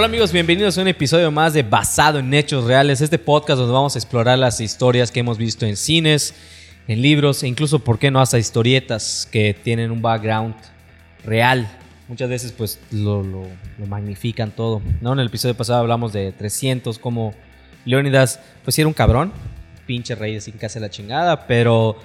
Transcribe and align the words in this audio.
Hola 0.00 0.06
amigos, 0.06 0.32
bienvenidos 0.32 0.78
a 0.78 0.80
un 0.80 0.88
episodio 0.88 1.30
más 1.30 1.52
de 1.52 1.62
Basado 1.62 2.20
en 2.20 2.32
Hechos 2.32 2.64
Reales, 2.64 3.02
este 3.02 3.18
podcast 3.18 3.58
donde 3.58 3.74
vamos 3.74 3.94
a 3.94 3.98
explorar 3.98 4.38
las 4.38 4.58
historias 4.58 5.10
que 5.10 5.20
hemos 5.20 5.36
visto 5.36 5.66
en 5.66 5.76
cines, 5.76 6.34
en 6.88 7.02
libros 7.02 7.42
e 7.42 7.48
incluso, 7.48 7.80
¿por 7.80 7.98
qué 7.98 8.10
no?, 8.10 8.18
hasta 8.18 8.38
historietas 8.38 9.28
que 9.30 9.52
tienen 9.52 9.90
un 9.90 10.00
background 10.00 10.54
real. 11.22 11.70
Muchas 12.08 12.30
veces 12.30 12.52
pues 12.52 12.80
lo, 12.90 13.26
magnifican 13.86 14.52
todo. 14.52 14.80
¿no? 15.02 15.12
En 15.12 15.18
el 15.18 15.26
episodio 15.26 15.54
pasado 15.54 15.80
hablamos 15.80 16.14
de 16.14 16.32
300, 16.32 16.98
como 16.98 17.34
Leónidas 17.84 18.40
pues 18.64 18.78
era 18.78 18.88
un 18.88 18.94
cabrón, 18.94 19.34
pinche 19.84 20.14
rey 20.14 20.40
sin 20.40 20.54
casa 20.54 20.80
la 20.80 20.88
chingada, 20.88 21.46
pero 21.46 21.98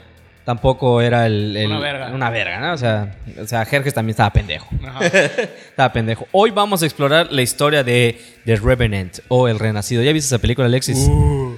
tampoco 0.45 1.01
era 1.01 1.25
el... 1.25 1.57
el- 1.57 1.65
Una 1.67 1.79
verga. 1.79 2.07
Una 2.13 2.29
verga, 2.29 2.59
¿no? 2.59 2.73
O 2.73 2.77
sea, 2.77 3.15
o 3.41 3.45
sea, 3.45 3.65
Jerjes 3.65 3.93
también 3.93 4.11
estaba 4.11 4.31
pendejo. 4.31 4.69
Ajá. 4.85 5.05
Estaba 5.05 5.91
pendejo. 5.91 6.27
Hoy 6.31 6.51
vamos 6.51 6.81
a 6.83 6.85
explorar 6.85 7.27
la 7.31 7.41
historia 7.41 7.83
de 7.83 8.19
The 8.45 8.55
Revenant 8.57 9.19
o 9.27 9.47
El 9.49 9.59
Renacido. 9.59 10.01
¿Ya 10.03 10.13
viste 10.13 10.27
esa 10.27 10.39
película, 10.41 10.67
Alexis? 10.67 10.97
Uh, 11.09 11.57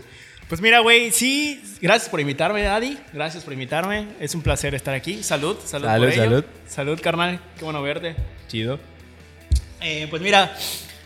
pues 0.50 0.62
mira, 0.62 0.80
güey, 0.80 1.12
sí, 1.12 1.62
gracias 1.82 2.10
por 2.10 2.20
invitarme, 2.22 2.66
Adi. 2.68 2.98
Gracias 3.14 3.44
por 3.44 3.54
invitarme. 3.54 4.08
Es 4.20 4.34
un 4.34 4.42
placer 4.42 4.74
estar 4.74 4.96
aquí. 4.96 5.22
Salud, 5.22 5.58
salud, 5.66 5.86
Salud, 5.86 6.06
por 6.06 6.14
ello. 6.14 6.24
salud. 6.24 6.46
Salud, 6.68 7.00
carnal. 7.02 7.40
Qué 7.60 7.66
bueno 7.66 7.82
verte. 7.84 8.16
Chido. 8.48 8.80
Eh, 9.82 10.08
pues 10.10 10.22
mira, 10.22 10.56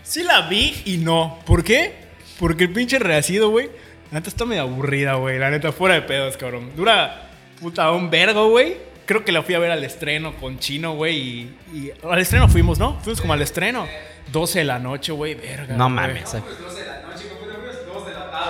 sí 0.04 0.24
la 0.24 0.48
vi 0.48 0.82
y 0.86 0.98
no. 0.98 1.40
¿Por 1.46 1.64
qué? 1.64 1.96
Porque 2.40 2.66
el 2.66 2.72
pinche 2.72 3.00
reacido, 3.00 3.50
güey. 3.50 3.70
La 4.12 4.20
neta 4.20 4.30
está 4.30 4.46
medio 4.46 4.62
aburrida, 4.62 5.16
güey. 5.16 5.40
La 5.40 5.50
neta, 5.50 5.72
fuera 5.72 5.96
de 5.96 6.02
pedos, 6.04 6.38
cabrón. 6.38 6.72
Dura 6.76 7.31
puta 7.62 7.92
un 7.92 8.10
vergo, 8.10 8.50
güey. 8.50 8.78
Creo 9.06 9.24
que 9.26 9.32
la 9.32 9.42
fui 9.44 9.56
a 9.56 9.60
ver 9.60 9.72
al 9.72 9.84
estreno 9.84 10.36
con 10.38 10.60
Chino, 10.60 10.94
güey. 10.96 11.16
Y, 11.18 11.56
y- 11.74 11.92
al 12.10 12.20
estreno 12.20 12.48
fuimos, 12.48 12.80
¿no? 12.80 13.00
Fuimos 13.02 13.22
como 13.22 13.34
al 13.34 13.42
estreno. 13.42 13.88
12 14.32 14.60
de 14.60 14.66
la 14.66 14.80
noche, 14.80 15.12
güey. 15.12 15.36
Verga. 15.36 15.76
No 15.76 15.90
mames. 15.90 16.34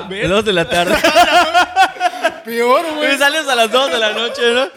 Verga, 0.09 0.27
Dos 0.27 0.45
de 0.45 0.53
la 0.53 0.67
tarde. 0.69 0.95
Peor, 2.45 2.81
güey. 2.83 2.95
Güey, 3.07 3.17
sales 3.17 3.47
a 3.47 3.55
las 3.55 3.71
2 3.71 3.91
de 3.91 3.97
la 3.99 4.11
noche, 4.13 4.41
¿no? 4.53 4.67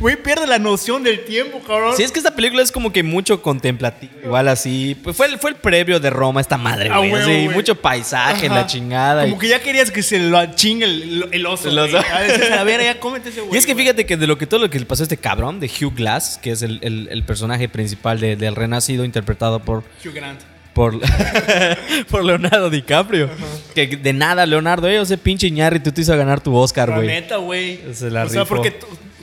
Güey, 0.00 0.14
pierde 0.16 0.46
la 0.46 0.58
noción 0.60 1.02
del 1.02 1.24
tiempo, 1.24 1.60
cabrón. 1.66 1.94
Sí, 1.96 2.04
es 2.04 2.12
que 2.12 2.20
esta 2.20 2.34
película 2.36 2.62
es 2.62 2.70
como 2.70 2.92
que 2.92 3.02
mucho 3.02 3.42
contemplativo. 3.42 4.12
Igual 4.24 4.46
así. 4.48 4.96
Pues 5.02 5.16
fue 5.16 5.26
el, 5.26 5.38
fue 5.38 5.50
el 5.50 5.56
previo 5.56 5.98
de 5.98 6.08
Roma, 6.10 6.40
esta 6.40 6.56
madre, 6.56 6.88
Ah, 6.92 6.98
güey. 6.98 7.12
así, 7.14 7.24
güey. 7.24 7.48
mucho 7.48 7.74
paisaje, 7.74 8.46
Ajá. 8.46 8.54
la 8.54 8.66
chingada. 8.66 9.26
y- 9.26 9.30
Como 9.30 9.40
que 9.40 9.48
ya 9.48 9.60
querías 9.60 9.90
que 9.90 10.02
se 10.04 10.20
lo 10.20 10.54
chingue 10.54 10.84
el, 10.84 11.28
el 11.32 11.46
oso. 11.46 11.68
El 11.68 11.78
oso. 11.80 11.98
güey. 11.98 12.10
A 12.12 12.20
veces, 12.20 12.50
a 12.52 12.62
ver, 12.62 12.80
ya 12.80 13.00
cómete 13.00 13.30
ese 13.30 13.40
güey. 13.40 13.52
Y 13.54 13.58
es 13.58 13.66
que 13.66 13.72
güey. 13.72 13.84
fíjate 13.86 14.06
que 14.06 14.16
de 14.16 14.26
lo 14.28 14.38
que 14.38 14.46
todo 14.46 14.60
lo 14.60 14.70
que 14.70 14.78
le 14.78 14.86
pasó 14.86 15.02
a 15.02 15.04
este 15.04 15.16
cabrón, 15.16 15.58
de 15.58 15.66
Hugh 15.66 15.94
Glass, 15.96 16.38
que 16.40 16.52
es 16.52 16.62
el, 16.62 16.78
el- 16.82 17.24
personaje 17.24 17.68
principal 17.68 18.20
de- 18.20 18.36
del 18.36 18.54
Renacido, 18.54 19.04
interpretado 19.04 19.58
por 19.60 19.78
Hugh 20.04 20.12
Grant. 20.14 20.40
por, 20.74 20.94
por 22.10 22.24
Leonardo 22.24 22.70
DiCaprio. 22.70 23.28
Que 23.74 23.88
de 23.88 24.12
nada, 24.12 24.46
Leonardo, 24.46 24.86
eh, 24.88 25.00
ese 25.00 25.18
pinche 25.18 25.48
Iñárritu 25.48 25.90
te 25.90 26.02
hizo 26.02 26.16
ganar 26.16 26.40
tu 26.40 26.54
Oscar, 26.54 26.88
La 26.88 26.96
güey. 26.96 27.08
neta, 27.08 27.36
güey. 27.38 27.80
Se 27.92 28.10
la 28.10 28.24
O 28.24 28.28
sea, 28.28 28.44
porque 28.44 28.78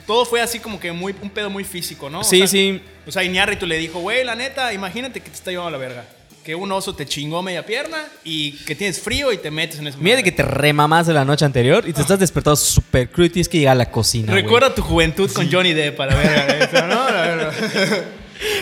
todo 0.06 0.24
fue 0.24 0.40
así 0.40 0.58
como 0.60 0.78
que 0.80 0.92
muy, 0.92 1.14
un 1.22 1.30
pedo 1.30 1.50
muy 1.50 1.64
físico, 1.64 2.08
¿no? 2.10 2.20
O 2.20 2.24
Sí, 2.24 2.38
sea, 2.38 2.46
sí. 2.48 2.80
O 3.06 3.12
sea, 3.12 3.24
Iñárritu 3.24 3.66
le 3.66 3.76
dijo, 3.78 4.00
güey, 4.00 4.24
la 4.24 4.34
neta, 4.34 4.72
imagínate 4.72 5.20
que 5.20 5.28
te 5.30 5.34
está 5.36 5.50
llevando 5.50 5.68
a 5.68 5.72
la 5.72 5.78
verga. 5.78 6.04
Que 6.44 6.54
un 6.54 6.70
oso 6.70 6.94
te 6.94 7.06
chingó 7.06 7.42
media 7.42 7.66
pierna 7.66 7.98
y 8.22 8.52
que 8.52 8.76
tienes 8.76 9.00
frío 9.00 9.32
y 9.32 9.36
te 9.38 9.50
metes 9.50 9.80
en 9.80 9.88
ese 9.88 9.98
Mira 9.98 10.16
de 10.16 10.22
que 10.22 10.30
te 10.30 10.44
remamás 10.44 11.08
de 11.08 11.12
la 11.12 11.24
noche 11.24 11.44
anterior 11.44 11.82
y 11.88 11.92
te 11.92 12.00
estás 12.02 12.20
despertado 12.20 12.54
súper 12.54 13.10
crudo 13.10 13.26
y 13.26 13.30
tienes 13.30 13.48
que 13.48 13.58
llegar 13.58 13.72
a 13.72 13.74
la 13.74 13.90
cocina. 13.90 14.32
Recuerda 14.32 14.72
tu 14.72 14.80
juventud 14.82 15.28
con 15.32 15.50
Johnny 15.50 15.72
Depp 15.72 15.98
a 16.00 16.06
la 16.06 16.14
verga. 16.14 16.58
esa, 16.64 16.86
¿no? 16.86 17.10
La 17.10 17.20
verga. 17.22 17.52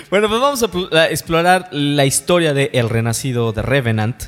Bueno, 0.08 0.28
pues 0.28 0.40
vamos 0.40 0.62
a 0.62 0.68
pl- 0.70 0.88
a 0.96 1.10
explorar 1.10 1.68
la 1.72 2.06
historia 2.06 2.54
de 2.54 2.70
El 2.74 2.88
Renacido 2.88 3.52
de 3.52 3.60
Revenant, 3.60 4.22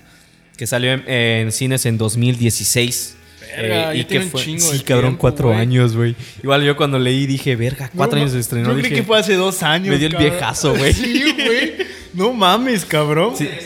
que 0.56 0.66
salió 0.66 0.92
en, 0.92 1.08
en 1.08 1.52
cines 1.52 1.86
en 1.86 1.98
2016. 1.98 3.16
Verga, 3.56 3.76
ya 3.92 3.94
y 3.94 4.04
que 4.04 4.20
fue, 4.22 4.42
chingo 4.42 4.60
sí, 4.72 4.80
cabrón, 4.80 5.10
tiempo, 5.12 5.20
cuatro 5.20 5.48
güey. 5.48 5.60
años, 5.60 5.96
güey. 5.96 6.14
Igual 6.42 6.62
yo 6.64 6.76
cuando 6.76 6.98
leí 6.98 7.26
dije, 7.26 7.56
verga, 7.56 7.90
cuatro 7.94 8.16
No, 8.16 8.22
años 8.22 8.32
de 8.32 8.38
ma- 8.38 8.40
estreno. 8.40 8.68
Yo 8.70 8.74
dije, 8.76 8.88
creí 8.88 9.00
que 9.00 9.06
fue 9.06 9.18
hace 9.18 9.34
dos 9.34 9.62
años. 9.62 9.88
Me 9.88 9.98
dio 9.98 10.08
el 10.08 10.12
cabrón. 10.14 10.30
viejazo, 10.30 10.74
güey. 10.76 10.92
Sí, 10.94 11.32
güey. 11.34 11.74
No 12.14 12.32
mames, 12.32 12.84
cabrón. 12.84 13.34
Sí. 13.36 13.48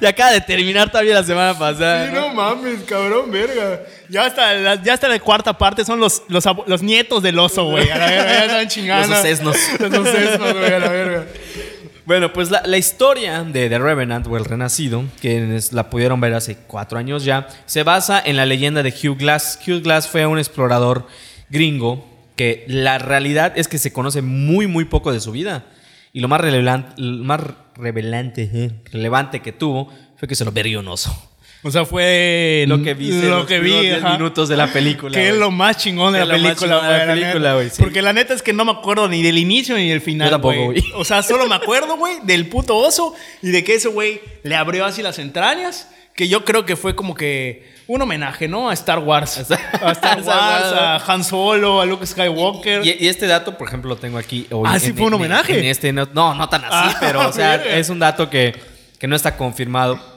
Y 0.00 0.06
acaba 0.06 0.32
de 0.32 0.40
terminar 0.40 0.90
todavía 0.90 1.14
la 1.14 1.22
semana 1.24 1.56
pasada. 1.58 2.08
Sí, 2.08 2.12
¿no? 2.14 2.28
no 2.28 2.34
mames, 2.34 2.82
cabrón, 2.82 3.30
verga. 3.30 3.82
Ya 4.08 4.24
hasta 4.26 4.52
la, 4.54 4.82
ya 4.82 4.94
hasta 4.94 5.08
la 5.08 5.18
cuarta 5.20 5.56
parte 5.56 5.84
son 5.84 6.00
los, 6.00 6.22
los, 6.28 6.44
los 6.66 6.82
nietos 6.82 7.22
del 7.22 7.38
oso, 7.38 7.64
güey. 7.66 7.88
A 7.90 7.98
la 7.98 8.06
verga, 8.06 8.24
ya 8.32 8.44
están 8.46 8.68
chingando. 8.74 9.08
Los 9.08 9.22
sesnos. 9.22 9.56
Los 9.78 10.08
sesnos, 10.08 10.52
güey, 10.52 10.72
a 10.72 10.78
la 10.78 10.88
verga. 10.88 11.26
Bueno, 12.06 12.32
pues 12.34 12.50
la, 12.50 12.76
historia 12.76 13.42
de 13.44 13.68
The 13.70 13.78
Revenant 13.78 14.26
o 14.26 14.36
El 14.36 14.44
Renacido, 14.44 15.04
que 15.22 15.56
es- 15.56 15.72
la 15.72 15.88
pudieron 15.88 16.20
ver 16.20 16.34
hace 16.34 16.56
cuatro 16.66 16.98
años 16.98 17.24
ya, 17.24 17.48
se 17.64 17.82
basa 17.82 18.20
en 18.24 18.36
la 18.36 18.44
leyenda 18.44 18.82
de 18.82 18.90
Hugh 18.90 19.16
Glass. 19.16 19.58
Hugh 19.66 19.82
Glass 19.82 20.06
fue 20.08 20.26
un 20.26 20.38
explorador 20.38 21.06
gringo 21.48 22.06
que 22.36 22.64
la 22.68 22.98
realidad 22.98 23.54
es 23.56 23.68
que 23.68 23.78
se 23.78 23.92
conoce 23.92 24.20
muy, 24.20 24.66
muy 24.66 24.84
poco 24.84 25.12
de 25.12 25.20
su 25.20 25.32
vida. 25.32 25.64
Y 26.12 26.20
lo 26.20 26.28
más, 26.28 26.40
relevan- 26.42 26.92
lo 26.98 27.24
más 27.24 27.40
revelante, 27.76 28.50
eh, 28.52 28.70
relevante 28.92 29.40
que 29.40 29.52
tuvo 29.52 29.88
fue 30.18 30.28
que 30.28 30.34
se 30.34 30.44
lo 30.44 30.52
verguió 30.52 30.80
un 30.80 30.88
oso. 30.88 31.33
O 31.66 31.70
sea, 31.70 31.86
fue 31.86 32.66
Lo 32.68 32.82
que 32.82 32.92
vi, 32.92 33.10
lo 33.10 33.38
los 33.38 33.46
que 33.46 33.58
vi, 33.58 33.70
10 33.72 34.04
ajá. 34.04 34.12
minutos 34.12 34.48
de 34.50 34.56
la 34.56 34.66
película. 34.66 35.14
Que 35.18 35.30
es 35.30 35.34
lo 35.34 35.50
más 35.50 35.78
chingón 35.78 36.12
de 36.12 36.24
la 36.24 36.34
película, 36.34 36.76
de 36.76 36.82
la 36.82 37.04
güey. 37.06 37.06
película, 37.20 37.38
neta. 37.48 37.54
güey, 37.54 37.70
sí. 37.70 37.76
Porque 37.82 38.02
la 38.02 38.12
neta 38.12 38.34
es 38.34 38.42
que 38.42 38.52
no 38.52 38.64
me 38.66 38.72
acuerdo 38.72 39.08
ni 39.08 39.22
del 39.22 39.38
inicio 39.38 39.74
ni 39.76 39.88
del 39.88 40.02
final. 40.02 40.28
Yo 40.28 40.32
tampoco, 40.32 40.62
güey. 40.66 40.84
O 40.94 41.04
sea, 41.06 41.22
solo 41.22 41.46
me 41.46 41.54
acuerdo, 41.54 41.96
güey, 41.96 42.16
del 42.24 42.46
puto 42.48 42.76
oso 42.76 43.14
y 43.42 43.50
de 43.50 43.64
que 43.64 43.74
ese 43.76 43.88
güey 43.88 44.20
le 44.42 44.54
abrió 44.56 44.84
así 44.84 45.00
las 45.02 45.18
entrañas. 45.18 45.88
Que 46.14 46.28
yo 46.28 46.44
creo 46.44 46.64
que 46.64 46.76
fue 46.76 46.94
como 46.94 47.14
que 47.16 47.72
un 47.88 48.00
homenaje, 48.00 48.46
¿no? 48.46 48.68
A 48.70 48.74
Star 48.74 48.98
Wars. 49.00 49.38
A 49.82 49.92
Star 49.92 50.20
Wars, 50.20 50.28
a 50.28 50.96
Han 51.12 51.24
Solo, 51.24 51.80
a 51.80 51.86
Luke 51.86 52.06
Skywalker. 52.06 52.86
Y, 52.86 53.04
y 53.04 53.08
este 53.08 53.26
dato, 53.26 53.58
por 53.58 53.66
ejemplo, 53.68 53.88
lo 53.88 53.96
tengo 53.96 54.18
aquí. 54.18 54.46
hoy 54.50 54.68
Ah, 54.70 54.78
¿sí 54.78 54.92
fue 54.92 55.02
un 55.06 55.08
en- 55.08 55.14
homenaje? 55.14 55.58
en 55.58 55.64
este, 55.64 55.92
no, 55.92 56.06
no, 56.12 56.48
tan 56.48 56.62
así, 56.66 56.72
Ah, 56.94 56.96
pero 57.00 57.26
o 57.28 57.32
sea, 57.32 57.54
es 57.78 57.88
un 57.88 57.98
dato 57.98 58.30
que, 58.30 58.54
que 59.00 59.06
no 59.08 59.16
está 59.16 59.36
confirmado. 59.36 60.13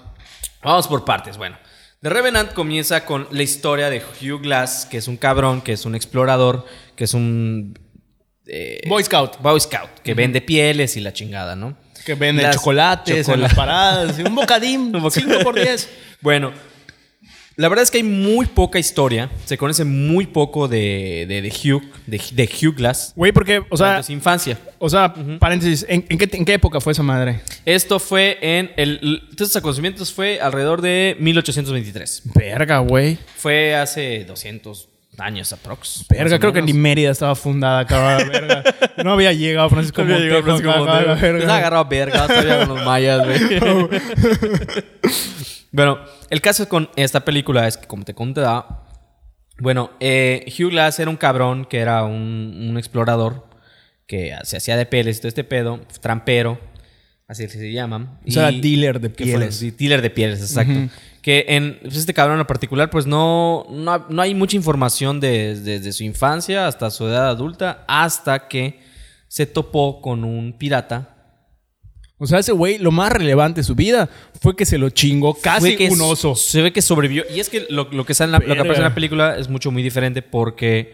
Vamos 0.67 0.87
por 0.87 1.05
partes. 1.05 1.37
Bueno, 1.37 1.57
The 2.01 2.09
Revenant 2.09 2.53
comienza 2.53 3.05
con 3.05 3.27
la 3.31 3.43
historia 3.43 3.89
de 3.89 3.99
Hugh 4.21 4.41
Glass, 4.41 4.85
que 4.89 4.97
es 4.97 5.07
un 5.07 5.17
cabrón, 5.17 5.61
que 5.61 5.73
es 5.73 5.85
un 5.85 5.95
explorador, 5.95 6.65
que 6.95 7.05
es 7.05 7.13
un 7.13 7.77
eh, 8.45 8.81
Boy 8.87 9.03
Scout. 9.03 9.39
Boy 9.41 9.59
Scout, 9.59 9.99
que 10.03 10.13
vende 10.13 10.41
pieles 10.41 10.95
y 10.97 11.01
la 11.01 11.13
chingada, 11.13 11.55
¿no? 11.55 11.77
Que 12.05 12.15
venden 12.15 12.45
Las- 12.45 12.55
chocolates 12.55 13.15
en 13.15 13.23
chocola- 13.23 13.41
las 13.43 13.53
paradas. 13.53 14.19
Un 14.19 14.35
bocadín, 14.35 14.81
Un 14.95 15.01
bocadín. 15.03 15.29
5 15.29 15.43
por 15.43 15.55
10. 15.55 15.89
Bueno, 16.21 16.51
la 17.57 17.69
verdad 17.69 17.81
es 17.81 17.89
que 17.91 17.97
hay 17.97 18.03
muy 18.03 18.45
poca 18.45 18.77
historia. 18.77 19.29
Se 19.45 19.57
conoce 19.57 19.83
muy 19.83 20.27
poco 20.27 20.67
de, 20.67 21.25
de, 21.27 21.41
de 21.41 21.49
Hugh, 21.49 21.81
de, 22.05 22.21
de 22.33 22.43
Hugh 22.45 22.75
Glass. 22.75 23.13
Güey, 23.15 23.31
porque, 23.31 23.63
o 23.69 23.75
sea, 23.75 24.03
su 24.03 24.11
infancia. 24.11 24.59
o 24.77 24.87
sea 24.89 25.15
paréntesis, 25.39 25.83
¿en, 25.89 26.05
en 26.07 26.17
qué, 26.19 26.29
en 26.37 26.45
qué 26.45 26.53
época 26.53 26.79
fue 26.79 26.93
esa 26.93 27.01
madre? 27.01 27.41
Esto 27.65 27.99
fue 27.99 28.37
en 28.41 28.71
el. 28.77 29.23
Estos 29.31 29.55
acontecimientos 29.55 30.13
fue 30.13 30.39
alrededor 30.39 30.81
de 30.81 31.17
1823. 31.19 32.21
Verga, 32.35 32.77
güey. 32.77 33.17
Fue 33.35 33.75
hace 33.75 34.23
200 34.25 34.87
años 35.17 35.51
aprox. 35.51 36.05
Verga, 36.09 36.37
creo 36.37 36.53
que 36.53 36.61
ni. 36.61 36.73
Mérida 36.73 37.09
estaba 37.09 37.33
fundada, 37.33 37.87
cabrón. 37.87 38.29
Verga. 38.29 38.63
No 39.03 39.13
había 39.13 39.33
llegado 39.33 39.67
Francisco 39.71 40.03
No 40.03 40.13
había 40.13 40.25
llegado 40.25 40.43
Montejo, 40.43 40.73
Francisco 40.73 40.93
Montero. 40.93 41.37
verga. 41.39 41.57
Agarrado 41.57 41.85
verga 41.85 42.27
todavía 42.27 42.59
con 42.67 42.75
los 42.75 42.85
mayas, 42.85 43.25
güey. 43.25 43.39
bueno, 45.71 45.99
el 46.29 46.41
caso 46.41 46.67
con 46.69 46.89
esta 46.95 47.21
película 47.25 47.67
es 47.67 47.77
que, 47.77 47.87
como 47.87 48.03
te 48.03 48.13
contaba, 48.13 48.85
bueno, 49.59 49.91
eh, 49.99 50.45
Hugh 50.47 50.69
Glass 50.71 50.99
era 50.99 51.09
un 51.09 51.17
cabrón 51.17 51.65
que 51.65 51.79
era 51.79 52.03
un, 52.03 52.67
un 52.69 52.77
explorador 52.77 53.47
que 54.05 54.33
se 54.43 54.57
hacía 54.57 54.77
de 54.77 54.85
pieles 54.85 55.17
y 55.17 55.21
todo 55.21 55.27
este 55.29 55.43
pedo, 55.43 55.79
trampero, 55.99 56.59
así 57.27 57.47
se 57.49 57.71
llaman. 57.71 58.19
O 58.25 58.31
sea, 58.31 58.51
Y- 58.51 58.61
dealer 58.61 58.99
de 59.01 59.09
pieles. 59.09 59.55
sí, 59.57 59.71
dealer 59.71 60.01
de 60.01 60.09
pieles, 60.09 60.39
exacto. 60.41 60.89
Que 61.21 61.43
en 61.49 61.77
pues, 61.81 61.97
este 61.97 62.13
cabrón 62.13 62.39
en 62.39 62.45
particular, 62.45 62.89
pues 62.89 63.05
no, 63.05 63.65
no, 63.69 64.05
no 64.09 64.21
hay 64.21 64.33
mucha 64.33 64.55
información 64.55 65.19
de- 65.19 65.59
desde 65.59 65.91
su 65.91 66.03
infancia 66.05 66.67
hasta 66.67 66.89
su 66.89 67.05
edad 67.07 67.27
adulta, 67.27 67.83
hasta 67.87 68.47
que 68.47 68.79
se 69.27 69.45
topó 69.45 69.99
con 70.01 70.23
un 70.23 70.53
pirata. 70.53 71.16
O 72.19 72.25
sea, 72.25 72.39
ese 72.39 72.51
güey, 72.51 72.79
lo 72.79 72.91
más 72.91 73.11
relevante 73.11 73.61
de 73.61 73.63
su 73.63 73.75
vida 73.75 74.09
fue 74.41 74.55
que 74.55 74.65
se 74.65 74.79
lo 74.79 74.89
chingó 74.89 75.35
casi 75.35 75.75
que 75.75 75.89
un 75.89 76.01
oso. 76.01 76.35
Se 76.35 76.61
ve 76.61 76.73
que 76.73 76.81
sobrevivió. 76.81 77.23
Y 77.33 77.39
es 77.39 77.49
que 77.49 77.67
lo, 77.69 77.89
lo 77.91 78.05
que, 78.05 78.15
sale 78.15 78.29
en 78.29 78.31
la, 78.31 78.39
lo 78.39 78.55
que 78.55 78.61
aparece 78.61 78.79
en 78.79 78.87
la 78.87 78.95
película 78.95 79.37
es 79.37 79.49
mucho, 79.49 79.71
muy 79.71 79.83
diferente 79.83 80.23
porque 80.23 80.93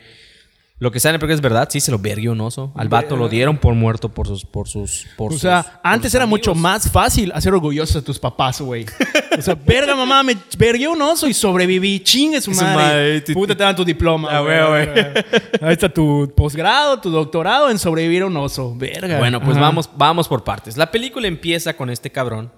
Lo 0.80 0.92
que 0.92 1.00
sale 1.00 1.18
porque 1.18 1.34
es 1.34 1.40
verdad, 1.40 1.70
sí 1.72 1.80
se 1.80 1.92
lo 1.92 2.00
verguió 2.00 2.34
un 2.34 2.42
oso. 2.42 2.74
Al 2.76 2.90
vato 2.90 3.16
lo 3.16 3.30
dieron 3.30 3.58
por 3.58 3.74
muerto 3.74 4.10
por 4.10 4.28
sus. 4.28 4.44
Por 4.44 4.68
sus 4.68 5.06
por 5.16 5.32
O 5.32 5.38
sea, 5.38 5.80
antes 5.84 6.12
sus 6.12 6.16
era 6.16 6.26
mucho 6.26 6.54
más 6.56 6.92
fácil 6.92 7.32
hacer 7.34 7.54
orgullosos 7.54 7.96
a 7.98 8.02
tus 8.02 8.20
papás, 8.20 8.60
güey. 8.60 8.86
O 9.38 9.42
sea, 9.42 9.56
verga, 9.66 9.96
mamá, 9.96 10.24
me 10.24 10.36
vergué 10.58 10.88
un 10.90 11.02
oso 11.02 11.28
y 11.28 11.34
sobreviví. 11.34 12.02
Chingue 12.02 12.42
su 12.42 12.52
madre. 12.52 12.76
madre, 12.76 13.22
tu- 13.22 13.34
Puta, 13.34 13.56
te 13.56 13.64
dan 13.64 13.76
tu 13.76 13.86
diploma. 13.86 14.28
Ah, 14.30 14.42
güey, 14.42 14.60
güey, 14.68 14.86
güey. 14.92 15.06
Ahí 15.62 15.74
está 15.74 15.88
tu 15.88 16.34
posgrado, 16.36 17.00
tu 17.00 17.10
doctorado 17.12 17.70
en 17.70 17.80
sobrevivir 17.80 18.24
a 18.24 18.26
un 18.26 18.36
oso. 18.36 18.76
Verga. 18.76 19.20
Bueno, 19.20 19.40
pues 19.40 19.56
Ajá. 19.56 19.68
vamos, 19.68 19.90
vamos 19.96 20.28
por 20.28 20.44
partes. 20.44 20.76
La 20.76 20.92
película 20.92 21.28
empieza 21.28 21.78
con 21.78 21.90
este 21.92 22.10
cabrón 22.12 22.52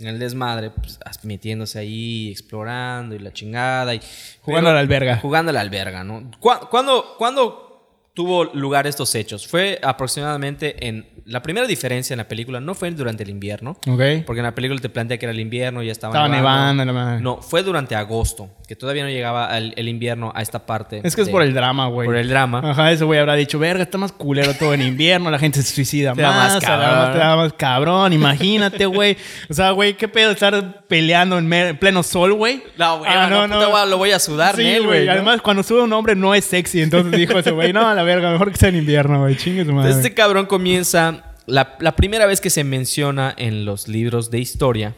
en 0.00 0.08
el 0.08 0.18
desmadre, 0.18 0.70
pues, 0.70 0.98
metiéndose 1.22 1.78
ahí, 1.78 2.30
explorando 2.30 3.14
y 3.14 3.18
la 3.20 3.32
chingada. 3.32 3.94
Y, 3.94 4.00
Jugando 4.42 4.70
a 4.70 4.74
la 4.74 4.80
alberga. 4.80 5.18
Jugando 5.18 5.50
a 5.50 5.52
la 5.52 5.60
alberga, 5.60 6.02
¿no? 6.04 6.30
¿Cuá- 6.40 6.68
¿Cuándo, 6.68 7.14
cuándo 7.16 8.08
tuvo 8.12 8.44
lugar 8.44 8.86
estos 8.86 9.14
hechos? 9.14 9.46
Fue 9.46 9.78
aproximadamente 9.82 10.86
en... 10.86 11.08
La 11.26 11.42
primera 11.42 11.66
diferencia 11.66 12.12
en 12.12 12.18
la 12.18 12.28
película 12.28 12.60
no 12.60 12.74
fue 12.74 12.90
durante 12.90 13.22
el 13.22 13.30
invierno. 13.30 13.78
Ok. 13.88 14.02
Porque 14.26 14.40
en 14.40 14.44
la 14.44 14.54
película 14.54 14.78
te 14.80 14.88
plantea 14.90 15.16
que 15.16 15.24
era 15.26 15.32
el 15.32 15.40
invierno 15.40 15.82
y 15.82 15.86
ya 15.86 15.92
estaba, 15.92 16.12
Estaba 16.12 16.28
nevando, 16.28 16.92
madre. 16.92 17.22
No, 17.22 17.40
fue 17.40 17.62
durante 17.62 17.94
agosto, 17.94 18.50
que 18.66 18.76
todavía 18.76 19.02
no 19.04 19.10
llegaba 19.10 19.56
el, 19.58 19.74
el 19.76 19.88
invierno 19.88 20.32
a 20.34 20.40
esta 20.40 20.64
parte. 20.64 21.00
Es 21.04 21.14
que 21.14 21.22
es 21.22 21.28
por 21.28 21.42
el 21.42 21.52
drama, 21.52 21.88
güey. 21.88 22.06
Por 22.06 22.16
el 22.16 22.28
drama. 22.28 22.62
Ajá, 22.64 22.92
ese 22.92 23.04
güey 23.04 23.20
habrá 23.20 23.34
dicho, 23.34 23.58
verga, 23.58 23.82
está 23.82 23.98
más 23.98 24.12
culero 24.12 24.54
todo 24.54 24.72
en 24.72 24.80
invierno, 24.82 25.30
la 25.30 25.38
gente 25.38 25.62
se 25.62 25.74
suicida 25.74 26.14
Te 26.14 26.22
da 26.22 26.28
más, 26.30 26.54
más 26.54 26.62
da 26.62 26.68
cabrón. 26.68 27.12
te 27.12 27.18
da 27.18 27.36
más 27.36 27.52
cabrón, 27.52 28.12
imagínate, 28.14 28.86
güey. 28.86 29.16
O 29.50 29.54
sea, 29.54 29.70
güey, 29.72 29.94
qué 29.94 30.08
pedo 30.08 30.30
estar 30.30 30.84
peleando 30.88 31.38
en, 31.38 31.76
pleno 31.78 32.02
sol, 32.02 32.32
güey. 32.32 32.62
No, 32.78 32.98
güey, 32.98 33.10
Ah, 33.12 33.28
no, 33.28 33.42
puta, 33.42 33.66
güey, 33.66 33.90
lo 33.90 33.98
voy 33.98 34.12
a 34.12 34.18
sudar, 34.18 34.56
Sí, 34.56 34.78
güey. 34.78 35.06
¿no? 35.06 35.12
Además, 35.12 35.42
cuando 35.42 35.62
sube 35.62 35.82
un 35.82 35.92
hombre 35.92 36.14
no 36.16 36.34
es 36.34 36.44
sexy, 36.44 36.80
entonces 36.82 37.12
dijo 37.12 37.38
ese 37.38 37.50
güey, 37.50 37.72
no, 37.72 37.92
la 37.94 38.02
verga, 38.02 38.30
mejor 38.32 38.50
que 38.50 38.56
sea 38.56 38.70
en 38.70 38.76
invierno, 38.76 39.20
güey, 39.20 39.36
chingue 39.36 39.64
su 39.64 39.72
madre. 39.72 39.90
Este 39.90 40.14
cabrón 40.14 40.46
comienza. 40.46 41.24
La, 41.46 41.76
la 41.80 41.94
primera 41.94 42.24
vez 42.24 42.40
que 42.40 42.48
se 42.48 42.64
menciona 42.64 43.34
en 43.36 43.66
los 43.66 43.86
libros 43.88 44.30
de 44.30 44.38
historia, 44.38 44.94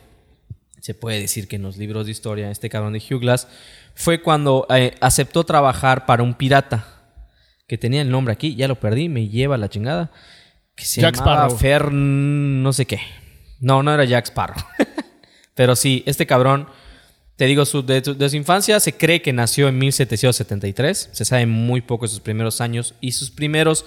se 0.87 0.95
puede 0.95 1.19
decir 1.21 1.49
que 1.49 1.57
en 1.57 1.63
los 1.63 1.79
libros 1.79 2.07
de 2.07 2.13
historia, 2.13 2.49
este 2.49 2.71
cabrón 2.71 2.93
de 2.93 3.01
Hugh 3.01 3.19
Glass, 3.21 3.49
fue 3.97 4.23
cuando 4.23 4.69
eh, 4.71 4.95
aceptó 5.01 5.43
trabajar 5.43 6.07
para 6.07 6.23
un 6.23 6.35
pirata 6.35 6.87
que 7.67 7.77
tenía 7.77 8.03
el 8.03 8.11
nombre 8.13 8.33
aquí, 8.33 8.55
ya 8.55 8.69
lo 8.69 8.77
perdí, 8.79 9.09
me 9.09 9.27
lleva 9.27 9.57
la 9.57 9.69
chingada. 9.69 10.13
Que 10.77 10.85
se 10.85 11.01
Jack 11.01 11.17
llamaba 11.17 11.47
Sparrow. 11.49 11.59
Fer, 11.59 11.93
no 11.93 12.73
sé 12.73 12.87
qué. 12.87 13.01
No, 13.59 13.83
no 13.83 13.93
era 13.93 14.05
Jack 14.05 14.27
Sparrow. 14.27 14.65
Pero 15.57 15.75
sí, 15.75 16.05
este 16.07 16.25
cabrón, 16.25 16.69
te 17.35 17.47
digo, 17.47 17.65
su- 17.65 17.85
de, 17.85 18.01
de 18.03 18.29
su 18.31 18.37
infancia 18.37 18.79
se 18.79 18.93
cree 18.93 19.23
que 19.23 19.33
nació 19.33 19.67
en 19.67 19.79
1773. 19.79 21.09
Se 21.11 21.25
sabe 21.25 21.47
muy 21.47 21.81
poco 21.81 22.05
de 22.05 22.11
sus 22.11 22.21
primeros 22.21 22.61
años. 22.61 22.95
Y 23.01 23.11
sus 23.11 23.33
primeros 23.33 23.85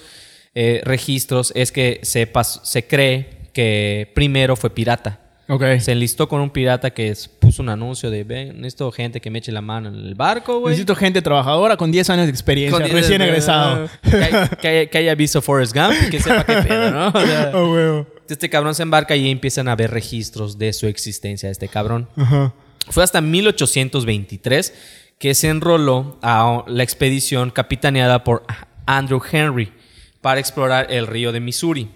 eh, 0.54 0.82
registros 0.84 1.54
es 1.56 1.72
que 1.72 2.02
se, 2.04 2.30
pas- 2.30 2.60
se 2.66 2.86
cree 2.86 3.50
que 3.54 4.12
primero 4.16 4.58
fue 4.58 4.70
pirata. 4.72 5.22
Ok. 5.50 5.64
Se 5.80 5.92
enlistó 5.92 6.30
con 6.30 6.40
un 6.42 6.50
pirata 6.52 6.92
que 6.92 7.14
puso 7.40 7.62
un 7.64 7.70
anuncio 7.70 8.10
de, 8.12 8.24
ven, 8.24 8.58
necesito 8.62 8.92
gente 8.92 9.20
que 9.20 9.30
me 9.32 9.40
eche 9.40 9.52
la 9.52 9.62
mano 9.62 9.90
en 9.90 9.96
el 9.96 10.14
barco, 10.16 10.60
güey. 10.60 10.74
Necesito 10.74 10.96
gente 10.96 11.22
trabajadora 11.22 11.76
con 11.76 11.92
10 11.92 12.10
años 12.12 12.26
de 12.28 12.32
experiencia, 12.32 12.80
Con- 12.80 12.90
recién 12.92 13.22
egresado. 13.22 13.90
Que, 14.04 14.16
hay- 14.18 14.48
que 14.62 14.68
haya- 14.68 14.86
que 14.90 14.98
haya 15.00 15.16
visto 15.16 15.42
Forrest 15.42 15.76
Gump 15.76 15.94
y 16.08 16.10
que 16.12 16.20
sepa 16.20 16.44
qué 16.46 16.54
pedo, 16.68 16.92
¿no? 16.92 17.08
O 17.10 17.26
sea, 17.26 17.52
Oh, 17.56 17.72
huevo. 17.74 18.08
este 18.30 18.50
cabrón 18.50 18.76
se 18.76 18.84
embarca 18.84 19.16
y 19.16 19.30
empiezan 19.30 19.68
a 19.68 19.76
ver 19.76 19.90
registros 19.92 20.58
de 20.60 20.72
su 20.72 20.86
existencia, 20.88 21.50
este 21.50 21.68
cabrón. 21.68 22.08
Ajá. 22.16 22.54
Fue 22.90 23.04
hasta 23.04 23.20
1823 23.22 24.74
que 25.20 25.34
se 25.36 25.50
enroló 25.50 26.18
a 26.22 26.64
la 26.68 26.84
expedición 26.84 27.50
capitaneada 27.52 28.24
por 28.24 28.44
Andrew 28.86 29.22
Henry 29.32 29.72
para 30.22 30.40
explorar 30.40 30.88
el 30.92 31.08
río 31.08 31.32
de 31.32 31.40
Missouri. 31.40 31.90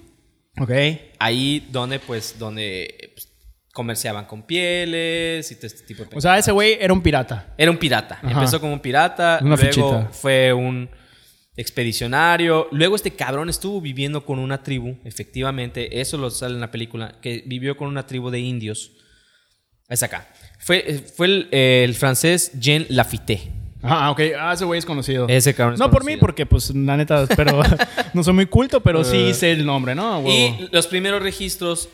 Ok. 0.59 0.71
Ahí 1.19 1.67
donde, 1.71 1.99
pues, 1.99 2.35
donde 2.37 3.11
pues, 3.13 3.29
comerciaban 3.73 4.25
con 4.25 4.43
pieles 4.43 5.51
y 5.51 5.55
todo 5.55 5.67
este 5.67 5.83
tipo 5.83 6.05
de 6.05 6.15
O 6.15 6.21
sea, 6.21 6.37
ese 6.37 6.51
güey 6.51 6.77
era 6.79 6.93
un 6.93 7.01
pirata. 7.01 7.53
Era 7.57 7.71
un 7.71 7.77
pirata. 7.77 8.19
Ajá. 8.21 8.31
Empezó 8.31 8.61
como 8.61 8.71
un 8.71 8.79
pirata, 8.79 9.39
Una 9.41 9.55
luego 9.55 9.71
fichita. 9.71 10.09
fue 10.13 10.53
un 10.53 10.89
expedicionario. 11.57 12.67
Luego 12.71 12.95
este 12.95 13.11
cabrón 13.11 13.49
estuvo 13.49 13.81
viviendo 13.81 14.25
con 14.25 14.37
una 14.39 14.61
tribu, 14.63 14.97
efectivamente, 15.03 15.99
eso 15.99 16.17
lo 16.17 16.29
sale 16.29 16.53
en 16.53 16.61
la 16.61 16.71
película, 16.71 17.15
que 17.19 17.43
vivió 17.47 17.75
con 17.75 17.87
una 17.87 18.05
tribu 18.05 18.29
de 18.29 18.39
indios. 18.39 18.91
Es 19.89 20.03
acá. 20.03 20.29
Fue, 20.59 20.83
eh, 20.87 20.99
fue 20.99 21.27
el, 21.27 21.49
eh, 21.51 21.81
el 21.83 21.95
francés 21.95 22.51
Jean 22.59 22.85
Lafitte. 22.89 23.51
Ah, 23.83 24.11
ok. 24.11 24.21
Ah, 24.39 24.53
ese 24.53 24.65
güey 24.65 24.79
es 24.79 24.85
conocido. 24.85 25.27
Ese 25.27 25.53
cabrón 25.53 25.73
es 25.75 25.79
no 25.79 25.91
por 25.91 26.01
mí, 26.03 26.13
conocido. 26.13 26.19
porque, 26.21 26.45
pues, 26.45 26.73
la 26.73 26.95
neta, 26.97 27.25
pero 27.35 27.61
no 28.13 28.23
soy 28.23 28.33
muy 28.33 28.45
culto, 28.45 28.81
pero 28.81 29.03
sí 29.03 29.33
sé 29.33 29.51
el 29.51 29.65
nombre, 29.65 29.93
¿no? 29.93 30.19
Huevo. 30.19 30.29
Y 30.29 30.69
los 30.71 30.87
primeros 30.87 31.21
registros 31.21 31.89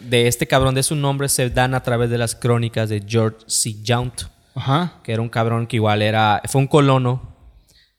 de 0.00 0.26
este 0.26 0.46
cabrón, 0.46 0.74
de 0.74 0.82
su 0.82 0.96
nombre, 0.96 1.28
se 1.28 1.48
dan 1.50 1.74
a 1.74 1.82
través 1.82 2.10
de 2.10 2.18
las 2.18 2.34
crónicas 2.34 2.88
de 2.88 3.02
George 3.06 3.38
C. 3.46 3.76
Jount, 3.86 4.22
Ajá. 4.54 4.94
que 5.02 5.12
era 5.12 5.22
un 5.22 5.28
cabrón 5.28 5.66
que 5.66 5.76
igual 5.76 6.02
era, 6.02 6.42
fue 6.48 6.60
un 6.60 6.66
colono 6.66 7.31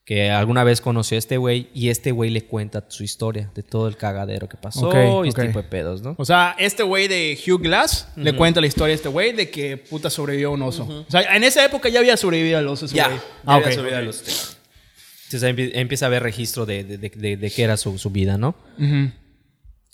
que 0.06 0.30
alguna 0.30 0.66
vez 0.66 0.82
conoció 0.82 1.16
a 1.16 1.20
este 1.20 1.38
güey 1.38 1.70
y 1.74 1.88
este 1.90 2.12
güey 2.12 2.30
le 2.30 2.42
cuenta 2.46 2.84
su 2.90 3.04
historia 3.06 3.50
de 3.56 3.64
todo 3.64 3.88
el 3.88 3.96
cagadero 3.96 4.50
que 4.50 4.58
pasó 4.58 4.90
Ok, 4.90 5.26
y 5.26 5.30
este 5.30 5.46
tipo 5.48 5.62
de 5.62 5.68
pedos, 5.70 6.02
¿no? 6.02 6.16
O 6.18 6.26
sea, 6.26 6.56
este 6.60 6.84
güey 6.84 7.08
de 7.08 7.40
Hugh 7.48 7.62
Glass 7.62 8.10
le 8.18 8.36
cuenta 8.36 8.60
la 8.60 8.68
historia 8.68 8.92
a 8.94 8.96
este 8.96 9.08
güey 9.08 9.32
de 9.32 9.50
que 9.50 9.78
puta 9.78 10.10
sobrevivió 10.10 10.50
a 10.50 10.52
un 10.52 10.62
oso. 10.62 11.06
O 11.08 11.10
sea, 11.12 11.22
en 11.36 11.44
esa 11.46 11.64
época 11.64 11.88
ya 11.88 12.00
había 12.00 12.18
sobrevivido 12.18 12.58
al 12.58 12.68
oso 12.68 12.86
Ya, 12.88 13.10
ya 13.10 13.24
Ah, 13.46 13.56
había 13.56 13.68
ok. 13.68 13.74
subido 13.74 13.98
a 13.98 14.02
los- 14.02 14.58
Entonces 15.32 15.72
empieza 15.74 16.06
a 16.06 16.08
haber 16.08 16.22
registro 16.22 16.66
de, 16.66 16.84
de, 16.84 16.98
de- 17.38 17.52
qué 17.52 17.64
era 17.64 17.78
su, 17.78 17.98
su 17.98 18.10
vida, 18.10 18.38
¿no? 18.38 18.56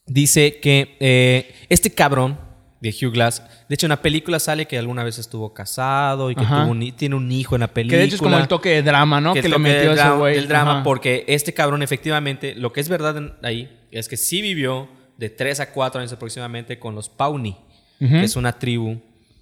Dice 0.07 0.59
que 0.59 0.97
eh, 0.99 1.53
este 1.69 1.91
cabrón 1.91 2.39
de 2.81 2.89
Hugh 2.89 3.11
Glass, 3.11 3.43
de 3.67 3.73
hecho 3.75 3.85
en 3.87 3.89
la 3.89 4.01
película 4.01 4.39
sale 4.39 4.65
que 4.65 4.77
alguna 4.77 5.03
vez 5.03 5.19
estuvo 5.19 5.53
casado 5.53 6.31
y 6.31 6.35
que 6.35 6.45
tuvo 6.45 6.67
un 6.67 6.91
tiene 6.95 7.15
un 7.15 7.29
hijo 7.31 7.55
en 7.55 7.61
la 7.61 7.67
película. 7.67 7.95
Que 7.97 7.99
de 7.99 8.05
hecho 8.05 8.15
es 8.15 8.21
como 8.21 8.37
el 8.37 8.47
toque 8.47 8.69
de 8.69 8.83
drama, 8.83 9.19
¿no? 9.19 9.33
Que, 9.33 9.39
el 9.39 9.51
le 9.51 9.57
metió 9.59 9.91
ese 9.91 10.09
güey. 10.11 10.35
del 10.35 10.47
drama, 10.47 10.71
Ajá. 10.75 10.83
porque 10.83 11.25
este 11.27 11.53
cabrón 11.53 11.83
efectivamente, 11.83 12.55
lo 12.55 12.71
que 12.71 12.79
es 12.81 12.87
verdad 12.89 13.17
en- 13.17 13.33
ahí 13.43 13.69
es 13.91 14.07
que 14.07 14.15
sí 14.17 14.41
vivió 14.41 14.87
de 15.17 15.29
3 15.29 15.59
a 15.59 15.71
4 15.71 15.99
años 15.99 16.13
aproximadamente 16.13 16.79
con 16.79 16.95
los 16.95 17.09
Pawnee, 17.09 17.57
que 17.99 18.23
es 18.23 18.37
una 18.37 18.57
tribu 18.57 19.01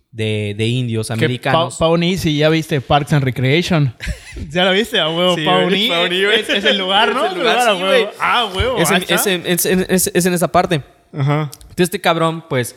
de, 0.09 0.55
de 0.57 0.65
indios 0.65 1.07
Que 1.09 1.13
americanos. 1.13 1.75
Pa- 1.75 1.85
Pawnee, 1.85 2.17
si 2.17 2.37
ya 2.37 2.49
viste 2.49 2.81
Parks 2.81 3.13
and 3.13 3.23
Recreation. 3.23 3.93
¿Ya 4.49 4.65
la 4.65 4.71
viste? 4.71 4.99
A 4.99 5.09
huevo, 5.09 5.35
Sí, 5.35 5.45
Pawnee. 5.45 5.91
Es, 6.33 6.49
es 6.49 6.63
el 6.65 6.79
lugar, 6.79 7.09
¿no? 7.13 7.25
Es 7.25 7.33
el 7.33 7.37
lugar, 7.37 7.59
a 7.69 7.75
huevo. 7.75 8.11
Ah, 8.19 8.49
huevo. 8.55 8.77
es, 8.79 8.89
en, 9.27 9.45
está. 9.45 9.93
es 10.17 10.25
en 10.25 10.33
esa 10.33 10.47
parte. 10.51 10.81
Ajá. 11.13 11.51
Entonces 11.53 11.83
este 11.83 12.01
cabrón, 12.01 12.43
pues, 12.49 12.75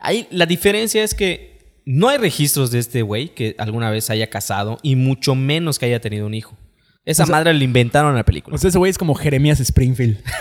ahí 0.00 0.26
la 0.30 0.46
diferencia 0.46 1.04
es 1.04 1.14
que 1.14 1.58
no 1.84 2.08
hay 2.08 2.18
registros 2.18 2.70
de 2.70 2.78
este 2.78 3.02
güey 3.02 3.28
que 3.28 3.54
alguna 3.58 3.90
vez 3.90 4.10
haya 4.10 4.28
casado 4.28 4.78
y 4.82 4.96
mucho 4.96 5.34
menos 5.34 5.78
que 5.78 5.86
haya 5.86 6.00
tenido 6.00 6.26
un 6.26 6.34
hijo. 6.34 6.56
Esa 7.02 7.24
madre 7.26 7.54
lo 7.54 7.64
inventaron 7.64 8.10
en 8.10 8.16
la 8.16 8.24
película. 8.24 8.54
O 8.54 8.58
sea, 8.58 8.68
ese 8.68 8.76
güey 8.78 8.90
es 8.90 8.98
como 8.98 9.14
Jeremías 9.14 9.58
Springfield. 9.60 10.18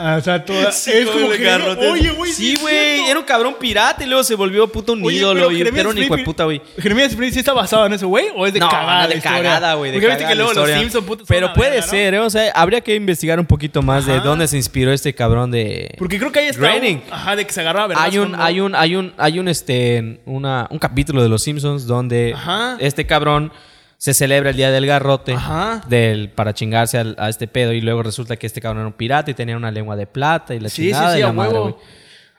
Ah, 0.00 0.14
o 0.16 0.20
sea, 0.20 0.44
toda, 0.44 0.68
es 0.68 0.88
como 1.12 1.28
Jeremías. 1.30 1.76
Oye, 1.90 2.10
güey. 2.12 2.30
Sí, 2.30 2.54
güey. 2.60 3.00
Era 3.10 3.18
un 3.18 3.24
cabrón 3.24 3.56
pirata 3.58 4.04
y 4.04 4.06
luego 4.06 4.22
se 4.22 4.36
volvió 4.36 4.68
puto 4.70 4.92
un 4.92 5.02
Oye, 5.04 5.16
ídolo. 5.16 5.48
pero 5.48 5.52
Y 5.52 5.60
era 5.80 5.88
un 5.88 5.98
hijo 5.98 6.16
de 6.16 6.22
puta, 6.22 6.44
güey. 6.44 6.62
¿Jeremías 6.78 7.08
Springfield 7.10 7.32
sí 7.34 7.38
está 7.40 7.52
basado 7.52 7.84
en 7.86 7.94
ese 7.94 8.04
güey? 8.04 8.26
¿O 8.36 8.46
es 8.46 8.52
de 8.52 8.60
No, 8.60 8.68
cagada? 8.68 8.92
no, 8.94 9.00
la 9.00 9.06
de 9.08 9.16
historia? 9.16 9.42
cagada, 9.42 9.74
güey. 9.74 9.90
Porque 9.92 10.06
viste 10.06 10.24
que 10.24 10.34
luego 10.36 10.50
los 10.52 10.58
historia. 10.58 10.78
Simpsons, 10.78 11.04
puta, 11.04 11.18
son 11.22 11.26
Pero 11.26 11.46
una 11.46 11.54
puede 11.54 11.70
verga, 11.70 11.86
¿no? 11.86 11.90
ser, 11.90 12.14
¿eh? 12.14 12.18
O 12.20 12.30
sea, 12.30 12.52
habría 12.54 12.80
que 12.80 12.94
investigar 12.94 13.40
un 13.40 13.46
poquito 13.46 13.82
más 13.82 14.06
de 14.06 14.20
dónde 14.20 14.46
se 14.46 14.56
inspiró 14.56 14.92
este 14.92 15.12
cabrón 15.16 15.50
de. 15.50 15.92
Porque 15.98 16.16
creo 16.20 16.30
que 16.30 16.38
ahí 16.38 16.46
está. 16.46 16.76
Un- 16.76 17.02
Ajá, 17.10 17.34
de 17.34 17.44
que 17.44 17.52
se 17.52 17.60
agarraba 17.60 17.92
a 17.92 18.04
hay 18.04 18.18
un, 18.18 18.36
hay 18.36 18.60
un, 18.60 18.76
hay 18.76 18.94
un, 18.94 19.12
hay 19.18 19.40
un, 19.40 19.48
este, 19.48 20.20
una, 20.26 20.68
un 20.70 20.78
capítulo 20.78 21.24
de 21.24 21.28
Los 21.28 21.42
Simpsons 21.42 21.86
donde 21.88 22.34
Ajá. 22.36 22.76
este 22.78 23.04
cabrón 23.04 23.50
se 23.98 24.14
celebra 24.14 24.50
el 24.50 24.56
día 24.56 24.70
del 24.70 24.86
garrote 24.86 25.34
Ajá. 25.34 25.82
del, 25.88 26.30
para 26.30 26.54
chingarse 26.54 26.96
al- 26.98 27.16
a 27.18 27.28
este 27.28 27.46
pedo 27.48 27.72
y 27.72 27.80
luego 27.82 28.02
resulta 28.02 28.36
que 28.36 28.46
este 28.46 28.60
cabrón 28.60 28.78
era 28.80 28.86
un 28.86 28.92
pirata 28.94 29.30
y 29.30 29.34
tenía 29.34 29.56
una 29.56 29.70
lengua 29.70 29.96
de 29.96 30.06
plata 30.06 30.54
y 30.54 30.60
la 30.60 30.68
Sí, 30.70 30.84
chingada 30.84 31.08
sí, 31.10 31.14
sí, 31.14 31.18
y 31.18 31.22
la 31.22 31.32
madre, 31.32 31.58
güey. 31.58 31.74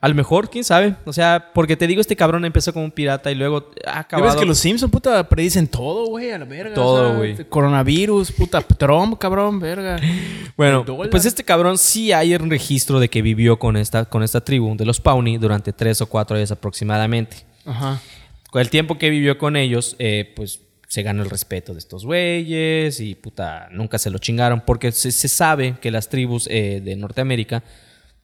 A 0.01 0.07
lo 0.07 0.15
mejor, 0.15 0.49
quién 0.49 0.63
sabe. 0.63 0.95
O 1.03 1.11
sea, 1.11 1.51
porque 1.53 1.75
te 1.75 1.85
digo, 1.85 1.99
este 1.99 2.15
cabrón 2.15 2.45
empezó 2.45 2.71
como 2.71 2.85
un 2.85 2.91
pirata 2.91 3.29
y 3.29 3.35
luego 3.35 3.71
ha 3.85 3.99
acabado. 3.99 4.31
ves 4.31 4.39
que 4.39 4.45
los 4.45 4.57
Simpsons, 4.57 4.89
puta, 4.89 5.27
predicen 5.27 5.67
todo, 5.67 6.05
güey, 6.05 6.31
a 6.31 6.37
la 6.37 6.45
verga. 6.45 6.73
Todo, 6.73 7.03
o 7.03 7.07
sea, 7.09 7.17
güey. 7.17 7.35
Coronavirus, 7.49 8.31
puta, 8.31 8.61
Trump, 8.61 9.17
cabrón, 9.19 9.59
verga. 9.59 9.99
Bueno, 10.55 10.85
pues 11.11 11.25
este 11.25 11.43
cabrón 11.43 11.77
sí 11.77 12.11
hay 12.13 12.33
un 12.35 12.49
registro 12.49 12.99
de 13.01 13.09
que 13.09 13.21
vivió 13.21 13.59
con 13.59 13.75
esta, 13.77 14.05
con 14.05 14.23
esta 14.23 14.41
tribu 14.41 14.75
de 14.77 14.85
los 14.85 14.99
Pawnee 15.01 15.37
durante 15.37 15.71
tres 15.73 15.99
o 16.01 16.05
cuatro 16.07 16.35
años 16.37 16.51
aproximadamente. 16.51 17.37
Ajá. 17.65 17.99
Con 18.49 18.61
el 18.61 18.69
tiempo 18.69 18.97
que 18.97 19.09
vivió 19.09 19.37
con 19.37 19.55
ellos, 19.57 19.95
eh, 19.99 20.33
pues 20.35 20.59
se 20.89 21.03
ganó 21.03 21.21
el 21.21 21.29
respeto 21.29 21.73
de 21.73 21.79
estos 21.79 22.03
güeyes 22.03 22.99
y 22.99 23.13
puta, 23.13 23.69
nunca 23.71 23.99
se 23.99 24.09
lo 24.09 24.17
chingaron 24.17 24.61
porque 24.65 24.91
se, 24.91 25.11
se 25.11 25.27
sabe 25.27 25.75
que 25.79 25.91
las 25.91 26.09
tribus 26.09 26.47
eh, 26.49 26.81
de 26.83 26.95
Norteamérica, 26.95 27.63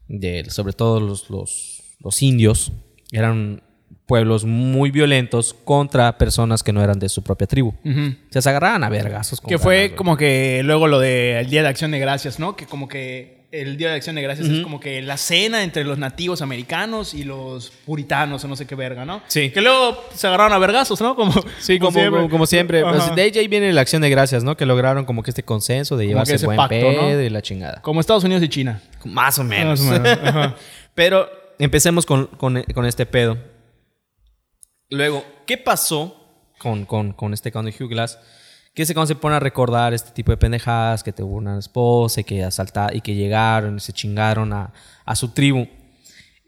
de, 0.08 0.46
sobre 0.50 0.74
todo 0.74 1.00
los, 1.00 1.30
los, 1.30 1.84
los 2.00 2.22
indios, 2.24 2.72
eran 3.12 3.62
pueblos 4.08 4.46
muy 4.46 4.90
violentos 4.90 5.54
contra 5.54 6.18
personas 6.18 6.64
que 6.64 6.74
no 6.74 6.84
eran 6.84 6.98
de 6.98 7.08
su 7.08 7.24
propia 7.24 7.46
tribu. 7.46 7.70
O 7.70 8.32
sea, 8.32 8.42
se 8.42 8.50
agarraban 8.50 8.84
a 8.84 8.90
vergazos. 8.90 9.42
Que 9.42 9.60
fue 9.60 9.84
ganas, 9.84 9.98
como 9.98 10.18
que 10.18 10.62
luego 10.64 10.88
lo 10.88 11.00
del 11.00 11.48
Día 11.48 11.62
de 11.62 11.68
Acción 11.68 11.92
de 11.92 12.00
Gracias, 12.00 12.40
¿no? 12.40 12.56
Que 12.56 12.66
como 12.66 12.88
que 12.88 13.35
el 13.52 13.78
Día 13.78 13.90
de 13.90 13.96
Acción 13.96 14.16
de 14.16 14.22
Gracias 14.22 14.48
es 14.50 14.62
como 14.64 14.80
que 14.80 15.02
la 15.02 15.18
cena 15.18 15.64
entre 15.64 15.84
los 15.84 15.98
nativos 15.98 16.42
americanos 16.42 17.14
y 17.14 17.24
los 17.24 17.70
puritanos 17.70 18.44
o 18.44 18.48
no 18.48 18.56
sé 18.56 18.66
qué 18.68 18.76
verga, 18.76 19.06
¿no? 19.06 19.22
Sí. 19.28 19.50
Que 19.52 19.62
luego 19.62 20.04
se 20.14 20.28
agarraron 20.28 20.54
a 20.54 20.58
vergazos, 20.58 21.00
¿no? 21.02 21.16
Como, 21.16 21.34
Sí, 21.60 21.80
como, 21.80 22.00
como- 22.10 22.30
como 22.30 22.46
siempre. 22.46 22.84
Pues, 22.84 23.16
de 23.16 23.22
ahí 23.40 23.48
viene 23.48 23.72
la 23.74 23.82
acción 23.82 24.02
de 24.02 24.10
gracias, 24.10 24.44
¿no? 24.44 24.58
Que 24.58 24.66
lograron 24.66 25.06
como 25.06 25.24
que 25.24 25.32
este 25.32 25.44
consenso 25.44 25.98
de 25.98 26.08
llevarse 26.08 26.38
buen 26.46 26.58
pacto, 26.58 26.76
pedo 26.76 27.02
¿no? 27.02 27.10
y 27.10 27.14
la 27.30 27.42
chingada. 27.42 27.82
Como 27.82 28.00
Estados 28.02 28.24
Unidos 28.24 28.44
y 28.44 28.50
China. 28.50 28.82
Más 29.04 29.40
o 29.40 29.44
menos. 29.44 29.80
Más 29.82 30.00
o 30.00 30.02
menos, 30.02 30.20
ajá. 30.24 30.56
Pero 30.96 31.30
empecemos 31.60 32.06
con, 32.06 32.28
con- 32.28 32.64
con 32.64 32.86
este 32.86 33.06
pedo. 33.06 33.38
Luego, 34.90 35.26
¿qué 35.46 35.58
pasó 35.58 36.16
con, 36.60 36.86
con, 36.86 37.14
con 37.14 37.34
este 37.34 37.52
de 37.52 37.72
Hugh 37.78 37.90
Glass? 37.90 38.20
Que 38.76 38.84
ese 38.84 38.94
cabrón 38.94 39.08
se 39.08 39.16
pone 39.16 39.36
a 39.38 39.40
recordar 39.40 39.94
este 39.94 40.12
tipo 40.12 40.32
de 40.32 40.38
pendejadas, 40.38 41.02
que 41.02 41.14
tuvo 41.14 41.36
una 41.38 41.58
esposa 41.58 42.20
y 42.22 42.24
que 42.26 42.44
asaltaron 42.44 42.96
y 42.96 43.02
que 43.02 43.16
llegaron 43.16 43.78
y 43.78 43.80
se 43.80 43.94
chingaron 43.94 44.52
a, 44.54 44.74
a 45.06 45.16
su 45.16 45.30
tribu. 45.30 45.66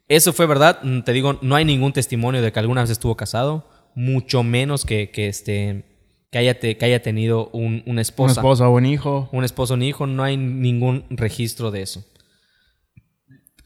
Eso 0.10 0.34
fue 0.34 0.46
verdad. 0.46 0.80
Mm, 0.84 1.02
Te 1.02 1.14
digo, 1.14 1.40
no 1.42 1.56
hay 1.56 1.64
ningún 1.66 1.94
testimonio 1.94 2.42
de 2.42 2.52
que 2.52 2.60
alguna 2.60 2.82
vez 2.82 2.90
estuvo 2.90 3.16
casado, 3.16 3.70
mucho 3.96 4.44
menos 4.44 4.84
que, 4.86 5.10
que, 5.10 5.28
este, 5.30 5.86
que, 6.30 6.38
haya, 6.38 6.60
te- 6.60 6.78
que 6.78 6.86
haya 6.86 7.02
tenido 7.02 7.48
un- 7.54 7.82
una 7.86 7.94
Una 7.94 8.02
esposa. 8.02 8.42
esposa 8.42 8.68
o 8.68 8.76
un 8.76 8.86
hijo. 8.86 9.30
Un 9.32 9.44
esposo, 9.46 9.74
un 9.76 9.82
hijo, 9.84 10.06
no 10.06 10.24
hay 10.24 10.36
ningún 10.38 11.06
registro 11.10 11.72
de 11.72 11.82
eso. 11.84 12.04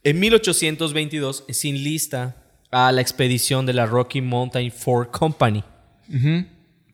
En 0.04 0.20
1822 0.20 1.46
se 1.50 1.70
enlista 1.70 2.36
a 2.72 2.92
la 2.92 3.02
expedición 3.02 3.66
de 3.66 3.74
la 3.74 3.86
Rocky 3.86 4.22
Mountain 4.22 4.72
Ford 4.72 5.08
Company, 5.10 5.64
Ujú. 6.10 6.46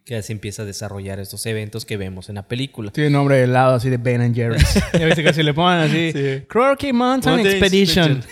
Que 0.07 0.15
así 0.15 0.31
empieza 0.31 0.61
a 0.61 0.65
desarrollar 0.65 1.19
estos 1.19 1.45
eventos 1.47 1.83
que 1.83 1.97
vemos 1.97 2.29
en 2.29 2.35
la 2.35 2.47
película. 2.47 2.91
Tiene 2.91 3.09
nombre 3.09 3.35
de 3.35 3.43
helado 3.43 3.75
así 3.75 3.89
de 3.89 3.97
Ben 3.97 4.33
Jerry's. 4.33 4.75
ya 4.97 5.05
viste 5.05 5.21
que 5.21 5.33
se 5.33 5.43
le 5.43 5.53
ponen 5.53 5.81
así. 5.81 6.13
Sí. 6.13 6.43
Mountain 6.53 6.95
Mountain 6.95 7.39
Expedition. 7.41 8.11
Expedition. 8.13 8.23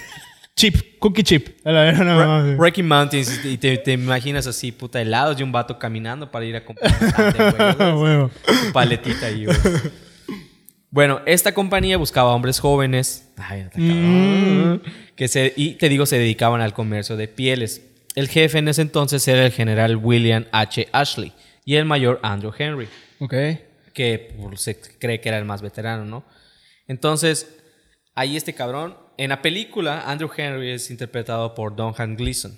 Chip, 0.55 1.00
cookie 1.00 1.24
chip. 1.24 1.50
Rocky 2.58 2.82
Mountains, 2.82 3.44
y 3.44 3.58
te, 3.58 3.77
te 3.77 3.91
imaginas 3.91 4.48
así, 4.48 4.72
puta, 4.72 5.01
helados 5.01 5.38
y 5.38 5.44
un 5.44 5.51
vato 5.51 5.77
caminando 5.77 6.32
para 6.32 6.46
ir 6.46 6.55
a 6.55 6.63
comprar 6.63 6.96
Ah. 7.17 8.29
Su 8.65 8.72
paletita 8.72 9.25
ahí, 9.25 9.44
güey. 9.44 9.58
Bueno, 10.91 11.20
esta 11.25 11.53
compañía 11.53 11.98
buscaba 11.98 12.34
hombres 12.34 12.58
jóvenes. 12.58 13.27
Ay, 13.36 13.60
está 13.63 13.79
cabrón. 13.79 14.82
Que 15.17 15.27
se, 15.27 15.51
y 15.58 15.72
te 15.72 15.89
digo, 15.89 16.05
se 16.05 16.17
dedicaban 16.17 16.62
al 16.62 16.74
comercio 16.74 17.17
de 17.17 17.27
pieles. 17.27 17.82
El 18.15 18.29
jefe 18.29 18.60
en 18.60 18.70
ese 18.70 18.82
entonces 18.82 19.27
era 19.27 19.46
el 19.46 19.51
general 19.51 19.98
William 19.98 20.46
H. 20.53 20.88
Ashley 20.94 21.34
y 21.65 21.75
el 21.75 21.86
mayor 21.86 22.19
Andrew 22.24 22.53
Henry, 22.57 22.88
Ok. 23.19 23.34
que 23.93 24.36
pues, 24.39 24.62
se 24.62 24.79
cree 24.79 25.19
que 25.19 25.29
era 25.29 25.38
el 25.38 25.45
más 25.45 25.62
veterano, 25.62 26.05
¿no? 26.05 26.24
Entonces, 26.88 27.57
ahí 28.13 28.38
este 28.38 28.53
cabrón. 28.53 28.98
En 29.17 29.29
la 29.29 29.41
película, 29.41 30.03
Andrew 30.10 30.29
Henry 30.36 30.72
es 30.72 30.91
interpretado 30.91 31.53
por 31.55 31.75
Donhan 31.75 32.15
Gleason, 32.17 32.57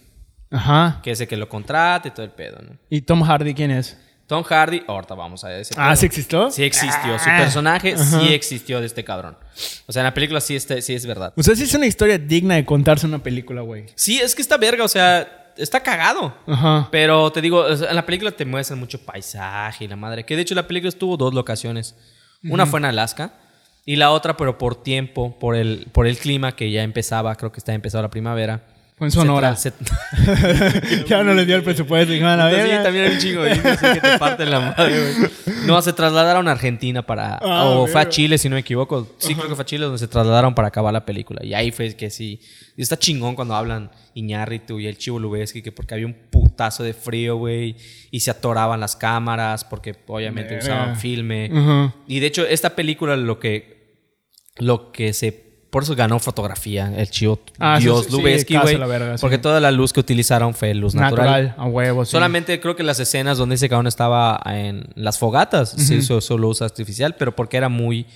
Ajá. 0.52 1.00
que 1.04 1.12
es 1.12 1.22
el 1.22 1.28
que 1.28 1.38
lo 1.38 1.48
contrata 1.48 2.08
y 2.08 2.12
todo 2.12 2.26
el 2.26 2.32
pedo, 2.32 2.60
¿no? 2.62 2.78
¿Y 2.90 3.02
Tom 3.02 3.22
Hardy 3.24 3.54
quién 3.54 3.70
es? 3.72 3.96
Tom 4.26 4.44
Hardy, 4.44 4.84
ahorita 4.88 5.14
vamos 5.16 5.44
a 5.46 5.58
ese 5.58 5.74
Ah, 5.78 5.90
pedo. 5.90 5.96
¿sí 5.98 6.06
existió? 6.08 6.52
Sí 6.52 6.64
existió. 6.64 7.18
Su 7.20 7.30
Ah. 7.30 7.38
personaje 7.38 7.94
Ajá. 7.94 8.04
sí 8.20 8.34
existió 8.34 8.80
de 8.82 8.88
este 8.88 9.04
cabrón. 9.06 9.38
O 9.86 9.94
sea, 9.94 10.02
en 10.02 10.06
la 10.06 10.14
película 10.14 10.42
sí, 10.42 10.56
este, 10.56 10.82
sí 10.82 10.96
es 10.96 11.06
verdad. 11.06 11.32
O 11.38 11.44
sea, 11.44 11.56
sí 11.56 11.64
es 11.64 11.74
una 11.76 11.86
historia 11.86 12.18
digna 12.18 12.56
de 12.56 12.66
contarse 12.66 13.06
en 13.06 13.14
una 13.14 13.24
película, 13.24 13.62
güey. 13.62 13.86
Sí, 13.96 14.20
es 14.20 14.36
que 14.36 14.42
está 14.42 14.58
verga, 14.58 14.84
o 14.84 14.88
sea, 14.90 15.47
está 15.58 15.82
cagado. 15.82 16.34
Ajá. 16.48 16.88
Pero 16.92 17.32
te 17.32 17.42
digo, 17.42 17.68
en 17.68 17.96
la 17.96 18.06
película 18.06 18.32
te 18.32 18.46
muestran 18.46 18.80
mucho 18.80 19.00
paisaje 19.04 19.86
y 19.86 19.88
la 19.88 19.96
madre. 19.96 20.26
Que 20.26 20.36
de 20.36 20.42
hecho 20.44 20.56
la 20.56 20.68
película 20.68 20.90
estuvo 20.90 21.18
dos 21.18 21.34
locaciones. 21.34 21.96
Una 22.44 22.66
fue 22.66 22.80
en 22.80 22.86
Alaska 22.86 23.34
y 23.86 23.96
la 23.96 24.12
otra, 24.12 24.38
pero 24.38 24.58
por 24.58 24.84
tiempo, 24.84 25.40
por 25.40 25.56
el, 25.56 25.88
por 25.92 26.08
el 26.08 26.18
clima 26.18 26.56
que 26.56 26.72
ya 26.72 26.84
empezaba, 26.84 27.36
creo 27.36 27.52
que 27.52 27.60
está 27.60 27.74
empezando 27.74 28.04
la 28.04 28.10
primavera. 28.10 28.64
Fue 28.98 29.06
en 29.08 29.12
Sonora. 29.12 29.56
Se 29.56 29.72
tra- 29.72 30.88
se- 30.90 31.06
ya 31.08 31.24
no 31.24 31.34
les 31.36 31.46
dio 31.46 31.56
el 31.56 31.62
presupuesto. 31.64 32.12
Dijeron, 32.12 32.40
a 32.40 32.50
Sí, 32.50 32.56
ver. 32.56 32.82
también 32.82 33.06
hay 33.06 33.12
un 33.14 33.18
chingo 33.20 33.44
de 33.44 33.56
indios 33.56 33.78
así 33.84 33.94
que 33.94 34.02
te 34.02 34.18
parten 34.18 34.50
la 34.50 34.60
madre, 34.60 35.14
güey. 35.14 35.32
No, 35.68 35.80
se 35.84 35.94
trasladaron 35.94 36.48
a 36.48 36.52
Argentina 36.54 37.06
para... 37.06 37.36
Ah, 37.36 37.66
o 37.66 37.86
fue 37.86 38.02
a. 38.02 38.10
Chile, 38.10 38.40
si 38.40 38.50
no 38.50 38.56
me 38.56 38.62
equivoco. 38.62 39.08
Sí, 39.20 39.36
creo 39.36 39.48
que 39.50 39.54
fue 39.56 39.62
a 39.62 39.66
Chile 39.66 39.84
donde 39.86 40.00
se 40.00 40.08
trasladaron 40.08 40.56
para 40.56 40.70
acabar 40.70 40.92
la 40.94 41.06
película. 41.06 41.46
Y 41.46 41.54
ahí 41.54 41.72
fue 41.72 41.96
que 41.96 42.10
sí... 42.10 42.42
Y 42.76 42.82
está 42.82 42.98
chingón 42.98 43.36
cuando 43.36 43.54
hablan 43.56 43.92
Iñárritu 44.16 44.80
y 44.80 44.88
el 44.88 44.98
Chivo 44.98 45.20
Lubeski, 45.20 45.62
que 45.62 45.72
porque 45.72 45.94
había 45.94 46.08
un 46.08 46.16
putazo 46.32 46.82
de 46.84 46.94
frío, 46.94 47.36
güey. 47.36 47.76
Y 48.10 48.22
se 48.22 48.32
atoraban 48.32 48.80
las 48.80 48.96
cámaras 48.96 49.64
porque 49.64 49.96
obviamente 50.08 50.58
usaban 50.58 50.96
filme. 50.96 51.52
Ajá. 51.54 51.94
Y 52.08 52.20
de 52.20 52.26
hecho, 52.28 52.48
esta 52.48 52.72
película 52.76 53.16
lo 53.16 53.40
que... 53.40 53.78
Lo 54.58 54.92
que 54.92 55.14
se... 55.14 55.47
Por 55.78 55.84
eso 55.84 55.96
ganó 55.96 56.18
fotografía 56.18 56.92
el 56.98 57.08
Chivo 57.12 57.40
Ah, 57.60 57.78
Dios 57.80 58.06
sí, 58.06 58.10
sí, 58.10 58.18
Lubeski, 58.18 58.54
casa 58.56 58.78
güey. 58.78 59.00
sí. 59.14 59.22
porque 59.22 59.38
toda 59.38 59.60
la 59.60 59.70
luz 59.70 59.94
que 59.94 60.00
utilizaron 60.00 60.56
fue 60.56 60.74
luz 60.74 60.96
natural. 60.96 61.44
Natural, 61.50 61.56
a 61.56 61.70
huevo. 61.70 62.04
Solamente 62.04 62.60
creo 62.60 62.76
que 62.76 62.82
las 62.82 63.00
escenas 63.00 63.38
donde 63.38 63.54
ese 63.54 63.70
cabrón 63.70 63.86
estaba 63.86 64.42
en 64.48 64.88
las 64.96 65.20
fogatas 65.20 65.70
se 65.70 65.98
usó 65.98 66.20
solo 66.20 66.48
luz 66.48 66.64
artificial, 66.64 67.14
pero 67.14 67.36
porque 67.36 67.58
era 67.58 67.70
muy 67.70 68.08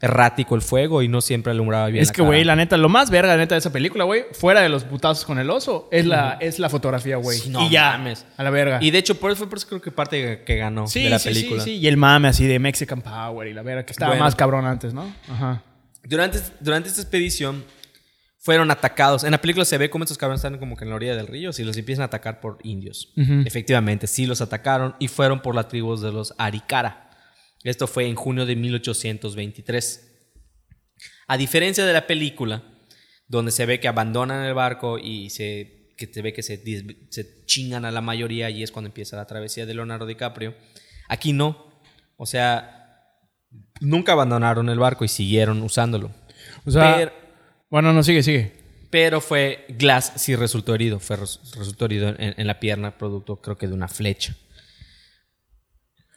errático 0.00 0.54
el 0.54 0.62
fuego 0.62 1.02
y 1.02 1.08
no 1.08 1.20
siempre 1.20 1.50
alumbraba 1.50 1.88
bien. 1.88 2.02
Es 2.02 2.10
la 2.10 2.14
que, 2.14 2.22
güey, 2.22 2.44
la 2.44 2.54
neta, 2.54 2.76
lo 2.76 2.88
más 2.88 3.10
verga, 3.10 3.32
la 3.32 3.38
neta, 3.38 3.56
de 3.56 3.58
esa 3.58 3.72
película, 3.72 4.04
güey, 4.04 4.26
fuera 4.30 4.60
de 4.60 4.68
los 4.68 4.84
putazos 4.84 5.24
con 5.24 5.40
el 5.40 5.50
oso, 5.50 5.88
es 5.90 6.06
la, 6.06 6.36
es 6.40 6.60
la 6.60 6.68
fotografía, 6.68 7.16
güey. 7.16 7.36
Sí, 7.40 7.50
no 7.50 7.66
y 7.66 7.70
ya, 7.70 7.98
mames. 7.98 8.24
a 8.36 8.44
la 8.44 8.50
verga. 8.50 8.78
Y 8.80 8.92
de 8.92 8.98
hecho, 8.98 9.16
por 9.16 9.32
eso 9.32 9.38
fue 9.38 9.48
por 9.48 9.58
eso 9.58 9.66
creo 9.66 9.80
que 9.82 9.90
parte 9.90 10.44
que 10.46 10.56
ganó 10.56 10.86
sí, 10.86 11.02
de 11.02 11.10
la 11.10 11.18
sí, 11.18 11.30
película. 11.30 11.64
sí, 11.64 11.70
sí. 11.70 11.76
Y 11.78 11.88
el 11.88 11.96
mame 11.96 12.28
así 12.28 12.46
de 12.46 12.60
Mexican 12.60 13.00
Power 13.02 13.48
y 13.48 13.54
la 13.54 13.62
verga, 13.62 13.84
que 13.84 13.90
estaba 13.90 14.10
Bueno. 14.12 14.24
más 14.24 14.36
cabrón 14.36 14.66
antes, 14.66 14.94
¿no? 14.94 15.12
Ajá. 15.28 15.62
Durante, 16.08 16.40
durante 16.60 16.88
esta 16.88 17.02
expedición 17.02 17.64
fueron 18.38 18.70
atacados. 18.70 19.24
En 19.24 19.32
la 19.32 19.42
película 19.42 19.66
se 19.66 19.76
ve 19.76 19.90
cómo 19.90 20.04
estos 20.04 20.16
cabrones 20.16 20.38
están 20.38 20.58
como 20.58 20.74
que 20.74 20.84
en 20.84 20.90
la 20.90 20.96
orilla 20.96 21.14
del 21.14 21.26
río 21.26 21.50
y 21.56 21.62
los 21.64 21.76
empiezan 21.76 22.02
a 22.02 22.06
atacar 22.06 22.40
por 22.40 22.58
indios. 22.62 23.12
Efectivamente, 23.44 24.06
sí 24.06 24.24
los 24.24 24.40
atacaron 24.40 24.96
y 24.98 25.08
fueron 25.08 25.42
por 25.42 25.54
la 25.54 25.68
tribu 25.68 25.96
de 25.96 26.10
los 26.10 26.32
Arikara. 26.38 27.10
Esto 27.62 27.86
fue 27.86 28.06
en 28.06 28.14
junio 28.14 28.46
de 28.46 28.56
1823. 28.56 30.04
A 31.26 31.36
diferencia 31.36 31.84
de 31.84 31.92
la 31.92 32.06
película, 32.06 32.62
donde 33.26 33.50
se 33.50 33.66
ve 33.66 33.78
que 33.78 33.88
abandonan 33.88 34.46
el 34.46 34.54
barco 34.54 34.98
y 34.98 35.28
se, 35.28 35.92
que 35.98 36.06
se 36.06 36.22
ve 36.22 36.32
que 36.32 36.42
se, 36.42 36.62
se 37.10 37.44
chingan 37.44 37.84
a 37.84 37.90
la 37.90 38.00
mayoría 38.00 38.48
y 38.48 38.62
es 38.62 38.72
cuando 38.72 38.86
empieza 38.86 39.16
la 39.16 39.26
travesía 39.26 39.66
de 39.66 39.74
Leonardo 39.74 40.06
DiCaprio, 40.06 40.54
aquí 41.06 41.34
no. 41.34 41.82
O 42.16 42.24
sea, 42.24 42.77
nunca 43.80 44.12
abandonaron 44.12 44.68
el 44.68 44.78
barco 44.78 45.04
y 45.04 45.08
siguieron 45.08 45.62
usándolo. 45.62 46.10
O 46.64 46.70
sea, 46.70 46.96
Pero- 46.96 47.12
bueno, 47.70 47.92
no, 47.92 48.02
sigue, 48.02 48.22
sigue. 48.22 48.52
pero 48.90 49.20
fue 49.20 49.66
Glass 49.78 50.12
sí 50.16 50.34
resultó 50.36 50.74
herido. 50.74 50.98
Fue 51.00 51.16
res- 51.16 51.40
resultó 51.56 51.84
herido 51.86 52.08
en, 52.08 52.34
en 52.36 52.46
la 52.46 52.58
pierna, 52.60 52.96
producto 52.96 53.36
creo 53.36 53.56
que 53.58 53.66
de 53.68 53.74
una 53.74 53.88
flecha. 53.88 54.34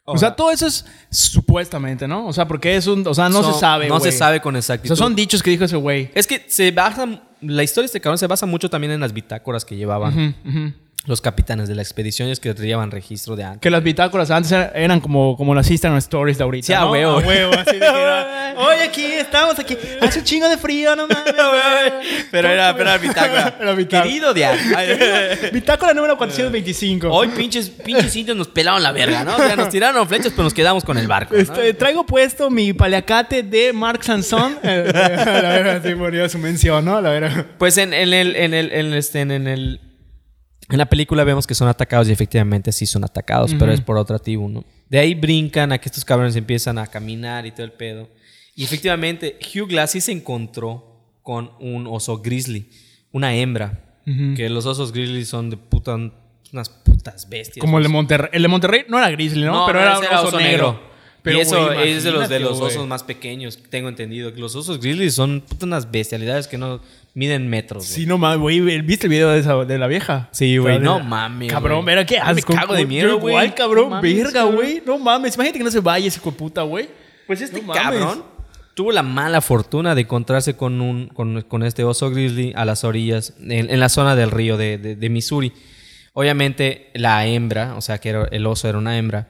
O 0.03 0.17
sea, 0.17 0.35
todo 0.35 0.51
eso 0.51 0.65
es 0.67 0.85
supuestamente, 1.11 2.07
¿no? 2.07 2.27
O 2.27 2.33
sea, 2.33 2.47
porque 2.47 2.75
es 2.75 2.87
un. 2.87 3.05
O 3.07 3.13
sea, 3.13 3.29
no 3.29 3.43
Son- 3.43 3.53
se 3.53 3.59
sabe. 3.59 3.87
No 3.87 3.99
se 3.99 4.11
sabe 4.11 4.41
con 4.41 4.55
O 4.55 4.57
exactitud. 4.57 4.95
sea, 4.95 5.05
son 5.05 5.15
dichos 5.15 5.41
que 5.43 5.51
dijo 5.51 5.63
ese 5.63 5.77
güey. 5.77 6.09
Es 6.15 6.27
que 6.27 6.43
se 6.47 6.71
basa. 6.71 7.21
La 7.41 7.63
historia 7.63 7.83
de 7.83 7.85
este 7.87 8.01
cabrón 8.01 8.17
se 8.17 8.27
basa 8.27 8.45
mucho 8.45 8.69
también 8.69 8.91
en 8.93 8.99
las 8.99 9.13
bitácoras 9.13 9.63
que 9.65 9.75
llevaban 9.75 10.35
ujú. 10.45 10.73
Los 11.05 11.19
capitanes 11.19 11.67
de 11.67 11.73
las 11.75 11.87
expediciones 11.87 12.39
que 12.39 12.53
llevan 12.53 12.91
registro 12.91 13.35
de 13.35 13.43
antes. 13.43 13.61
Que 13.61 13.71
las 13.71 13.81
bitácoras 13.81 14.29
antes 14.29 14.51
eran- 14.51 14.99
como, 14.99 15.35
como 15.35 15.55
las 15.55 15.69
Instagram 15.69 15.97
Stories 15.97 16.37
de 16.37 16.43
ahorita. 16.43 16.67
Sí, 16.67 16.73
a 16.73 16.81
¿no? 16.81 16.91
huevo. 16.91 17.17
A 17.19 17.23
huevo, 17.23 17.53
así 17.53 17.73
de 17.73 17.79
que 17.79 17.85
era, 17.85 18.53
Oye, 18.57 18.83
aquí 18.83 19.05
estamos, 19.05 19.57
aquí. 19.57 19.75
Hace 20.01 20.19
un 20.19 20.25
chingo 20.25 20.47
de 20.47 20.57
frío, 20.57 20.95
no 20.95 21.07
mames. 21.07 21.33
pero 22.31 22.49
era, 22.49 22.75
pero 22.75 22.89
era 22.89 22.97
bitácora. 22.99 23.57
Era 23.59 23.73
bitácora. 23.73 24.03
Querido 24.03 24.33
de 24.33 25.49
Bitácora 25.51 25.93
número 25.93 26.17
425. 26.17 27.07
Hoy 27.09 27.29
pinches, 27.29 27.69
pinches 27.69 28.15
indios 28.15 28.37
nos 28.37 28.47
pelaron 28.49 28.83
la 28.83 28.91
verga, 28.91 29.23
¿no? 29.23 29.35
O 29.35 29.39
sea, 29.39 29.55
nos 29.55 29.69
tiraron 29.69 30.07
flechas, 30.07 30.31
pero 30.31 30.43
nos 30.43 30.53
quedamos 30.53 30.83
con 30.83 30.97
el 30.97 31.07
barco. 31.07 31.33
¿no? 31.33 31.39
Este, 31.39 31.73
traigo 31.73 32.05
puesto 32.05 32.49
mi 32.51 32.73
paliacate 32.73 33.41
de 33.41 33.73
Mark 33.73 34.03
Sanson. 34.03 34.57
La 34.61 34.69
verdad, 34.71 35.81
sí 35.83 35.95
ponía 35.95 36.29
su 36.29 36.37
mención, 36.37 36.85
¿no? 36.85 37.01
La 37.01 37.09
verdad. 37.09 37.45
Pues 37.57 37.77
en, 37.77 37.93
en 37.93 38.13
el, 38.13 38.35
en 38.35 38.53
el, 38.53 38.71
en 38.71 38.93
este, 38.93 39.21
en 39.21 39.31
el, 39.47 39.79
en 40.75 40.79
la 40.79 40.87
película 40.87 41.23
vemos 41.23 41.45
que 41.45 41.55
son 41.55 41.67
atacados 41.67 42.07
y 42.09 42.11
efectivamente 42.11 42.71
sí 42.71 42.85
son 42.85 43.03
atacados, 43.03 43.53
pero 43.57 43.71
es 43.71 43.81
por 43.81 43.97
otra 43.97 44.19
tribu, 44.19 44.49
¿no? 44.49 44.63
De 44.89 44.99
ahí 44.99 45.13
brincan 45.13 45.71
a 45.71 45.77
que 45.77 45.89
estos 45.89 46.05
cabrones 46.05 46.35
empiezan 46.35 46.77
a 46.77 46.87
caminar 46.87 47.45
y 47.45 47.51
todo 47.51 47.63
el 47.63 47.71
pedo. 47.71 48.09
Y 48.55 48.63
efectivamente, 48.63 49.39
Hugh 49.41 49.67
Glass 49.67 49.91
sí 49.91 50.01
se 50.01 50.11
encontró 50.11 50.91
con 51.23 51.51
un 51.59 51.87
oso 51.87 52.19
grizzly, 52.19 52.69
una 53.11 53.35
hembra. 53.35 53.87
Que 54.35 54.49
los 54.49 54.65
osos 54.65 54.91
grizzly 54.91 55.23
son 55.23 55.49
de 55.49 55.57
puta, 55.57 55.95
unas 55.95 56.69
putas 56.69 57.29
bestias. 57.29 57.61
Como 57.61 57.77
el 57.77 57.83
de 57.83 57.89
Monterrey. 57.89 58.29
El 58.33 58.41
de 58.41 58.47
Monterrey 58.47 58.83
no 58.89 58.97
era 58.97 59.09
grizzly, 59.11 59.45
¿no? 59.45 59.53
No, 59.53 59.65
Pero 59.67 59.79
era 59.79 59.99
un 59.99 60.05
oso, 60.05 60.37
negro. 60.37 60.71
negro. 60.73 60.91
Pero, 61.21 61.37
y 61.37 61.41
eso 61.41 61.71
es 61.71 62.03
de 62.03 62.11
los, 62.11 62.29
de 62.29 62.39
los 62.39 62.59
osos 62.59 62.87
más 62.87 63.03
pequeños, 63.03 63.59
tengo 63.69 63.89
entendido. 63.89 64.31
Los 64.31 64.55
osos 64.55 64.79
grizzlies 64.79 65.13
son 65.13 65.41
puta 65.41 65.65
unas 65.65 65.91
bestialidades 65.91 66.47
que 66.47 66.57
no 66.57 66.81
miden 67.13 67.47
metros. 67.49 67.83
güey. 67.85 67.95
Sí, 68.01 68.05
no 68.05 68.17
mames, 68.17 68.39
güey. 68.39 68.81
¿Viste 68.81 69.07
el 69.07 69.11
video 69.11 69.29
de, 69.29 69.39
esa, 69.39 69.55
de 69.65 69.77
la 69.77 69.87
vieja? 69.87 70.29
Sí, 70.31 70.57
güey, 70.57 70.79
no 70.79 70.99
mames, 70.99 71.51
Cabrón, 71.51 71.83
verga, 71.85 72.05
qué 72.05 72.15
Yo 72.15 72.23
me 72.25 72.31
asco. 72.39 72.53
cago 72.53 72.73
de 72.73 72.85
miedo, 72.85 73.19
güey. 73.19 73.33
Igual, 73.35 73.53
cabrón, 73.55 73.83
No 73.85 73.89
mames, 73.97 74.15
verga, 74.23 74.43
güey. 74.43 74.81
No 74.85 74.97
mames, 74.97 75.35
imagínate 75.35 75.57
que 75.59 75.63
no 75.65 75.71
se 75.71 75.79
vaya 75.79 76.07
ese 76.07 76.19
puta, 76.19 76.61
güey. 76.63 76.89
Pues 77.27 77.41
este 77.41 77.61
No 77.61 77.67
mames. 77.67 77.81
cabrón 77.83 78.23
tuvo 78.73 78.91
la 78.93 79.03
mala 79.03 79.41
fortuna 79.41 79.93
de 79.95 80.01
encontrarse 80.01 80.55
con, 80.55 80.79
un, 80.81 81.07
con, 81.07 81.41
con 81.41 81.61
este 81.63 81.83
oso 81.83 82.09
grizzly 82.09 82.53
a 82.55 82.63
las 82.65 82.83
orillas, 82.85 83.33
en, 83.41 83.69
en 83.69 83.79
la 83.79 83.89
zona 83.89 84.15
del 84.15 84.31
río 84.31 84.55
de, 84.57 84.77
de- 84.77 84.95
de 84.95 85.09
Missouri. 85.09 85.51
Obviamente 86.13 86.89
la 86.93 87.25
hembra, 87.25 87.75
o 87.75 87.81
sea 87.81 87.99
que 87.99 88.09
era- 88.09 88.27
el 88.31 88.45
oso 88.45 88.67
era 88.69 88.77
una 88.77 88.97
hembra, 88.97 89.29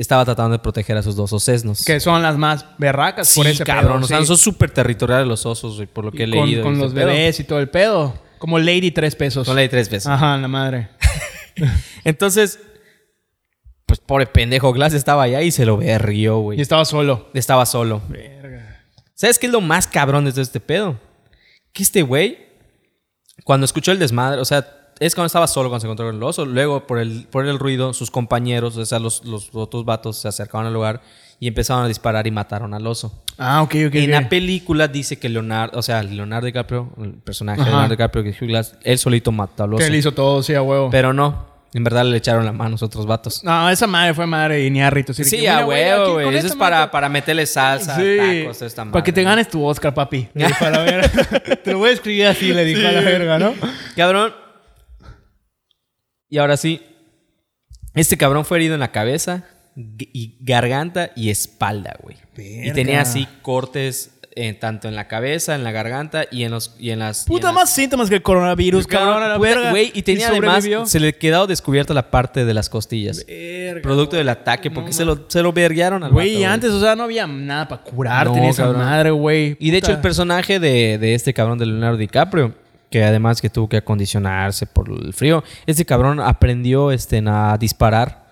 estaba 0.00 0.24
tratando 0.24 0.52
de 0.52 0.58
proteger 0.60 0.96
a 0.96 1.02
sus 1.02 1.16
dos 1.16 1.32
osesnos. 1.32 1.84
Que 1.84 2.00
son 2.00 2.22
las 2.22 2.36
más 2.36 2.64
berracas 2.78 3.28
Sí, 3.28 3.40
por 3.40 3.46
ese 3.46 3.64
cabrón, 3.64 3.98
pedo, 3.98 4.04
o 4.04 4.08
sea, 4.08 4.20
sí. 4.20 4.26
son 4.26 4.38
súper 4.38 4.70
territoriales 4.70 5.26
los 5.26 5.44
osos, 5.46 5.76
güey, 5.76 5.86
por 5.86 6.04
lo 6.04 6.12
que 6.12 6.24
he 6.24 6.26
Y 6.26 6.30
con, 6.32 6.46
leído. 6.46 6.62
con 6.62 6.76
y 6.76 6.78
los 6.78 6.92
pedo. 6.92 7.06
bebés 7.06 7.40
y 7.40 7.44
todo 7.44 7.58
el 7.60 7.68
pedo. 7.68 8.14
Como 8.38 8.58
Lady 8.58 8.90
tres 8.92 9.14
pesos. 9.16 9.46
Son 9.46 9.56
la 9.56 9.62
de 9.62 9.68
tres 9.68 9.88
veces. 9.90 10.06
Ajá, 10.06 10.36
la 10.36 10.48
madre. 10.48 10.88
Entonces, 12.04 12.60
pues 13.86 13.98
pobre 14.00 14.26
pendejo 14.26 14.72
Glass 14.72 14.94
estaba 14.94 15.24
allá 15.24 15.42
y 15.42 15.50
se 15.50 15.64
lo 15.66 15.76
berrió, 15.78 16.38
Y 16.38 16.42
güey. 16.42 16.60
estaba 16.60 16.84
solo. 16.84 17.28
Estaba 17.34 17.66
solo. 17.66 18.00
Verga. 18.08 18.84
¿Sabes 19.14 19.38
qué 19.38 19.46
es 19.46 19.52
lo 19.52 19.60
más 19.60 19.86
cabrón 19.88 20.24
de 20.24 20.30
todo 20.30 20.42
este 20.42 20.60
pedo? 20.60 21.00
Que 21.72 21.82
este 21.82 22.02
güey, 22.02 22.38
cuando 23.44 23.64
escuchó 23.64 23.90
el 23.92 23.98
desmadre, 23.98 24.40
o 24.40 24.44
sea, 24.44 24.66
es 25.00 25.14
cuando 25.14 25.26
estaba 25.26 25.46
solo 25.46 25.68
cuando 25.68 25.80
se 25.80 25.86
encontró 25.86 26.06
con 26.06 26.16
el 26.16 26.22
oso. 26.22 26.44
Luego, 26.44 26.86
por 26.86 26.98
el, 26.98 27.26
por 27.30 27.46
el 27.46 27.58
ruido, 27.58 27.92
sus 27.94 28.10
compañeros, 28.10 28.76
o 28.76 28.84
sea, 28.84 28.98
los, 28.98 29.24
los 29.24 29.50
otros 29.52 29.84
vatos 29.84 30.18
se 30.18 30.28
acercaron 30.28 30.66
al 30.66 30.72
lugar 30.74 31.00
y 31.40 31.46
empezaron 31.46 31.84
a 31.84 31.88
disparar 31.88 32.26
y 32.26 32.30
mataron 32.32 32.74
al 32.74 32.86
oso. 32.86 33.22
Ah, 33.38 33.62
ok, 33.62 33.74
ok. 33.88 33.94
en 33.94 34.10
la 34.10 34.28
película 34.28 34.88
dice 34.88 35.18
que 35.18 35.28
Leonardo, 35.28 35.78
o 35.78 35.82
sea, 35.82 36.02
Leonardo 36.02 36.46
DiCaprio, 36.46 36.90
el 37.00 37.12
personaje 37.14 37.60
de. 37.60 37.66
Leonardo 37.66 37.90
DiCaprio, 37.90 38.24
que 38.24 38.30
es 38.30 38.42
Hugh 38.42 38.48
Glass, 38.48 38.74
él 38.82 38.98
solito 38.98 39.30
mató 39.30 39.62
al 39.64 39.74
oso. 39.74 39.78
Que 39.78 39.86
él 39.86 39.94
hizo 39.94 40.12
todo, 40.12 40.42
sí, 40.42 40.54
a 40.54 40.62
huevo. 40.62 40.90
Pero 40.90 41.12
no, 41.12 41.46
en 41.74 41.84
verdad 41.84 42.04
le 42.04 42.16
echaron 42.16 42.44
la 42.44 42.50
mano 42.50 42.66
a 42.66 42.70
los 42.72 42.82
otros 42.82 43.06
vatos. 43.06 43.44
No, 43.44 43.70
esa 43.70 43.86
madre 43.86 44.14
fue 44.14 44.26
madre 44.26 44.64
y 44.66 44.70
Niarrito. 44.72 45.14
Sí, 45.14 45.22
de 45.22 45.28
Sí, 45.30 45.46
a 45.46 45.64
huevo, 45.64 46.14
güey. 46.14 46.34
Eso 46.36 46.48
es 46.48 46.56
para, 46.56 46.78
madre- 46.78 46.90
para 46.90 47.08
meterle 47.08 47.46
salsa, 47.46 47.94
Sí. 47.94 48.16
tacos, 48.42 48.62
esta 48.62 48.84
Para 48.86 49.04
que 49.04 49.12
te 49.12 49.20
madre. 49.22 49.36
ganes 49.36 49.48
tu 49.48 49.64
Oscar, 49.64 49.94
papi. 49.94 50.26
Le 50.34 50.46
dijo 50.48 50.64
a 50.64 50.70
la 50.70 50.78
verga. 50.80 51.08
te 51.62 51.70
lo 51.70 51.78
voy 51.78 51.90
a 51.90 51.92
escribir 51.92 52.26
así, 52.26 52.52
le 52.52 52.64
dijo 52.64 52.80
a 52.88 52.90
la 52.90 53.00
verga, 53.02 53.38
¿no? 53.38 53.54
Cabrón. 53.94 54.47
Y 56.28 56.38
ahora 56.38 56.56
sí. 56.56 56.82
Este 57.94 58.16
cabrón 58.16 58.44
fue 58.44 58.58
herido 58.58 58.74
en 58.74 58.80
la 58.80 58.92
cabeza, 58.92 59.44
y 59.74 60.36
garganta 60.40 61.10
y 61.16 61.30
espalda, 61.30 61.96
güey. 62.02 62.16
Y 62.36 62.72
tenía 62.72 63.00
así 63.00 63.26
cortes 63.42 64.10
eh, 64.40 64.52
tanto 64.54 64.86
en 64.86 64.94
la 64.94 65.08
cabeza, 65.08 65.56
en 65.56 65.64
la 65.64 65.72
garganta 65.72 66.24
y 66.30 66.44
en 66.44 66.52
los 66.52 66.76
y 66.78 66.90
en 66.90 67.00
las. 67.00 67.22
en 67.22 67.26
Puta 67.26 67.48
las- 67.48 67.54
más 67.54 67.70
síntomas 67.74 68.08
que 68.08 68.14
el 68.16 68.22
coronavirus, 68.22 68.86
cabrón. 68.86 69.40
Güey, 69.70 69.90
y 69.94 70.02
tenía 70.02 70.28
además, 70.28 70.64
se 70.86 71.00
le 71.00 71.12
quedó 71.14 71.46
descubierta 71.48 71.92
la 71.94 72.10
parte 72.10 72.44
de 72.44 72.54
las 72.54 72.68
costillas. 72.68 73.24
Verga. 73.26 73.82
Producto 73.82 74.16
del 74.16 74.28
ataque, 74.28 74.70
porque 74.70 74.92
se 74.92 75.04
lo, 75.04 75.24
se 75.28 75.42
lo 75.42 75.52
verguearon 75.52 76.04
al 76.04 76.12
Güey, 76.12 76.44
antes, 76.44 76.70
o 76.70 76.80
sea, 76.80 76.94
no 76.94 77.04
había 77.04 77.26
nada 77.26 77.66
para 77.66 77.82
curarte 77.82 78.38
No, 78.38 78.48
esa 78.50 78.70
madre, 78.72 79.10
güey. 79.10 79.56
Y 79.58 79.72
de 79.72 79.78
hecho, 79.78 79.90
el 79.90 80.00
personaje 80.00 80.60
de, 80.60 80.98
de 80.98 81.14
este 81.14 81.34
cabrón 81.34 81.58
de 81.58 81.66
Leonardo 81.66 81.96
DiCaprio, 81.96 82.54
que 82.90 83.04
además 83.04 83.40
que 83.40 83.50
tuvo 83.50 83.68
que 83.68 83.76
acondicionarse 83.78 84.66
por 84.66 84.88
el 84.90 85.12
frío, 85.12 85.44
este 85.66 85.84
cabrón 85.84 86.20
aprendió 86.20 86.90
este, 86.92 87.22
a 87.26 87.56
disparar 87.58 88.26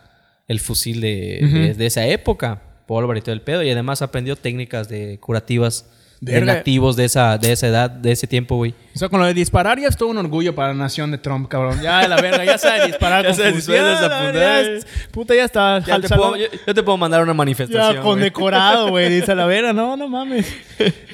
el 0.48 0.60
fusil 0.60 1.00
de, 1.00 1.40
de- 1.42 1.74
de 1.74 1.86
esa 1.86 2.06
época, 2.06 2.62
pólvora 2.86 3.18
y 3.18 3.22
todo 3.22 3.32
el 3.34 3.42
pedo, 3.42 3.62
y 3.62 3.70
además 3.70 4.00
aprendió 4.02 4.36
técnicas 4.36 4.88
de 4.88 5.18
curativas 5.20 5.90
de 6.18 6.40
nativos 6.40 6.96
de 6.96 7.04
esa, 7.04 7.36
de 7.36 7.52
esa 7.52 7.66
edad, 7.66 7.90
de 7.90 8.10
ese 8.10 8.26
tiempo, 8.26 8.56
güey. 8.56 8.74
O 8.94 8.98
sea, 8.98 9.10
con 9.10 9.20
lo 9.20 9.26
de 9.26 9.34
disparar 9.34 9.78
ya 9.78 9.86
es 9.88 9.98
todo 9.98 10.08
un 10.08 10.16
orgullo 10.16 10.54
para 10.54 10.68
la 10.68 10.74
nación 10.74 11.10
de 11.10 11.18
Trump, 11.18 11.46
cabrón. 11.46 11.82
Ya, 11.82 12.08
la 12.08 12.16
verga, 12.16 12.42
ya 12.42 12.56
sabe 12.56 12.86
disparar 12.86 13.22
Ya 13.36 13.50
con 13.52 13.60
sabe 13.60 13.78
Ya, 13.78 14.00
la 14.00 14.26
puta. 14.28 14.32
ya 14.32 14.60
es- 14.62 14.86
Puta, 15.10 15.34
ya 15.34 15.44
está. 15.44 15.78
Ya 15.80 16.00
te 16.00 16.08
puedo, 16.08 16.36
yo, 16.36 16.46
yo 16.66 16.74
te 16.74 16.82
puedo 16.82 16.96
mandar 16.96 17.22
una 17.22 17.34
manifestación. 17.34 17.96
Ya 17.96 18.00
condecorado, 18.00 18.88
güey. 18.90 19.10
Dice 19.10 19.34
la 19.34 19.44
verga. 19.44 19.74
No, 19.74 19.94
no 19.98 20.08
mames. 20.08 20.50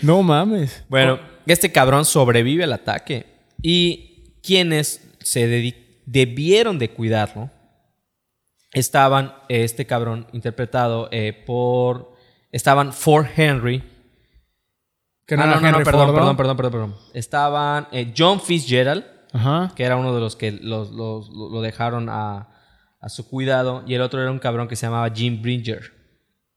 No 0.03 0.23
mames. 0.23 0.85
Bueno, 0.89 1.19
este 1.47 1.73
cabrón 1.73 2.05
sobrevive 2.05 2.63
al 2.63 2.73
ataque. 2.73 3.27
Y 3.63 4.35
quienes 4.43 5.09
se 5.21 5.47
debieron 6.07 6.79
de 6.79 6.91
cuidarlo 6.91 7.51
estaban, 8.73 9.35
este 9.49 9.87
cabrón 9.87 10.27
interpretado 10.33 11.09
eh, 11.13 11.33
por... 11.47 12.13
Estaban 12.51 12.93
Fort 12.93 13.29
Henry. 13.37 13.83
Que 15.27 15.37
Ah, 15.37 15.45
era 15.45 15.47
no, 15.47 15.61
no, 15.61 15.79
no, 15.79 15.85
perdón, 15.85 15.93
Ford, 15.93 16.09
¿no? 16.09 16.15
perdón, 16.15 16.37
perdón, 16.37 16.57
perdón, 16.57 16.73
perdón. 16.73 16.97
Estaban 17.15 17.89
eh, 17.93 18.13
John 18.17 18.41
Fitzgerald, 18.41 19.05
Ajá. 19.33 19.73
que 19.75 19.85
era 19.85 19.97
uno 19.97 20.15
de 20.15 20.21
los 20.21 20.37
que 20.37 20.51
los- 20.53 20.91
los- 20.91 21.31
lo 21.31 21.61
dejaron 21.63 22.09
a, 22.11 22.49
a 23.01 23.09
su 23.09 23.27
cuidado. 23.29 23.85
Y 23.87 23.95
el 23.95 24.03
otro 24.03 24.21
era 24.21 24.31
un 24.31 24.39
cabrón 24.39 24.69
que 24.69 24.77
se 24.77 24.85
llamaba 24.87 25.11
Jim 25.15 25.41
Bridger. 25.41 25.93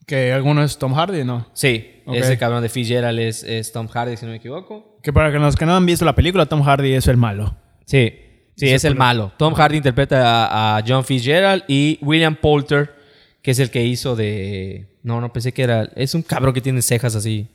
Que 0.06 0.32
alguno 0.34 0.63
es 0.63 0.78
Tom 0.78 0.94
Hardy, 0.94 1.24
¿no? 1.24 1.48
Sí, 1.54 2.02
ese 2.13 2.38
cabrón 2.38 2.62
de 2.62 2.70
Fitzgerald 2.70 3.18
es, 3.20 3.44
es 3.44 3.72
Tom 3.72 3.88
Hardy, 3.88 4.18
si 4.18 4.26
no 4.26 4.32
me 4.32 4.38
equivoco. 4.38 5.00
Que 5.02 5.12
para 5.12 5.30
los 5.32 5.56
que 5.56 5.65
no 5.65 5.76
han 5.76 5.86
visto 5.86 6.06
la 6.06 6.13
película, 6.15 6.46
Tom 6.46 6.62
Hardy 6.62 6.94
es 6.94 7.08
el 7.08 7.18
malo. 7.18 7.56
Sí, 7.86 8.13
sí, 8.56 8.70
es 8.70 8.84
el 8.86 8.96
malo. 8.96 9.32
Tom 9.38 9.54
Hardy 9.56 9.78
interpreta 9.78 10.46
a, 10.48 10.78
a 10.78 10.84
John 10.88 11.04
Fitzgerald 11.04 11.63
y 11.68 11.98
William 12.02 12.36
Poulter, 12.36 12.94
que 13.41 13.52
es 13.52 13.60
el 13.60 13.70
que 13.72 13.84
hizo 13.84 14.15
de... 14.15 14.88
No, 15.04 15.22
no 15.22 15.32
pensé 15.34 15.52
que 15.54 15.63
era... 15.63 15.89
Es 15.96 16.13
un 16.15 16.22
cabrón 16.24 16.54
que 16.54 16.62
tiene 16.62 16.82
cejas 16.82 17.15
así, 17.15 17.48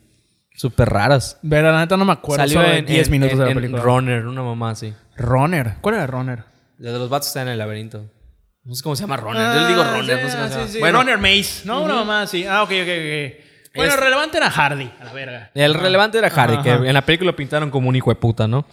súper 0.54 0.88
raras. 0.88 1.38
Pero 1.48 1.70
la 1.72 1.80
neta 1.80 1.96
no 1.96 2.04
me 2.04 2.12
acuerdo. 2.12 2.42
Salió 2.44 2.60
solo 2.62 2.72
en 2.74 2.86
10 2.86 3.06
en- 3.06 3.12
minutos 3.12 3.32
en- 3.32 3.38
de 3.38 3.44
la 3.44 3.50
en 3.50 3.56
película. 3.56 3.82
Runner, 3.82 4.26
una 4.26 4.42
mamá 4.42 4.70
así. 4.70 4.92
Runner. 5.16 5.74
¿Cuál 5.80 5.96
era 5.96 6.06
Runner? 6.06 6.44
La 6.78 6.92
de 6.92 6.98
los 6.98 7.08
vatos 7.10 7.26
que 7.28 7.30
están 7.30 7.46
en 7.48 7.52
el 7.52 7.58
laberinto. 7.58 8.06
No 8.64 8.74
sé 8.74 8.82
cómo 8.82 8.94
se 8.96 9.02
llama 9.02 9.16
Runner. 9.16 9.54
Yo 9.54 9.60
le 9.62 9.68
digo 9.68 9.82
Runner, 9.84 10.22
no 10.22 10.28
sé 10.30 10.36
cómo 10.36 10.48
se 10.48 10.54
llama. 10.54 10.66
Bueno, 10.66 10.80
Bueno, 10.80 10.98
Runner 11.02 11.18
Maze. 11.18 11.62
No, 11.66 11.82
una 11.82 11.94
mamá 11.94 12.26
sí. 12.26 12.44
Ah, 12.46 12.62
ok, 12.62 12.70
ok, 12.70 12.88
ok. 12.88 13.44
Bueno, 13.74 13.92
el 13.94 13.98
relevante 14.00 14.36
era 14.36 14.50
Hardy, 14.50 14.90
a 15.00 15.04
la 15.04 15.12
verga. 15.12 15.50
el 15.54 15.74
relevante 15.74 16.18
era 16.18 16.28
Hardy, 16.28 16.54
Ajá, 16.54 16.62
que 16.62 16.70
ajá. 16.70 16.86
en 16.86 16.92
la 16.94 17.02
película 17.06 17.30
lo 17.30 17.36
pintaron 17.36 17.70
como 17.70 17.88
un 17.88 17.94
hijo 17.96 18.10
de 18.10 18.16
puta, 18.16 18.48
¿no? 18.48 18.66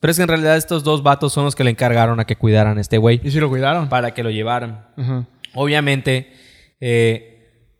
Pero 0.00 0.10
es 0.10 0.16
que 0.16 0.22
en 0.22 0.28
realidad 0.28 0.56
estos 0.56 0.82
dos 0.82 1.02
vatos 1.04 1.32
son 1.32 1.44
los 1.44 1.54
que 1.54 1.62
le 1.62 1.70
encargaron 1.70 2.18
a 2.20 2.24
que 2.24 2.34
cuidaran 2.36 2.78
a 2.78 2.80
este 2.80 2.98
güey 2.98 3.20
¿Y 3.22 3.30
si 3.30 3.38
lo 3.38 3.48
cuidaron? 3.48 3.88
para 3.88 4.12
que 4.12 4.22
lo 4.24 4.30
llevaran. 4.30 4.86
Ajá. 4.96 5.26
Obviamente, 5.54 6.32
eh, 6.80 7.70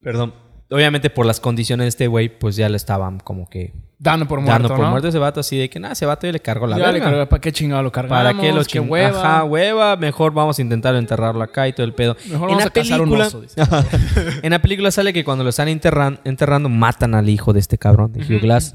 perdón, 0.00 0.34
obviamente 0.70 1.10
por 1.10 1.26
las 1.26 1.40
condiciones 1.40 1.84
de 1.84 1.88
este 1.88 2.06
güey, 2.06 2.28
pues 2.38 2.54
ya 2.56 2.68
le 2.68 2.76
estaban 2.76 3.18
como 3.18 3.48
que 3.50 3.72
Dando 4.02 4.26
por 4.26 4.40
muerto, 4.40 4.54
dando 4.64 4.68
por 4.70 4.80
¿no? 4.80 4.90
muerto 4.90 5.06
a 5.06 5.10
ese 5.10 5.18
vato 5.20 5.38
así 5.38 5.56
de 5.56 5.70
que 5.70 5.78
nada, 5.78 5.92
ese 5.92 6.06
vato 6.06 6.26
yo 6.26 6.32
le 6.32 6.40
cargo 6.40 6.66
la 6.66 6.76
verga. 6.76 7.28
¿Para 7.28 7.40
qué 7.40 7.52
chingado 7.52 7.84
lo 7.84 7.92
cargamos? 7.92 8.18
¿Para 8.24 8.36
qué 8.36 8.52
lo 8.52 8.64
Qué 8.64 8.80
ching- 8.80 8.88
hueva. 8.88 9.20
Ajá, 9.20 9.44
hueva. 9.44 9.94
Mejor 9.96 10.32
vamos 10.34 10.58
a 10.58 10.62
intentar 10.62 10.96
enterrarlo 10.96 11.40
acá 11.40 11.68
y 11.68 11.72
todo 11.72 11.84
el 11.84 11.92
pedo. 11.94 12.16
Mejor 12.28 12.48
vamos 12.48 12.66
a 12.66 12.70
cazar 12.70 13.00
un 13.00 13.20
oso, 13.20 13.40
dice. 13.42 13.60
en 14.42 14.50
la 14.50 14.60
película 14.60 14.90
sale 14.90 15.12
que 15.12 15.22
cuando 15.22 15.44
lo 15.44 15.50
están 15.50 15.68
enterran- 15.68 16.18
enterrando, 16.24 16.68
matan 16.68 17.14
al 17.14 17.28
hijo 17.28 17.52
de 17.52 17.60
este 17.60 17.78
cabrón, 17.78 18.12
de 18.12 18.22
Hugh 18.24 18.40
Glass. 18.40 18.74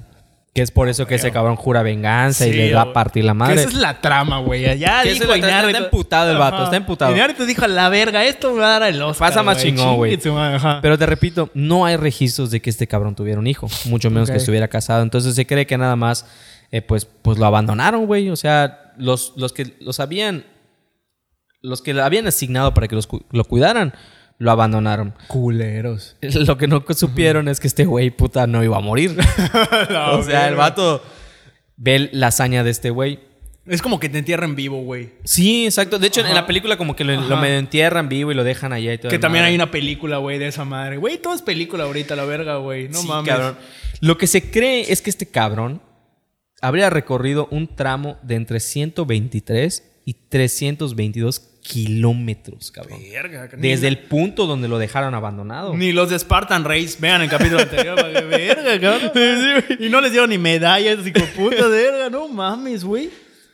Que 0.57 0.63
es 0.63 0.71
por 0.71 0.89
eso 0.89 1.05
que 1.05 1.13
ese 1.13 1.31
cabrón 1.31 1.55
jura 1.55 1.83
venganza 1.83 2.47
y 2.47 2.51
le 2.51 2.73
va 2.73 2.81
a 2.81 2.91
partir 2.91 3.23
la 3.23 3.33
Que 3.33 3.37
madre. 3.37 3.53
esa 3.59 3.69
es 3.69 3.75
la 3.75 4.01
trama, 4.01 4.39
güey. 4.39 4.63
Ya 4.79 5.03
Que 5.03 5.13
dijo 5.13 5.25
Iñárritu- 5.35 5.67
está 5.67 5.77
emputado 5.83 6.31
el 6.31 6.37
vato, 6.39 6.63
está 6.63 6.75
emputado. 6.77 7.11
Iñárritu 7.13 7.45
dijo 7.45 7.63
a 7.63 7.67
la 7.67 7.89
verga, 7.89 8.25
esto 8.25 8.51
me 8.53 8.61
va 8.61 8.77
a 8.77 8.79
dar 8.79 8.89
el 8.91 8.99
Oscar. 9.03 9.29
Pasa 9.29 9.43
más 9.43 9.61
chingón, 9.61 9.97
güey. 9.97 10.17
Pero 10.81 10.97
te 10.97 11.05
repito, 11.05 11.51
no 11.53 11.85
hay 11.85 11.95
registros 11.95 12.49
de 12.49 12.59
que 12.59 12.71
este 12.71 12.87
cabrón 12.87 13.13
tuviera 13.13 13.39
un 13.39 13.45
hijo, 13.45 13.67
mucho 13.85 14.09
menos 14.09 14.31
que 14.31 14.37
estuviera 14.37 14.67
casado. 14.67 15.03
Entonces 15.03 15.35
se 15.35 15.45
cree 15.45 15.67
que 15.67 15.77
nada 15.77 15.95
más, 15.95 16.25
eh, 16.71 16.81
pues, 16.81 17.05
pues 17.05 17.37
lo 17.37 17.45
abandonaron, 17.45 18.07
güey. 18.07 18.31
O 18.31 18.35
sea, 18.35 18.93
los, 18.97 19.33
los 19.35 19.53
que 19.53 19.75
los 19.79 19.99
habían, 19.99 20.43
los 21.61 21.83
que 21.83 21.93
lo 21.93 22.03
habían 22.03 22.25
asignado 22.25 22.73
para 22.73 22.87
que 22.87 22.95
los 22.95 23.07
lo 23.29 23.43
cuidaran, 23.43 23.93
lo 24.37 24.51
abandonaron. 24.51 25.13
Culeros. 25.27 26.15
Lo 26.21 26.57
que 26.57 26.67
no 26.67 26.83
supieron 26.95 27.47
es 27.47 27.59
que 27.59 27.67
este 27.67 27.85
güey, 27.85 28.11
puta, 28.11 28.47
no 28.47 28.63
iba 28.63 28.77
a 28.77 28.81
morir. 28.81 29.17
o 30.11 30.23
sea, 30.23 30.47
el 30.47 30.55
vato 30.55 31.03
ve 31.75 32.09
la 32.11 32.27
hazaña 32.27 32.63
de 32.63 32.71
este 32.71 32.89
güey. 32.89 33.19
Es 33.65 33.81
como 33.81 33.99
que 33.99 34.07
te 34.07 34.19
entierran 34.19 34.55
vivo, 34.55 34.81
güey. 34.83 35.09
Sí, 35.25 35.65
exacto. 35.65 35.99
De 35.99 36.07
hecho, 36.07 36.25
en 36.25 36.33
la 36.33 36.45
película 36.45 36.77
como 36.77 36.95
que 36.95 37.03
lo, 37.03 37.37
medio 37.37 37.57
entierran 37.57 38.07
vivo 38.07 38.31
y 38.31 38.35
lo 38.35 38.45
dejan 38.45 38.71
allá 38.71 38.93
y 38.93 38.97
todo. 38.97 39.09
Que 39.09 39.19
también 39.19 39.41
madre. 39.41 39.49
hay 39.49 39.55
una 39.55 39.71
película, 39.71 40.17
güey, 40.19 40.39
de 40.39 40.47
esa 40.47 40.63
madre. 40.63 40.95
Güey, 40.95 41.17
todo 41.17 41.33
es 41.33 41.41
película 41.41 41.83
ahorita, 41.83 42.15
la 42.15 42.23
verga, 42.23 42.57
güey. 42.57 42.87
No 42.87 43.01
Sí, 43.01 43.07
mames. 43.07 43.29
cabrón. 43.29 43.57
Lo 43.99 44.17
que 44.17 44.27
se 44.27 44.49
cree 44.51 44.89
es 44.89 45.01
que 45.01 45.09
este 45.09 45.25
cabrón 45.25 45.81
habría 46.61 46.89
recorrido 46.89 47.49
un 47.51 47.67
tramo 47.67 48.17
de 48.23 48.35
entre 48.35 48.61
123 48.61 49.83
y 50.05 50.13
322 50.13 51.39
kilómetros, 51.67 52.71
cabrón. 52.71 53.01
Verga. 53.11 53.49
Desde 53.57 53.87
el 53.87 53.97
punto 53.99 54.45
donde 54.47 54.67
lo 54.67 54.79
dejaron 54.79 55.13
abandonado. 55.13 55.75
Ni 55.75 55.91
los 55.91 56.09
de 56.09 56.17
Spartan 56.17 56.63
Race, 56.63 56.97
vean 56.99 57.21
el 57.21 57.29
capítulo 57.29 57.61
anterior, 57.61 57.95
para 57.95 58.21
verga, 58.21 58.79
cabrón. 58.79 59.11
y 59.79 59.89
no 59.89 59.99
les 59.99 60.11
dieron 60.11 60.29
ni 60.29 60.37
medallas, 60.37 61.05
hijo 61.05 61.19
de 61.19 61.27
puta, 61.35 61.67
verga, 61.67 62.09
no 62.09 62.27
mames, 62.29 62.83
güey. 62.83 63.09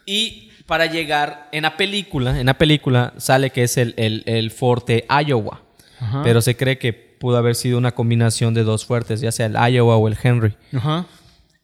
Y 0.06 0.50
para 0.68 0.86
llegar 0.86 1.50
en 1.52 1.64
la 1.64 1.76
película, 1.76 2.40
en 2.40 2.46
la 2.46 2.58
película 2.58 3.14
sale 3.18 3.50
que 3.50 3.64
es 3.64 3.78
el, 3.78 3.94
el, 3.98 4.24
el 4.26 4.52
Forte 4.52 5.06
Iowa. 5.26 5.62
Ajá. 6.00 6.22
pero 6.22 6.42
se 6.42 6.58
cree 6.58 6.78
que 6.78 6.92
pudo 6.92 7.38
haber 7.38 7.56
sido 7.56 7.78
una 7.78 7.94
combinación 7.94 8.54
de 8.54 8.64
dos 8.64 8.86
fuertes, 8.86 9.22
ya 9.22 9.32
sea 9.32 9.46
el 9.46 9.74
Iowa 9.74 9.96
o 9.96 10.08
el 10.10 10.18
Henry. 10.22 10.54
Ajá. 10.76 11.06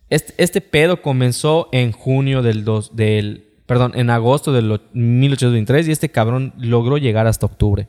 Este, 0.10 0.34
este 0.38 0.62
pedo 0.62 1.02
comenzó 1.02 1.68
en 1.74 1.92
junio 1.92 2.42
del, 2.42 2.64
dos, 2.64 2.96
del... 2.96 3.49
Perdón, 3.70 3.94
en 3.96 4.10
agosto 4.10 4.52
del 4.52 4.70
o- 4.72 4.82
1823 4.94 5.88
y 5.88 5.92
este 5.92 6.10
cabrón 6.10 6.54
logró 6.58 6.98
llegar 6.98 7.26
hasta 7.28 7.46
octubre. 7.46 7.88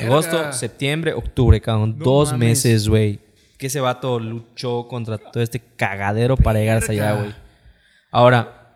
Agosto, 0.00 0.52
septiembre, 0.52 1.12
octubre, 1.12 1.60
cabrón. 1.60 1.96
No 1.98 2.04
dos 2.04 2.30
mames. 2.32 2.48
meses, 2.48 2.88
güey. 2.88 3.18
Que 3.58 3.66
ese 3.66 3.80
vato 3.80 4.18
luchó 4.18 4.86
contra 4.88 5.18
todo 5.18 5.42
este 5.42 5.60
cagadero 5.76 6.36
para 6.36 6.58
llegar 6.60 6.78
hasta 6.78 6.92
allá, 6.92 7.14
güey. 7.14 7.34
Ahora, 8.10 8.68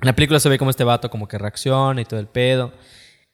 en 0.00 0.06
la 0.06 0.14
película 0.14 0.38
se 0.38 0.48
ve 0.48 0.58
como 0.58 0.70
este 0.70 0.84
vato 0.84 1.08
como 1.10 1.26
que 1.28 1.38
reacciona 1.38 2.00
y 2.00 2.04
todo 2.04 2.20
el 2.20 2.26
pedo. 2.26 2.72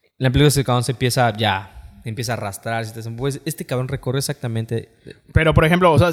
En 0.03 0.23
la 0.25 0.29
película 0.29 0.47
ese 0.47 0.63
cabrón 0.63 0.83
se 0.83 0.91
empieza 0.93 1.31
ya, 1.35 1.99
empieza 2.05 2.33
a 2.33 2.37
arrastrar. 2.37 2.85
Pues 3.17 3.41
este 3.45 3.65
cabrón 3.65 3.87
recorre 3.87 4.19
exactamente... 4.19 4.89
Pero, 5.33 5.53
por 5.53 5.65
ejemplo, 5.65 5.91
o 5.91 5.99
sea, 5.99 6.11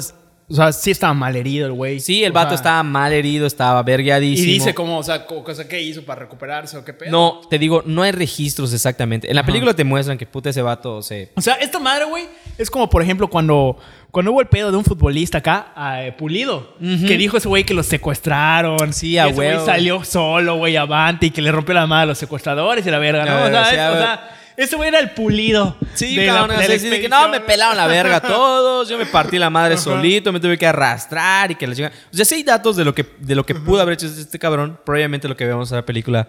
o 0.49 0.53
sea 0.55 0.71
sí 0.73 0.91
estaba 0.91 1.13
mal 1.13 1.35
herido 1.35 1.67
el 1.67 1.73
güey. 1.73 1.99
Sí, 1.99 2.23
el 2.23 2.31
O 2.31 2.33
vato 2.33 2.49
sea, 2.49 2.55
estaba 2.55 2.83
mal 2.83 3.13
herido, 3.13 3.45
estaba 3.45 3.81
Y 3.81 3.83
vergueadísimo. 3.83 4.51
dice 4.51 4.73
cómo, 4.73 4.97
o 4.97 5.03
sea, 5.03 5.25
co- 5.25 5.43
cosa 5.43 5.67
que 5.67 5.81
hizo 5.81 6.03
para 6.03 6.21
recuperarse 6.21 6.77
o 6.77 6.83
qué 6.83 6.93
pedo. 6.93 7.11
No, 7.11 7.41
te 7.49 7.59
digo, 7.59 7.83
no 7.85 8.01
hay 8.01 8.11
registros 8.11 8.73
exactamente. 8.73 9.29
En 9.29 9.35
la 9.35 9.45
película 9.45 9.73
te 9.73 9.83
muestran 9.83 10.17
que 10.17 10.25
puta 10.25 10.49
ese 10.49 10.61
vato 10.61 11.01
se... 11.01 11.31
O 11.35 11.41
sea, 11.41 11.53
esta 11.55 11.79
madre, 11.79 12.05
güey, 12.05 12.25
es 12.57 12.69
como, 12.69 12.89
por 12.89 13.01
ejemplo, 13.01 13.27
cuando, 13.29 13.77
cuando 14.11 14.31
hubo 14.31 14.41
el 14.41 14.47
pedo 14.47 14.71
de 14.71 14.77
un 14.77 14.83
futbolista 14.83 15.37
acá, 15.37 15.73
eh, 16.03 16.13
Pulido, 16.17 16.75
que 16.79 17.17
dijo 17.17 17.37
ese 17.37 17.47
güey 17.47 17.63
que 17.63 17.73
los 17.73 17.85
secuestraron. 17.85 18.91
Sí, 18.93 19.11
y 19.11 19.17
a 19.19 19.27
güey 19.27 19.57
salió 19.65 20.03
solo, 20.03 20.57
güey, 20.57 20.75
avante 20.77 21.27
y 21.27 21.31
que 21.31 21.41
le 21.41 21.51
rompió 21.51 21.73
la 21.75 21.85
madre 21.87 22.03
a 22.03 22.05
los 22.07 22.17
secuestradores 22.17 22.85
y 22.85 22.89
la 22.91 22.99
verga, 22.99 23.25
¿no? 23.25 23.31
A 23.31 23.45
O 23.45 23.49
sea, 23.49 23.91
o 23.91 23.97
sea, 23.97 24.38
ese 24.63 24.75
güey 24.75 24.89
era 24.89 24.99
el 24.99 25.11
Pulido. 25.11 25.77
Sí, 25.93 26.15
de 26.15 26.25
la- 26.27 26.33
cabrón, 26.33 26.57
de 26.57 26.67
la 26.67 26.77
de 26.77 27.01
que 27.01 27.09
no, 27.09 27.29
me 27.29 27.39
pelaron 27.39 27.77
la 27.77 27.87
verga 27.87 28.19
todos, 28.21 28.87
yo 28.89 28.97
me 28.97 29.05
partí 29.05 29.37
la 29.37 29.49
madre 29.49 29.75
Ajá. 29.75 29.83
solito, 29.83 30.31
me 30.31 30.39
tuve 30.39 30.57
que 30.57 30.67
arrastrar 30.67 31.51
y 31.51 31.55
que 31.55 31.65
la 31.67 31.75
chingada. 31.75 31.95
O 32.11 32.15
sea, 32.15 32.25
sí 32.25 32.35
hay 32.35 32.43
datos 32.43 32.75
de 32.75 32.85
lo 32.85 32.93
que, 32.93 33.05
de 33.19 33.35
lo 33.35 33.45
que 33.45 33.55
pudo 33.55 33.81
haber 33.81 33.93
hecho 33.95 34.07
este 34.07 34.37
cabrón, 34.39 34.79
pero 34.85 34.95
obviamente 34.97 35.27
lo 35.27 35.35
que 35.37 35.45
vemos 35.45 35.71
en 35.71 35.77
la 35.77 35.85
película 35.85 36.27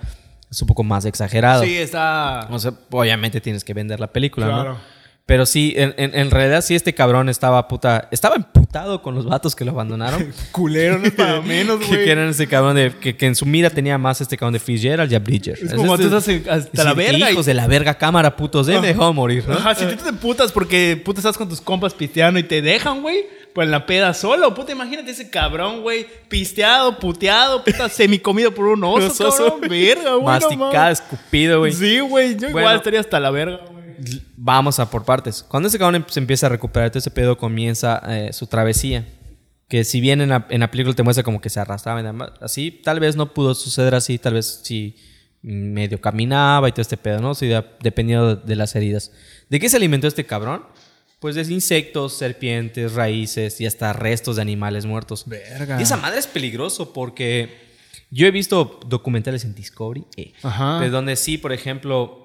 es 0.51 0.61
un 0.63 0.67
poco 0.69 0.83
más 0.83 1.05
exagerado. 1.05 1.63
Sí, 1.63 1.77
está... 1.77 2.47
O 2.51 2.59
sea, 2.59 2.73
obviamente 2.91 3.41
tienes 3.41 3.63
que 3.65 3.73
vender 3.75 4.01
la 4.01 4.09
película, 4.09 4.47
Claro. 4.47 4.73
¿no? 4.75 5.00
Pero 5.31 5.47
sí, 5.47 5.75
en, 5.77 5.95
en- 5.97 6.13
en 6.19 6.29
realidad 6.33 6.61
sí 6.61 6.75
este 6.75 6.93
cabrón 6.93 7.29
estaba 7.29 7.69
puta... 7.69 8.09
Estaba 8.11 8.35
emputado 8.35 9.01
con 9.01 9.15
los 9.15 9.27
vatos 9.27 9.55
que 9.55 9.65
lo 9.65 9.71
abandonaron. 9.71 10.33
Culero, 10.51 10.99
no 10.99 11.09
para 11.13 11.41
menos, 11.43 11.79
güey. 11.87 12.05
que 12.05 12.11
eran 12.11 12.29
ese 12.31 12.49
cabrón 12.49 12.75
de... 12.75 12.91
Que, 13.01 13.17
que 13.17 13.27
en 13.27 13.37
su 13.37 13.47
mira 13.47 13.71
tenía 13.71 13.97
más 13.97 14.21
este 14.21 14.37
cabrón 14.37 14.55
de 14.55 14.59
Fitzgerald 14.59 15.13
y 15.13 15.15
a 15.15 15.21
Bridger. 15.21 15.57
Es 15.63 15.73
como 15.73 15.97
tú 15.97 16.03
estás 16.13 16.29
hasta 16.49 16.83
la 16.83 16.95
verga 16.95 17.31
y- 17.31 17.33
Hijos 17.35 17.47
de 17.47 17.55
la 17.55 17.69
verga 17.69 17.95
cámara, 17.95 18.35
putos. 18.35 18.69
Eh, 18.69 18.81
me 18.81 18.93
morir, 18.93 19.45
¿no? 19.47 19.55
Ajá, 19.55 19.77
si 19.77 19.87
tú 19.87 20.03
te 20.05 20.13
putas 20.15 20.51
porque 20.51 21.01
puta 21.05 21.21
estás 21.21 21.39
con 21.39 21.49
tus 21.49 21.61
compas 21.61 21.95
pisteando 21.95 22.41
y 22.41 22.43
te 22.43 22.61
dejan, 22.61 23.01
güey, 23.01 23.25
pues 23.55 23.67
en 23.67 23.71
la 23.71 23.87
peda 23.87 24.13
solo. 24.15 24.53
Puta, 24.53 24.73
imagínate 24.73 25.13
ese 25.13 25.31
cabrón, 25.31 25.83
güey, 25.83 26.07
pisteado, 26.29 26.99
puteado, 26.99 27.63
puta, 27.65 27.89
semicomido 27.89 28.53
por 28.53 28.67
un 28.67 28.83
oso, 28.83 29.31
cabrón. 29.31 29.61
Verga, 29.69 30.15
güey. 30.15 30.25
Masticado, 30.25 30.91
escupido, 30.91 31.61
güey. 31.61 31.73
Sí, 31.73 32.01
güey, 32.01 32.33
yo 32.35 32.49
Bueno. 32.49 32.61
igual 32.61 32.77
estaría 32.79 32.99
hasta 32.99 33.21
la 33.21 33.31
verga, 33.31 33.61
güey. 33.71 33.80
Vamos 34.37 34.79
a 34.79 34.91
por 34.91 35.05
partes. 35.05 35.43
Cuando 35.43 35.69
ese 35.69 35.79
cabrón 35.79 35.97
em- 35.97 36.05
se 36.09 36.21
empieza 36.21 36.47
a 36.47 36.49
recuperar, 36.49 36.91
todo 36.91 36.99
ese 36.99 37.11
pedo 37.11 37.37
comienza 37.37 38.01
eh, 38.09 38.33
su 38.33 38.47
travesía. 38.47 39.07
Que 39.69 39.85
si 39.85 40.01
bien 40.01 40.21
en 40.21 40.31
la, 40.31 40.47
en 40.51 40.61
la 40.61 40.71
película 40.71 40.95
te 40.97 41.03
muestra 41.03 41.23
como 41.23 41.41
que 41.41 41.49
se 41.49 41.61
arrastraba 41.61 42.35
así, 42.41 42.71
tal 42.83 42.99
vez 42.99 43.15
no 43.17 43.33
pudo 43.33 43.55
suceder 43.55 43.95
así, 43.95 44.19
tal 44.19 44.35
vez 44.35 44.61
sí 44.65 44.97
medio 45.43 46.01
caminaba 46.01 46.69
y 46.69 46.73
todo 46.73 46.83
este 46.83 46.97
pedo, 46.97 47.21
¿no? 47.21 47.35
De- 47.35 47.65
dependiendo 47.81 48.37
de, 48.37 48.47
de 48.47 48.57
las 48.57 48.75
heridas. 48.75 49.13
¿De 49.49 49.61
qué 49.61 49.69
se 49.69 49.77
alimentó 49.77 50.07
este 50.09 50.27
cabrón? 50.27 50.65
Pues 51.21 51.35
de 51.37 51.43
insectos, 51.53 52.15
serpientes, 52.17 52.95
raíces 52.95 53.61
y 53.61 53.67
hasta 53.67 53.93
restos 53.93 54.37
de 54.37 54.43
animales 54.43 54.87
muertos. 54.87 55.25
Verga. 55.27 55.79
Y 55.79 55.83
esa 55.83 55.97
madre 55.99 56.19
es 56.19 56.27
peligroso 56.27 56.93
porque 56.93 57.69
yo 58.11 58.27
he 58.27 58.31
visto 58.31 58.81
documentales 58.87 59.45
en 59.45 59.55
Discovery, 59.55 60.05
eh, 60.17 60.33
Ajá. 60.43 60.81
de 60.81 60.89
donde 60.91 61.15
sí, 61.17 61.37
por 61.39 61.53
ejemplo, 61.53 62.20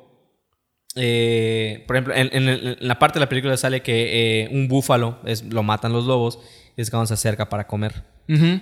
eh, 0.96 1.84
por 1.88 1.96
ejemplo, 1.96 2.14
en, 2.16 2.30
en- 2.32 2.50
en 2.50 2.78
la 2.80 2.98
parte 3.00 3.20
de 3.20 3.26
la 3.26 3.30
película 3.30 3.56
sale 3.58 3.82
que 3.82 4.44
eh, 4.44 4.50
un 4.52 4.68
búfalo 4.68 5.18
es, 5.26 5.44
lo 5.44 5.62
matan 5.64 5.94
los 5.94 6.06
lobos 6.06 6.40
y 6.78 6.82
es 6.82 6.90
cuando 6.90 7.06
se 7.08 7.14
acerca 7.14 7.50
para 7.50 7.68
comer. 7.68 8.04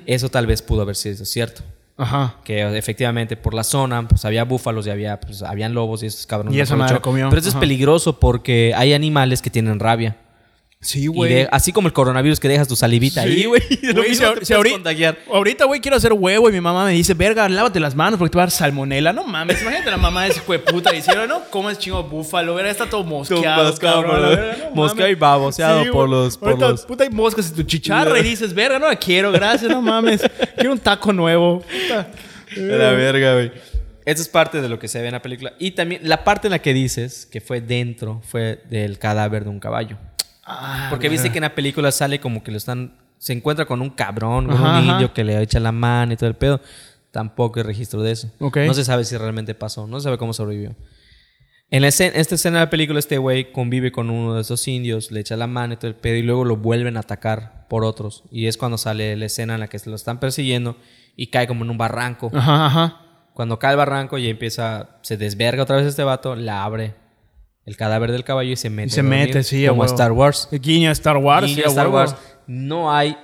Eso 0.06 0.28
tal 0.30 0.46
vez 0.46 0.62
pudo 0.62 0.82
haber 0.82 0.96
sido 0.98 1.24
cierto. 1.26 1.62
Ajá. 1.96 2.36
Que 2.44 2.64
efectivamente 2.78 3.38
por 3.38 3.54
la 3.54 3.64
zona 3.64 4.06
pues 4.08 4.26
había 4.26 4.44
búfalos 4.44 4.86
y 4.88 4.90
había 4.90 5.20
pues, 5.20 5.42
habían 5.44 5.74
lobos 5.74 6.04
y 6.04 6.08
esos 6.08 6.26
cabrones. 6.26 6.54
Y 6.54 6.58
madre 6.58 6.74
aprovechó. 6.96 7.02
comió. 7.02 7.30
Pero 7.30 7.40
eso 7.40 7.50
es 7.50 7.56
peligroso 7.56 8.20
porque 8.20 8.74
hay 8.76 8.94
animales 8.94 9.42
que 9.42 9.50
tienen 9.50 9.80
rabia. 9.80 10.18
Sí, 10.84 11.08
güey. 11.08 11.48
así 11.52 11.72
como 11.72 11.88
el 11.88 11.94
coronavirus 11.94 12.40
que 12.40 12.48
dejas 12.48 12.68
tu 12.68 12.76
salivita 12.76 13.24
Sí. 13.24 13.30
ahí, 13.30 13.46
güey. 13.46 13.62
si 14.44 14.54
ahorita-. 14.54 15.16
Ahorita, 15.32 15.66
güey, 15.66 15.80
quiero 15.82 15.98
hacer 15.98 16.14
huevo 16.14 16.50
y 16.50 16.52
mi 16.52 16.62
mamá 16.62 16.86
me 16.86 16.92
dice, 16.92 17.14
verga, 17.14 17.48
lávate 17.50 17.80
las 17.80 17.96
manos 17.96 18.18
porque 18.20 18.32
te 18.32 18.38
va 18.38 18.44
a 18.44 18.46
dar 18.48 18.52
salmonela. 18.52 19.14
No 19.14 19.24
mames, 19.24 19.62
imagínate 19.62 19.90
la 19.90 19.98
mamá 19.98 20.24
de 20.24 20.30
ese 20.32 20.40
hijo 20.40 20.52
de 20.54 20.60
puta 20.60 20.92
diciendo, 20.92 21.26
no, 21.26 21.42
¿cómo 21.50 21.70
es 21.70 21.78
chingo 21.80 22.04
búfalo? 22.04 22.54
Verga, 22.56 22.70
está 22.72 22.86
todo 22.90 23.04
mosqueado, 23.04 23.64
mosqueado 23.64 24.04
no 24.96 25.08
y 25.10 25.16
baboseado 25.16 25.92
por 25.92 26.10
los- 26.10 26.38
por 26.38 26.50
Ahorita, 26.50 26.70
los- 26.70 26.86
Puta, 26.86 27.04
hay 27.06 27.10
moscas 27.10 27.50
en 27.50 27.56
tu 27.56 27.64
chicharra 27.64 28.20
y 28.20 28.24
dices, 28.24 28.54
verga, 28.54 28.78
no 28.80 28.88
la 28.88 28.96
quiero, 28.96 29.32
gracias, 29.32 29.72
no 29.72 29.82
mames. 29.82 30.22
Quiero 30.56 30.74
un 30.74 30.80
taco 30.80 31.14
nuevo. 31.14 31.62
Puta. 31.62 32.08
La 32.58 32.92
verga, 32.92 33.34
güey. 33.34 33.52
Eso 34.06 34.22
es 34.22 34.28
parte 34.28 34.62
de 34.62 34.68
lo 34.68 34.80
que 34.80 34.90
se 34.90 35.00
ve 35.00 35.08
en 35.08 35.14
la 35.14 35.22
película. 35.22 35.54
Y 35.60 35.72
también 35.72 36.02
la 36.04 36.26
parte 36.26 36.48
en 36.48 36.52
la 36.52 36.60
que 36.60 36.74
dices 36.74 37.26
que 37.26 37.40
fue 37.40 37.62
dentro 37.62 38.22
fue 38.28 38.60
del 38.70 39.00
cadáver 39.00 39.46
de 39.46 39.50
un 39.50 39.60
caballo. 39.62 39.98
Ah, 40.46 40.88
Porque 40.90 41.10
viste 41.10 41.32
que 41.32 41.38
en 41.38 41.44
la 41.44 41.56
película 41.56 41.92
sale 41.92 42.20
como 42.20 42.44
que 42.44 42.52
lo 42.52 42.58
están. 42.58 42.98
Se 43.18 43.32
encuentra 43.34 43.66
con 43.66 43.82
un 43.82 43.90
cabrón, 43.90 44.46
con 44.48 44.56
Ajá, 44.56 44.64
un 44.64 44.70
ajá. 44.90 44.92
indio 44.94 45.14
que 45.14 45.24
le 45.24 45.42
echa 45.42 45.60
la 45.60 45.72
mano 45.72 46.14
y 46.14 46.18
todo 46.18 46.28
el 46.30 46.36
pedo. 46.36 46.60
Tampoco 47.12 47.60
hay 47.60 47.64
registro 47.64 48.02
de 48.02 48.12
eso. 48.12 48.30
Ok. 48.40 48.58
No 48.66 48.74
se 48.74 48.84
sabe 48.84 49.06
si 49.06 49.16
realmente 49.16 49.56
pasó. 49.56 49.88
No 49.88 50.00
se 50.00 50.06
sabe 50.06 50.18
cómo 50.18 50.34
sobrevivió. 50.34 50.76
En 51.70 51.82
la 51.82 51.88
escena- 51.88 52.16
esta 52.18 52.36
escena 52.36 52.60
de 52.60 52.66
la 52.66 52.70
película, 52.70 53.00
este 53.00 53.18
güey 53.18 53.52
convive 53.52 53.92
con 53.92 54.10
uno 54.10 54.36
de 54.36 54.42
esos 54.42 54.68
indios, 54.68 55.12
le 55.12 55.22
echa 55.22 55.36
la 55.38 55.48
mano 55.48 55.74
y 55.74 55.78
todo 55.78 55.88
el 55.88 55.96
pedo, 55.96 56.16
y 56.18 56.22
luego 56.22 56.44
lo 56.46 56.58
vuelven 56.58 56.98
a 56.98 57.00
atacar 57.00 57.68
por 57.70 57.84
otros. 57.86 58.24
Y 58.32 58.48
es 58.48 58.58
cuando 58.58 58.78
sale 58.78 59.16
la 59.16 59.26
escena 59.26 59.54
en 59.56 59.60
la 59.62 59.68
que 59.70 59.80
se 59.80 59.90
lo 59.90 59.96
están 59.96 60.20
persiguiendo 60.20 60.76
y 61.16 61.28
cae 61.28 61.48
como 61.48 61.64
en 61.64 61.72
un 61.72 61.78
barranco. 61.78 62.30
Ajá, 62.34 62.66
ajá. 62.68 63.00
Cuando 63.34 63.58
cae 63.58 63.72
el 63.72 63.78
barranco 63.78 64.18
y 64.20 64.28
empieza, 64.30 64.98
se 65.02 65.18
desverga 65.18 65.64
otra 65.64 65.78
vez 65.78 65.88
este 65.88 66.04
vato, 66.04 66.36
la 66.36 66.64
abre 66.64 66.94
el 67.66 67.78
cadáver 67.78 68.12
del 68.12 68.24
caballo 68.24 68.52
y 68.52 68.56
se 68.56 68.70
mete. 68.70 68.88
Y 68.88 68.90
se 68.92 69.00
a 69.00 69.04
dormir, 69.04 69.20
mete, 69.28 69.44
sí, 69.44 69.66
a 69.66 69.70
Como 69.70 69.82
huevo. 69.82 69.94
Star 69.94 70.12
Wars. 70.12 70.50
Guiño 70.52 70.90
a 70.90 70.94
Star 70.94 71.18
Wars. 71.18 71.52
Sí, 71.52 71.62
a 71.62 71.66
a 71.66 71.70
Star 71.70 71.88
huevo. 71.88 71.98
Wars. 71.98 72.16
No 72.48 72.94
hay, 72.94 73.16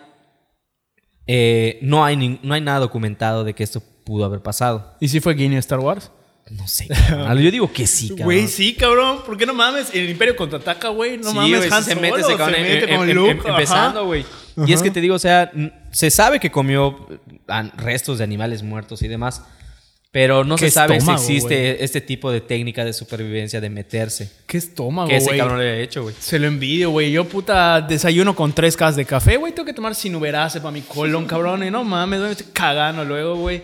eh, 1.28 1.80
no, 1.82 2.04
hay 2.04 2.40
no 2.42 2.54
hay 2.54 2.62
nada 2.62 2.80
documentado 2.80 3.44
de 3.44 3.54
que 3.54 3.64
esto 3.64 3.82
pudo 4.06 4.26
haber 4.26 4.42
pasado. 4.42 4.96
¿Y 5.00 5.08
si 5.10 5.20
fue 5.20 5.34
guiño 5.36 5.58
a 5.58 5.60
Star 5.60 5.80
Wars? 5.80 6.12
No 6.50 6.68
sé, 6.68 6.88
cabrón. 6.88 7.38
Yo 7.40 7.52
digo 7.52 7.72
que 7.72 7.86
sí, 7.86 8.10
cabrón. 8.10 8.26
Güey, 8.26 8.48
sí, 8.48 8.74
cabrón. 8.74 9.20
¿Por 9.24 9.38
qué 9.38 9.46
no 9.46 9.54
mames? 9.54 9.94
El 9.94 10.10
Imperio 10.10 10.36
contraataca, 10.36 10.90
güey. 10.90 11.18
No 11.18 11.30
Sí, 11.30 11.36
mames, 11.36 11.72
Han 11.72 11.84
se 11.84 11.96
mete 11.96 12.22
Solo 12.22 12.28
ese 12.30 12.38
cabrón 12.38 12.56
se 12.56 12.62
mete 12.64 12.96
con 12.96 13.10
em- 13.10 13.16
Luke. 13.16 13.32
em- 13.32 13.42
empezando, 13.46 14.06
güey. 14.06 14.26
Y 14.66 14.74
es 14.74 14.82
que 14.82 14.90
te 14.90 15.00
digo, 15.00 15.14
o 15.16 15.20
sea, 15.20 15.52
se 15.92 16.10
sabe 16.10 16.40
que 16.40 16.50
comió 16.50 17.08
ah, 17.48 17.70
restos 17.78 18.18
de 18.18 18.24
animales 18.24 18.64
muertos 18.64 19.02
y 19.04 19.08
demás. 19.08 19.44
Pero 20.12 20.44
no 20.44 20.58
se 20.58 20.72
sabe 20.72 20.98
estómago, 20.98 21.20
si 21.24 21.34
existe 21.36 21.56
güey. 21.74 21.84
este 21.84 22.02
tipo 22.02 22.32
de 22.32 22.42
técnica 22.42 22.84
de 22.84 22.94
supervivencia 22.94 23.62
de 23.62 23.70
meterse. 23.70 24.32
Qué 24.48 24.58
estómago, 24.58 25.08
que 25.08 25.18
ese 25.18 25.28
güey. 25.28 25.38
cabrón 25.38 25.60
le 25.60 25.70
había 25.70 25.84
hecho, 25.84 26.02
güey. 26.02 26.16
Se 26.20 26.40
lo 26.40 26.48
envidio, 26.48 26.90
güey. 26.90 27.12
Yo, 27.12 27.26
puta, 27.26 27.80
desayuno 27.82 28.36
con 28.36 28.52
tres 28.54 28.76
casas 28.76 28.96
de 28.96 29.06
café, 29.06 29.38
güey. 29.38 29.54
Tengo 29.54 29.68
que 29.68 29.74
tomar 29.74 29.94
sinuberase 29.94 30.62
para 30.62 30.72
mi 30.72 30.82
colon, 30.82 31.26
cabrón. 31.28 31.64
Y 31.64 31.70
no 31.70 31.84
mames, 31.84 32.20
güey, 32.20 32.30
me 32.30 32.32
estoy 32.32 32.48
cagando 32.52 33.06
luego, 33.06 33.36
güey. 33.36 33.62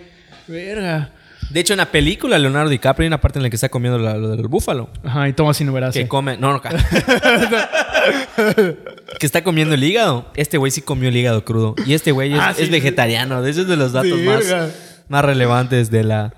Verga. 0.47 1.09
De 1.49 1.59
hecho, 1.59 1.73
en 1.73 1.77
la 1.77 1.91
película, 1.91 2.37
Leonardo 2.37 2.69
DiCaprio 2.69 3.05
hay 3.05 3.07
una 3.07 3.21
parte 3.21 3.39
en 3.39 3.43
la 3.43 3.49
que 3.49 3.55
está 3.55 3.69
comiendo 3.69 3.97
la- 3.97 4.15
lo 4.17 4.29
del 4.29 4.47
búfalo. 4.47 4.89
Ajá, 5.03 5.27
y 5.29 5.33
toma 5.33 5.53
sinuberase. 5.55 5.99
Que 5.99 6.07
come. 6.07 6.37
No, 6.37 6.51
no, 6.53 6.61
ca- 6.61 6.71
Que 9.19 9.25
está 9.25 9.43
comiendo 9.43 9.73
el 9.75 9.83
hígado. 9.83 10.31
Este 10.35 10.57
güey 10.57 10.71
sí 10.71 10.81
comió 10.81 11.09
el 11.09 11.15
hígado 11.17 11.43
crudo. 11.45 11.75
Y 11.85 11.93
este 11.93 12.11
güey 12.11 12.33
es, 12.33 12.39
Ah, 12.39 12.53
sí, 12.55 12.63
es 12.63 12.69
vegetariano. 12.69 13.41
De 13.41 13.51
esos 13.51 13.67
de 13.67 13.75
los 13.77 13.93
datos 13.93 14.11
Sí, 14.19 14.25
más, 14.25 14.47
verga. 14.47 14.69
Más 15.07 15.23
relevantes 15.25 15.91
de 15.91 16.03
la, 16.03 16.33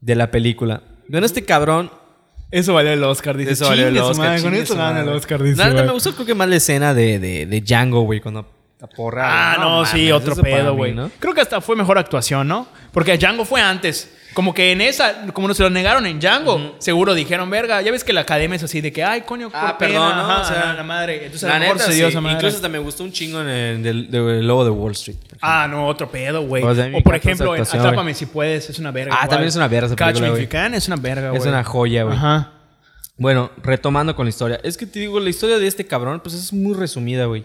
de 0.00 0.14
la 0.14 0.30
película. 0.30 0.82
Bueno, 1.08 1.26
este 1.26 1.44
cabrón. 1.44 1.90
Eso 2.50 2.74
valió 2.74 2.92
el 2.92 3.02
Oscar, 3.02 3.36
dice. 3.36 3.52
Eso 3.52 3.66
valió 3.66 3.88
el 3.88 3.96
Oscar. 3.96 4.26
madre, 4.26 4.42
Con 4.42 4.50
chingue 4.50 4.64
eso 4.64 4.74
su 4.74 4.78
gana 4.78 5.00
el. 5.00 5.08
Oscar, 5.08 5.42
dice. 5.42 5.70
Güey. 5.70 5.86
me 5.86 5.92
gustó 5.92 6.14
creo 6.14 6.26
que 6.26 6.34
más 6.34 6.48
la 6.48 6.56
escena 6.56 6.92
de, 6.92 7.18
de, 7.18 7.46
de 7.46 7.60
Django, 7.62 8.02
güey, 8.02 8.20
cuando 8.20 8.46
porra. 8.88 9.52
Ah, 9.52 9.56
no, 9.58 9.84
sí, 9.86 10.10
otro 10.10 10.36
pedo, 10.36 10.74
güey. 10.74 10.92
¿no? 10.92 11.10
Creo 11.18 11.34
que 11.34 11.40
hasta 11.40 11.60
fue 11.60 11.76
mejor 11.76 11.98
actuación, 11.98 12.48
¿no? 12.48 12.66
Porque 12.92 13.16
Django 13.16 13.44
fue 13.44 13.60
antes. 13.60 14.12
Como 14.34 14.54
que 14.54 14.72
en 14.72 14.80
esa, 14.80 15.26
como 15.32 15.48
no 15.48 15.54
se 15.54 15.62
lo 15.62 15.70
negaron 15.70 16.06
en 16.06 16.18
Django, 16.18 16.74
seguro 16.78 17.14
dijeron, 17.14 17.50
verga, 17.50 17.82
ya 17.82 17.90
ves 17.92 18.02
que 18.04 18.12
la 18.12 18.22
academia 18.22 18.56
es 18.56 18.62
así 18.62 18.80
de 18.80 18.92
que, 18.92 19.04
ay, 19.04 19.22
coño, 19.22 19.50
Ah, 19.52 19.76
por 19.78 19.88
perdón, 19.88 20.12
ajá, 20.12 20.40
O 20.40 20.44
sea, 20.44 20.74
la 20.74 20.82
madre. 20.82 21.26
Entonces 21.26 21.48
La 21.48 21.56
a 21.56 21.58
lo 21.58 21.60
mejor 21.60 21.76
neta, 21.76 21.86
se 21.88 21.94
dio 21.94 22.06
sí. 22.06 22.10
esa 22.12 22.20
madre. 22.20 22.36
Incluso 22.36 22.56
hasta 22.56 22.68
me 22.68 22.78
gustó 22.78 23.04
un 23.04 23.12
chingo 23.12 23.40
en 23.42 23.48
el 23.48 23.82
del, 23.82 24.10
del 24.10 24.46
Lobo 24.46 24.64
de 24.64 24.70
Wall 24.70 24.92
Street. 24.92 25.18
Ah, 25.40 25.66
no, 25.68 25.86
otro 25.86 26.10
pedo, 26.10 26.42
güey. 26.42 26.62
O 26.62 26.74
sea, 26.74 26.88
me 26.88 26.98
o 26.98 27.02
por 27.02 27.14
ejemplo, 27.14 27.54
en 27.54 27.62
Atrápame 27.62 28.14
si 28.14 28.26
puedes, 28.26 28.70
es 28.70 28.78
una 28.78 28.90
verga. 28.90 29.12
Ah, 29.14 29.16
igual. 29.24 29.28
también 29.28 29.48
es 29.48 29.56
una 29.56 29.68
verga 29.68 29.96
Catch 29.96 30.14
película, 30.14 30.32
Me. 30.32 30.38
If 30.38 30.42
You 30.44 30.48
Can 30.50 30.74
es 30.74 30.86
una 30.86 30.96
verga, 30.96 31.28
güey. 31.30 31.40
es 31.40 31.46
una 31.46 31.64
joya, 31.64 32.04
güey. 32.04 32.16
Ajá. 32.16 32.52
Bueno, 33.18 33.50
retomando 33.62 34.16
con 34.16 34.24
la 34.26 34.30
historia. 34.30 34.60
Es 34.64 34.76
que 34.76 34.86
te 34.86 34.98
digo, 35.00 35.20
la 35.20 35.28
historia 35.30 35.58
de 35.58 35.66
este 35.66 35.86
cabrón, 35.86 36.20
pues 36.20 36.34
es 36.34 36.52
muy 36.52 36.74
resumida, 36.74 37.26
güey. 37.26 37.44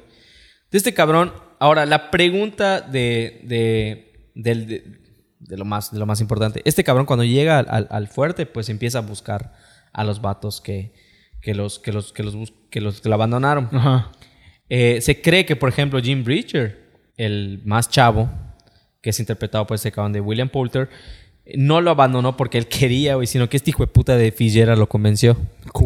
De 0.71 0.77
este 0.77 0.93
cabrón. 0.93 1.33
Ahora, 1.59 1.85
la 1.85 2.11
pregunta 2.11 2.81
de. 2.81 3.41
de, 3.43 5.06
de 5.39 5.57
lo, 5.57 5.65
más, 5.65 5.91
de 5.91 5.99
lo 5.99 6.05
más 6.05 6.21
importante. 6.21 6.61
Este 6.65 6.83
cabrón, 6.83 7.05
cuando 7.05 7.23
llega 7.23 7.59
al, 7.59 7.67
al- 7.69 7.87
al 7.89 8.07
fuerte, 8.07 8.45
pues 8.45 8.69
empieza 8.69 8.99
a 8.99 9.01
buscar 9.01 9.53
a 9.93 10.03
los 10.03 10.21
vatos 10.21 10.61
que, 10.61 10.93
que, 11.41 11.53
los, 11.53 11.79
que, 11.79 11.91
los, 11.91 12.11
que, 12.13 12.23
los, 12.23 12.35
que 12.69 12.81
los 12.81 13.01
que 13.01 13.09
lo 13.09 13.15
abandonaron. 13.15 13.69
Ajá. 13.71 14.11
Eh, 14.69 14.99
se 15.01 15.21
cree 15.21 15.45
que, 15.45 15.55
por 15.55 15.69
ejemplo, 15.69 15.99
Jim 16.01 16.23
Bridger, 16.23 17.11
el 17.17 17.61
más 17.65 17.89
chavo, 17.89 18.29
que 19.01 19.11
es 19.11 19.19
interpretado 19.19 19.65
por 19.65 19.75
ese 19.75 19.91
cabrón 19.91 20.11
de 20.13 20.21
William 20.21 20.49
Poulter, 20.49 20.89
no 21.55 21.81
lo 21.81 21.91
abandonó 21.91 22.35
porque 22.35 22.57
él 22.57 22.67
quería, 22.67 23.15
güey, 23.15 23.27
sino 23.27 23.47
que 23.49 23.57
este 23.57 23.69
hijo 23.69 23.83
de 23.83 23.87
puta 23.87 24.17
de 24.17 24.31
Fitzgerald 24.31 24.79
lo 24.79 24.87
convenció. 24.89 25.37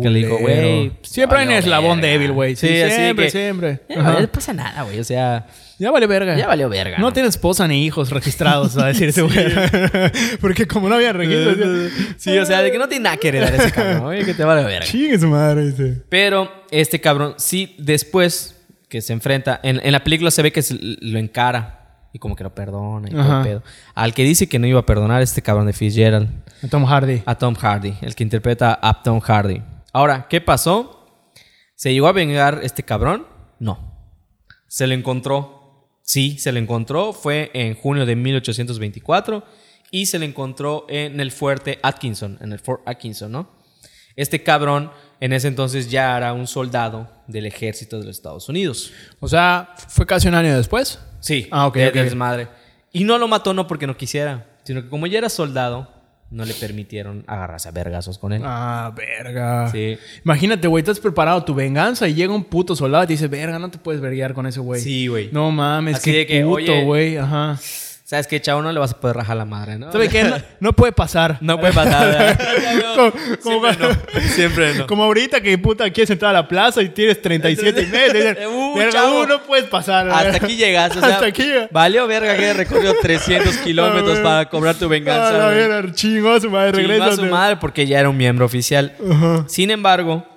Que 0.01 0.09
le 0.09 0.19
dijo, 0.19 0.37
güey. 0.37 0.91
Siempre 1.01 1.39
hay 1.39 1.47
un 1.47 1.53
eslabón 1.53 1.99
verga". 2.01 2.11
débil, 2.13 2.31
güey. 2.31 2.55
Sí, 2.55 2.81
así 2.81 2.95
siempre, 2.95 3.25
que, 3.25 3.31
siempre. 3.31 3.69
eh, 3.89 3.95
Ajá. 3.97 4.19
no 4.21 4.27
pasa 4.31 4.53
nada, 4.53 4.83
güey. 4.83 4.99
O 4.99 5.03
sea, 5.03 5.47
Ya 5.79 5.91
vale 5.91 6.07
verga. 6.07 6.37
ya 6.37 6.47
valió 6.47 6.69
verga. 6.69 6.97
No, 6.97 7.11
tiene 7.11 7.27
esposa 7.29 7.67
ni 7.67 7.85
hijos 7.85 8.09
registrados, 8.09 8.77
a 8.77 8.87
decirse, 8.87 9.21
güey. 9.23 9.35
Porque 10.41 10.65
como 10.67 10.87
no 10.89 10.95
había 10.95 11.13
registro, 11.13 11.55
decía, 11.55 12.13
Sí, 12.17 12.37
o 12.37 12.45
sea, 12.45 12.61
de 12.61 12.71
que 12.71 12.77
no 12.77 12.87
tiene 12.87 13.03
nada 13.03 13.17
que 13.17 13.27
heredar 13.27 13.53
ese 13.53 13.71
cabrón, 13.71 14.03
güey, 14.03 14.23
que 14.25 14.33
te 14.33 14.43
vale 14.43 14.63
verga. 14.63 14.85
chingue 14.85 15.19
su 15.19 15.27
madre, 15.27 15.65
dice. 15.71 16.01
Pero 16.09 16.49
este 16.71 17.01
cabrón, 17.01 17.35
sí, 17.37 17.75
después 17.77 18.55
que 18.87 19.01
se 19.01 19.13
enfrenta, 19.13 19.59
en, 19.63 19.79
en 19.83 19.91
la 19.91 20.03
película 20.03 20.31
se 20.31 20.41
ve 20.41 20.51
que 20.51 20.61
se- 20.61 20.77
lo 20.79 21.17
encara 21.19 21.80
y 22.13 22.19
como 22.19 22.35
que 22.35 22.43
lo 22.43 22.53
perdona 22.53 23.09
y 23.09 23.11
todo 23.11 23.43
pedo. 23.43 23.63
Al 23.95 24.13
que 24.13 24.23
dice 24.23 24.47
que 24.47 24.59
no 24.59 24.67
iba 24.67 24.79
a 24.79 24.85
perdonar 24.85 25.21
este 25.21 25.41
cabrón 25.41 25.67
de 25.67 25.73
Fitzgerald, 25.73 26.29
Tom 26.69 26.85
Hardy. 26.85 27.23
a 27.25 27.35
Tom 27.35 27.55
Hardy, 27.55 27.95
el 28.01 28.15
que 28.15 28.23
interpreta 28.23 28.77
a 28.81 29.01
Tom 29.01 29.19
Hardy. 29.19 29.61
Ahora, 29.93 30.27
¿qué 30.29 30.41
pasó? 30.41 31.07
¿Se 31.75 31.93
llegó 31.93 32.07
a 32.07 32.11
vengar 32.11 32.59
este 32.63 32.83
cabrón? 32.83 33.25
No. 33.59 33.91
Se 34.67 34.87
lo 34.87 34.93
encontró. 34.93 35.89
Sí, 36.03 36.37
se 36.37 36.51
lo 36.51 36.59
encontró. 36.59 37.13
Fue 37.13 37.51
en 37.53 37.75
junio 37.75 38.05
de 38.05 38.15
1824 38.15 39.43
y 39.91 40.05
se 40.05 40.19
le 40.19 40.25
encontró 40.25 40.85
en 40.89 41.19
el 41.19 41.31
fuerte 41.31 41.79
Atkinson, 41.83 42.37
en 42.41 42.53
el 42.53 42.59
Fort 42.59 42.81
Atkinson, 42.87 43.31
¿no? 43.31 43.49
Este 44.15 44.43
cabrón 44.43 44.91
en 45.21 45.31
ese 45.31 45.47
entonces 45.47 45.89
ya 45.89 46.17
era 46.17 46.33
un 46.33 46.47
soldado 46.47 47.09
del 47.27 47.45
ejército 47.45 47.97
de 47.99 48.05
los 48.07 48.17
Estados 48.17 48.49
Unidos. 48.49 48.91
O 49.21 49.29
sea, 49.29 49.69
fue 49.87 50.05
casi 50.05 50.27
un 50.27 50.35
año 50.35 50.57
después. 50.57 50.99
Sí, 51.21 51.47
Ah, 51.51 51.67
ok, 51.67 51.75
de- 51.75 51.87
ok. 51.87 51.93
de 51.93 52.03
desmadre. 52.03 52.47
Y 52.91 53.05
no 53.05 53.17
lo 53.17 53.29
mató 53.29 53.53
no 53.53 53.67
porque 53.67 53.87
no 53.87 53.95
quisiera, 53.95 54.47
sino 54.63 54.81
que 54.83 54.89
como 54.89 55.07
ya 55.07 55.19
era 55.19 55.29
soldado, 55.29 55.89
no 56.31 56.45
le 56.45 56.53
permitieron 56.53 57.23
agarrarse 57.27 57.67
a 57.67 57.71
vergazos 57.71 58.17
con 58.17 58.31
él. 58.33 58.41
Ah, 58.45 58.93
verga. 58.95 59.69
Sí. 59.69 59.97
Imagínate, 60.25 60.67
güey, 60.67 60.81
estás 60.81 60.99
preparado 60.99 61.43
tu 61.43 61.53
venganza 61.53 62.07
y 62.07 62.13
llega 62.13 62.33
un 62.33 62.45
puto 62.45 62.75
soldado 62.75 63.03
y 63.03 63.07
te 63.07 63.13
dice, 63.13 63.27
verga, 63.27 63.59
no 63.59 63.69
te 63.69 63.77
puedes 63.77 64.01
verguear 64.01 64.33
con 64.33 64.45
ese 64.47 64.59
güey. 64.61 64.81
Sí, 64.81 65.07
güey. 65.07 65.29
No 65.33 65.51
mames, 65.51 65.97
Así 65.97 66.11
qué 66.11 66.17
de 66.19 66.25
que, 66.27 66.43
puto, 66.43 66.81
güey. 66.85 67.17
Ajá. 67.17 67.59
¿Sabes 68.11 68.27
qué, 68.27 68.41
chavo? 68.41 68.61
No 68.61 68.73
le 68.73 68.77
vas 68.81 68.91
a 68.91 68.99
poder 68.99 69.15
rajar 69.15 69.37
la 69.37 69.45
madre, 69.45 69.77
¿no? 69.79 69.89
¿Sabe 69.89 70.09
qué? 70.09 70.25
No, 70.25 70.35
no 70.59 70.73
puede 70.73 70.91
pasar. 70.91 71.37
No 71.39 71.57
puede 71.57 71.71
pasar. 71.71 72.37
Como- 72.97 73.11
como 73.11 73.21
Siempre 73.41 73.59
cuando- 73.77 73.87
no. 73.89 74.19
Siempre 74.35 74.73
no. 74.75 74.85
Como 74.87 75.03
ahorita 75.05 75.39
que 75.39 75.57
puta 75.57 75.89
quieres 75.91 76.09
entrar 76.09 76.31
a 76.31 76.41
la 76.41 76.45
plaza 76.49 76.81
y 76.81 76.89
tienes 76.89 77.21
37 77.21 77.83
y 77.83 77.85
medio. 77.85 78.49
Uh, 78.51 78.75
verga, 78.77 78.91
chavo. 78.91 79.21
uh, 79.21 79.27
no 79.27 79.41
puedes 79.43 79.63
pasar. 79.69 80.09
Hasta 80.09 80.45
aquí 80.45 80.57
llegas. 80.57 80.97
O 80.97 80.99
sea, 80.99 81.07
Hasta 81.13 81.25
aquí 81.27 81.41
llega. 81.43 81.69
Valió 81.71 82.05
verga 82.05 82.35
que 82.35 82.43
haya 82.43 82.53
recorrido 82.53 82.93
300 83.01 83.55
kilómetros 83.59 84.19
para 84.19 84.49
cobrar 84.49 84.75
tu 84.75 84.89
venganza. 84.89 85.47
verga, 85.47 85.93
chingó 85.93 86.31
a 86.33 86.41
su 86.41 86.49
madre, 86.49 86.73
Chingó 86.81 86.89
regresa. 86.89 87.13
a 87.13 87.15
su 87.15 87.25
madre 87.27 87.55
porque 87.61 87.87
ya 87.87 87.97
era 88.01 88.09
un 88.09 88.17
miembro 88.17 88.45
oficial. 88.45 88.93
Sin 89.47 89.71
embargo, 89.71 90.27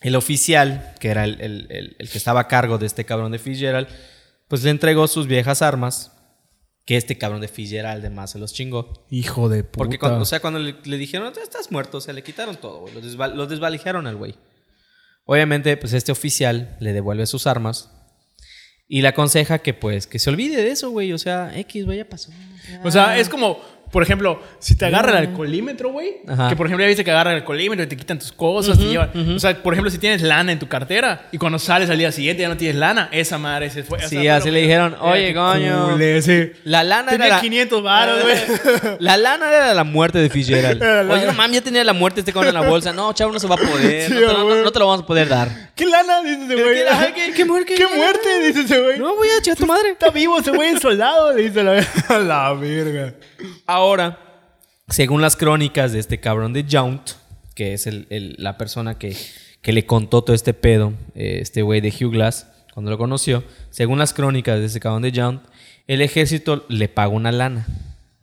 el 0.00 0.16
oficial, 0.16 0.94
que 0.98 1.10
era 1.10 1.22
el, 1.22 1.40
el- 1.40 1.66
el- 1.70 1.96
el 1.96 2.08
que 2.10 2.18
estaba 2.18 2.40
a 2.40 2.48
cargo 2.48 2.76
de 2.76 2.86
este 2.86 3.04
cabrón 3.04 3.30
de 3.30 3.38
Fitzgerald, 3.38 3.86
pues 4.48 4.64
le 4.64 4.70
entregó 4.70 5.06
sus 5.06 5.28
viejas 5.28 5.62
armas. 5.62 6.10
Que 6.88 6.96
este 6.96 7.18
cabrón 7.18 7.42
de 7.42 7.48
Fitzgerald 7.48 8.00
además 8.00 8.30
se 8.30 8.38
los 8.38 8.54
chingó. 8.54 9.04
Hijo 9.10 9.50
de 9.50 9.62
puta. 9.62 9.76
Porque 9.76 9.98
cuando, 9.98 10.20
o 10.20 10.24
sea, 10.24 10.40
cuando 10.40 10.58
le, 10.58 10.74
le 10.84 10.96
dijeron, 10.96 11.30
"Tú 11.34 11.40
estás 11.40 11.70
muerto, 11.70 11.98
o 11.98 12.00
sea, 12.00 12.14
le 12.14 12.22
quitaron 12.22 12.56
todo, 12.56 12.80
güey. 12.80 12.94
Lo, 12.94 13.02
desva- 13.02 13.30
lo 13.34 13.46
desvalijaron 13.46 14.06
al 14.06 14.16
güey. 14.16 14.36
Obviamente, 15.26 15.76
pues 15.76 15.92
este 15.92 16.12
oficial 16.12 16.78
le 16.80 16.94
devuelve 16.94 17.26
sus 17.26 17.46
armas 17.46 17.90
y 18.88 19.02
le 19.02 19.08
aconseja 19.08 19.58
que, 19.58 19.74
pues, 19.74 20.06
que 20.06 20.18
se 20.18 20.30
olvide 20.30 20.56
de 20.62 20.70
eso, 20.70 20.88
güey. 20.88 21.12
O 21.12 21.18
sea, 21.18 21.52
X, 21.58 21.84
güey, 21.84 21.98
ya 21.98 22.08
pasó. 22.08 22.32
O 22.82 22.90
sea, 22.90 23.18
es 23.18 23.28
como, 23.28 23.60
por 23.90 24.02
ejemplo, 24.02 24.40
si 24.58 24.76
te 24.76 24.84
agarra 24.86 25.10
el 25.12 25.28
alcoholímetro, 25.28 25.90
güey. 25.90 26.16
Que 26.48 26.56
por 26.56 26.66
ejemplo 26.66 26.84
ya 26.84 26.88
viste 26.88 27.04
que 27.04 27.10
agarra 27.10 27.30
el 27.32 27.38
alcoholímetro 27.38 27.84
y 27.84 27.88
te 27.88 27.96
quitan 27.96 28.18
tus 28.18 28.32
cosas. 28.32 28.78
te 28.78 28.84
llevan- 28.84 29.10
O 29.36 29.38
sea, 29.38 29.62
por 29.62 29.72
ejemplo, 29.74 29.90
si 29.90 29.98
tienes 29.98 30.22
lana 30.22 30.52
en 30.52 30.58
tu 30.58 30.68
cartera 30.68 31.28
y 31.32 31.38
cuando 31.38 31.58
sales 31.58 31.88
al 31.90 31.98
día 31.98 32.12
siguiente 32.12 32.42
ya 32.42 32.48
no 32.48 32.56
tienes 32.56 32.76
lana, 32.76 33.08
esa 33.12 33.38
madre 33.38 33.70
se 33.70 33.82
fue. 33.82 34.00
Sí, 34.08 34.26
así 34.28 34.50
le 34.50 34.60
dijeron, 34.60 34.96
"Oye, 35.00 35.34
coño". 35.34 35.96
sí. 36.22 36.52
La 36.64 36.84
lana 36.84 37.10
Tenía 37.10 37.26
era 37.26 37.36
la... 37.36 37.40
500 37.42 37.82
varos, 37.82 38.22
güey. 38.22 38.36
La 39.00 39.16
lana 39.16 39.48
era 39.48 39.74
la 39.74 39.84
muerte 39.84 40.18
de 40.18 40.28
Fitzgerald. 40.30 40.82
Oye, 41.10 41.26
no 41.26 41.32
mames, 41.32 41.56
ya 41.56 41.62
tenía 41.62 41.84
la 41.84 41.92
muerte 41.92 42.20
este 42.20 42.32
cabrón 42.32 42.54
en 42.54 42.62
la 42.62 42.68
bolsa. 42.68 42.92
No, 42.92 43.12
chavo, 43.12 43.32
no 43.32 43.38
se 43.40 43.46
va 43.46 43.54
a 43.54 43.58
poder. 43.58 43.98
Sí, 44.08 44.14
no, 44.14 44.20
te, 44.20 44.26
lo- 44.32 44.44
güey. 44.44 44.58
no- 44.58 44.64
no 44.64 44.70
te 44.72 44.78
lo 44.78 44.86
vamos 44.86 45.02
a 45.02 45.06
poder 45.06 45.28
dar. 45.28 45.48
¿Qué 45.78 45.86
lana? 45.86 46.20
Dice 46.22 46.44
ese 46.44 46.54
güey. 46.62 46.74
¿Qué- 46.74 46.84
qué- 47.14 47.26
qué- 47.28 47.32
qué 47.36 47.44
muerte? 47.46 47.74
¿Qué 47.74 47.86
muerte? 47.96 48.46
Dice 48.46 48.60
ese 48.62 48.82
güey. 48.82 48.98
No, 48.98 49.14
voy 49.16 49.28
a 49.28 49.38
echar 49.38 49.56
tu 49.56 49.64
madre. 49.66 49.90
Está 49.92 50.10
vivo 50.10 50.38
ese 50.40 50.50
güey, 50.50 50.76
soldado. 50.78 51.32
Dice 51.34 51.62
la, 51.62 51.86
la 52.18 52.52
verga. 52.54 53.14
Ahora, 53.66 54.18
según 54.88 55.20
las 55.22 55.36
crónicas 55.36 55.92
de 55.92 56.00
este 56.00 56.18
cabrón 56.20 56.52
de 56.52 56.66
Jount, 56.70 57.10
que 57.54 57.72
es 57.74 57.86
el- 57.86 58.06
el- 58.10 58.34
la 58.38 58.58
persona 58.58 58.98
que, 58.98 59.16
que 59.62 59.72
le 59.72 59.86
contó 59.86 60.22
todo 60.24 60.34
este 60.34 60.52
pedo, 60.54 60.92
eh, 61.14 61.38
este 61.40 61.62
güey 61.62 61.80
de 61.80 61.88
Hugh 61.88 62.12
Glass, 62.12 62.46
cuando 62.74 62.90
lo 62.90 62.98
conoció, 62.98 63.44
según 63.70 63.98
las 63.98 64.12
crónicas 64.14 64.58
de 64.58 64.66
este 64.66 64.80
cabrón 64.80 65.02
de 65.02 65.12
Jount, 65.12 65.42
el 65.86 66.00
ejército 66.02 66.64
le 66.68 66.88
pagó 66.88 67.14
una 67.16 67.32
lana 67.32 67.66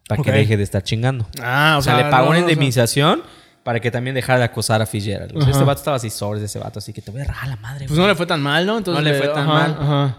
para 0.07 0.21
que 0.21 0.31
deje 0.31 0.55
de 0.57 0.63
estar 0.63 0.83
chingando. 0.83 1.27
Ah, 1.41 1.75
o, 1.79 1.81
sea, 1.81 1.97
le 1.97 2.03
pagó 2.11 2.25
no, 2.25 2.29
una 2.31 2.39
o 2.39 2.41
sea- 2.41 2.41
indemnización 2.41 3.23
para 3.65 3.79
que 3.79 3.89
también 3.89 4.13
dejara 4.13 4.37
de 4.37 4.45
acosar 4.45 4.79
a 4.79 4.85
Fitzgerald. 4.85 5.35
O 5.35 5.41
sea, 5.41 5.49
este 5.49 5.63
vato 5.63 5.79
estaba 5.79 5.97
así 5.97 6.11
sobres 6.11 6.39
de 6.39 6.45
ese 6.45 6.59
vato, 6.59 6.77
así 6.77 6.93
que 6.93 7.01
te 7.01 7.09
voy 7.09 7.21
a 7.21 7.23
rajar 7.23 7.49
la 7.49 7.55
madre. 7.55 7.87
Pues 7.87 7.97
güey. 7.97 8.01
no 8.03 8.07
le 8.07 8.13
fue 8.13 8.27
tan 8.27 8.39
mal, 8.39 8.63
¿no? 8.63 8.77
Entonces 8.77 9.03
No 9.03 9.09
le 9.09 9.17
fue 9.17 9.27
tan 9.29 9.49
ajá, 9.49 9.53
mal. 9.53 9.77
Ajá. 9.79 10.17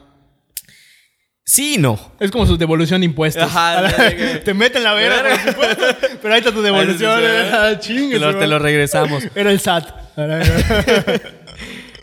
Sí 1.44 1.74
y 1.76 1.78
no. 1.78 1.96
Es 2.18 2.32
como 2.32 2.44
su 2.44 2.56
devolución 2.56 3.02
de 3.02 3.04
impuestos. 3.04 3.44
Ajá, 3.44 3.82
la- 3.82 4.16
que- 4.16 4.40
te 4.44 4.52
meten 4.52 4.82
la 4.82 5.00
impuestos, 5.46 5.94
pero 6.20 6.34
ahí 6.34 6.40
está 6.40 6.50
tu 6.50 6.60
devolución. 6.60 7.20
Sí, 7.20 7.24
eh, 7.24 7.76
chingue, 7.78 8.14
Te 8.14 8.18
lo, 8.18 8.36
te 8.36 8.48
lo 8.48 8.58
regresamos. 8.58 9.22
Era 9.32 9.52
el 9.52 9.60
SAT. 9.60 9.94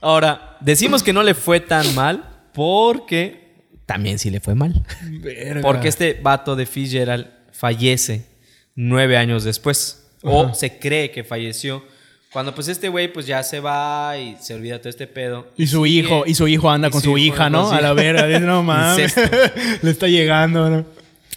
Ahora, 0.02 0.56
decimos 0.62 1.04
que 1.04 1.12
no 1.12 1.24
le 1.24 1.34
fue 1.34 1.60
tan 1.60 1.94
mal 1.94 2.24
porque 2.54 3.68
también 3.86 4.18
sí 4.18 4.30
le 4.30 4.40
fue 4.40 4.56
mal. 4.56 4.82
Verga. 5.02 5.60
Porque 5.62 5.90
este 5.90 6.18
vato 6.24 6.56
de 6.56 6.66
Fitzgerald 6.66 7.28
fallece 7.52 8.30
nueve 8.76 9.18
años 9.18 9.44
después. 9.44 10.03
O 10.24 10.44
Ajá. 10.46 10.54
se 10.54 10.80
cree 10.80 11.12
que 11.12 11.24
falleció. 11.24 11.84
Cuando 12.32 12.56
pues 12.56 12.68
este 12.68 12.90
güey 12.90 13.14
pues 13.14 13.28
ya 13.28 13.44
se 13.44 13.60
va 13.60 14.18
y 14.18 14.36
se 14.40 14.56
olvida 14.56 14.80
todo 14.80 14.90
este 14.90 15.06
pedo. 15.06 15.48
Y 15.56 15.68
su 15.68 15.84
Sigue- 15.84 16.00
hijo, 16.00 16.24
y 16.26 16.34
su 16.34 16.48
hijo 16.48 16.70
anda 16.72 16.90
con 16.90 17.02
su 17.02 17.18
hija, 17.18 17.50
¿no? 17.50 17.68
su 17.70 17.74
A 17.76 17.82
la. 17.82 17.94
Dice, 17.94 18.40
no 18.40 18.64
mames. 18.64 19.16
Le 19.84 19.92
está 19.92 20.08
llegando, 20.08 20.70
¿no? 20.70 20.86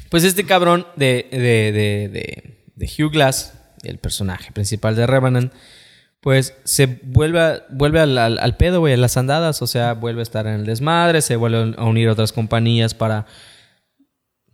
Pues 0.09 0.25
este 0.25 0.47
cabrón 0.47 0.87
de, 0.97 1.29
de, 1.31 1.39
de, 1.39 2.09
de- 2.09 2.57
de 2.77 2.87
Hugh 3.05 3.11
Glass, 3.13 3.53
el 3.83 3.99
personaje 3.99 4.53
principal 4.53 4.95
de 4.97 5.07
Revenant, 5.07 5.53
pues 6.21 6.55
se 6.65 6.87
vuelve, 7.03 7.41
a- 7.41 7.67
vuelve 7.71 8.01
al, 8.01 8.17
al- 8.17 8.39
al 8.39 8.57
pedo, 8.57 8.81
güey, 8.81 8.95
a 8.95 8.97
las 8.97 9.17
andadas. 9.19 9.61
O 9.63 9.67
sea, 9.67 9.93
vuelve 9.95 10.21
a 10.21 10.23
estar 10.23 10.47
en 10.47 10.55
el 10.55 10.65
desmadre, 10.67 11.21
se 11.21 11.37
vuelve 11.37 11.75
a 11.77 11.85
unir 11.85 12.09
a 12.09 12.13
otras 12.13 12.33
compañías 12.33 12.95
para 12.95 13.27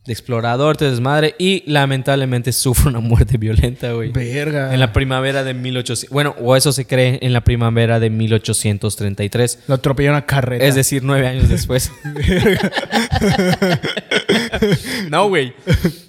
de 0.05 0.13
explorador, 0.13 0.77
de 0.77 0.91
desmadre. 0.91 1.35
Y 1.39 1.63
lamentablemente 1.71 2.53
sufre 2.63 2.89
una 2.89 2.99
muerte 3.01 3.39
violenta, 3.39 3.93
güey. 3.93 4.11
Verga. 4.11 4.75
En 4.75 4.81
la 4.81 4.93
primavera 4.93 5.45
de 5.45 5.55
1800. 5.55 6.13
Bueno, 6.13 6.35
o 6.41 6.57
eso 6.57 6.73
se 6.73 6.87
cree 6.87 7.21
en 7.23 7.33
la 7.33 7.43
primavera 7.43 8.01
de 8.01 8.11
1833. 8.11 9.61
Lo 9.69 9.77
atropelló 9.77 10.11
una 10.11 10.27
carreta. 10.27 10.65
Es 10.65 10.75
decir, 10.75 11.03
nueve 11.05 11.29
años 11.29 11.49
después. 11.49 11.93
no, 15.11 15.29
güey. 15.29 15.53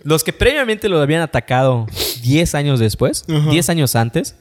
Los 0.04 0.24
que 0.24 0.34
previamente 0.34 0.90
lo 0.90 1.00
habían 1.02 1.22
atacado 1.22 1.88
diez 2.22 2.56
años 2.56 2.80
después, 2.80 3.26
Ajá. 3.30 3.50
diez 3.52 3.70
años 3.70 3.96
antes, 3.96 4.36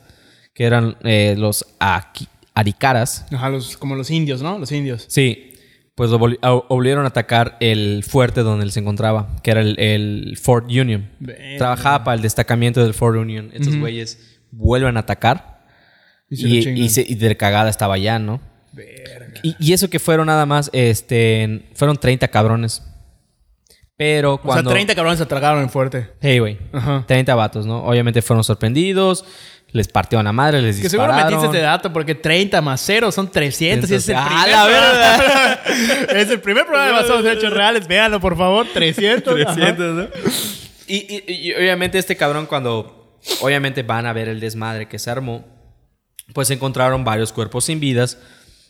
que 0.54 0.64
eran 0.64 0.96
eh, 1.04 1.34
los 1.36 1.66
Aki- 1.80 2.28
Aricaras, 2.54 3.24
Ajá, 3.32 3.48
los, 3.48 3.76
como 3.78 3.96
los 3.96 4.10
indios, 4.10 4.42
¿no? 4.42 4.58
Los 4.58 4.70
indios. 4.72 5.06
sí, 5.08 5.51
pues 5.94 6.10
lo 6.10 6.16
obligaron 6.16 7.04
a 7.04 7.08
atacar 7.08 7.56
el 7.60 8.02
fuerte 8.02 8.40
donde 8.42 8.64
él 8.64 8.72
se 8.72 8.80
encontraba, 8.80 9.36
que 9.42 9.50
era 9.50 9.60
el, 9.60 9.78
el 9.78 10.38
Fort 10.40 10.64
Union. 10.66 11.10
Trabajaba 11.58 12.02
para 12.04 12.14
el 12.16 12.22
destacamento 12.22 12.82
del 12.82 12.94
Fort 12.94 13.16
Union. 13.16 13.50
Estos 13.52 13.76
güeyes 13.76 14.40
vuelven 14.50 14.96
a 14.96 15.00
atacar 15.00 15.64
Y 16.30 16.36
se 16.36 16.42
lo 16.48 16.54
y, 16.54 16.62
chingan. 16.62 16.76
y 16.84 16.88
se- 16.88 17.06
y 17.08 17.14
de 17.16 17.36
cagada 17.36 17.68
estaba 17.68 17.98
ya, 17.98 18.18
¿no? 18.18 18.40
Verga. 18.72 19.34
Y, 19.42 19.54
y 19.58 19.72
eso 19.74 19.90
que 19.90 19.98
fueron 19.98 20.28
nada 20.28 20.46
más, 20.46 20.70
este, 20.72 21.68
fueron 21.74 21.98
30 21.98 22.28
cabrones. 22.28 22.82
Pero 23.96 24.38
cuando... 24.38 24.70
O 24.70 24.72
sea, 24.72 24.76
30 24.76 24.94
cabrones 24.94 25.18
se 25.18 25.24
atragaron 25.24 25.62
en 25.62 25.68
fuerte. 25.70 26.08
Hey, 26.20 26.38
güey. 26.38 26.58
Ajá. 26.72 27.04
30 27.06 27.34
vatos, 27.34 27.66
¿no? 27.66 27.84
Obviamente 27.84 28.22
fueron 28.22 28.42
sorprendidos, 28.42 29.24
les 29.72 29.88
partió 29.88 30.18
a 30.18 30.22
la 30.22 30.32
madre, 30.32 30.60
les 30.60 30.78
Que 30.80 30.88
seguro 30.90 31.08
dispararon. 31.08 31.40
metiste 31.40 31.56
este 31.58 31.66
dato 31.66 31.92
porque 31.92 32.14
30 32.14 32.60
más 32.60 32.80
0 32.82 33.10
son 33.10 33.30
300 33.30 33.90
y 33.90 33.94
es 33.94 34.08
el 34.08 34.16
Ah, 34.16 34.26
primer 34.26 34.48
la 34.50 34.64
programa- 34.64 35.58
es 36.20 36.30
el 36.30 36.40
primer 36.40 36.64
programa 36.66 36.86
de 36.88 36.92
basados 37.02 37.24
en 37.24 37.32
hechos 37.38 37.52
reales. 37.52 37.86
Véanlo, 37.88 38.20
por 38.20 38.36
favor. 38.36 38.66
300. 38.72 39.34
ajá. 39.46 39.54
300, 39.54 39.94
¿no? 39.94 40.08
Y, 40.86 40.96
y- 41.26 41.48
y 41.48 41.54
obviamente 41.54 41.98
este 41.98 42.16
cabrón 42.16 42.46
cuando 42.46 43.18
obviamente 43.40 43.82
van 43.82 44.04
a 44.06 44.12
ver 44.12 44.28
el 44.28 44.40
desmadre 44.40 44.88
que 44.88 44.98
se 44.98 45.10
armó, 45.10 45.44
pues 46.34 46.50
encontraron 46.50 47.04
varios 47.04 47.32
cuerpos 47.32 47.64
sin 47.64 47.80
vidas, 47.80 48.18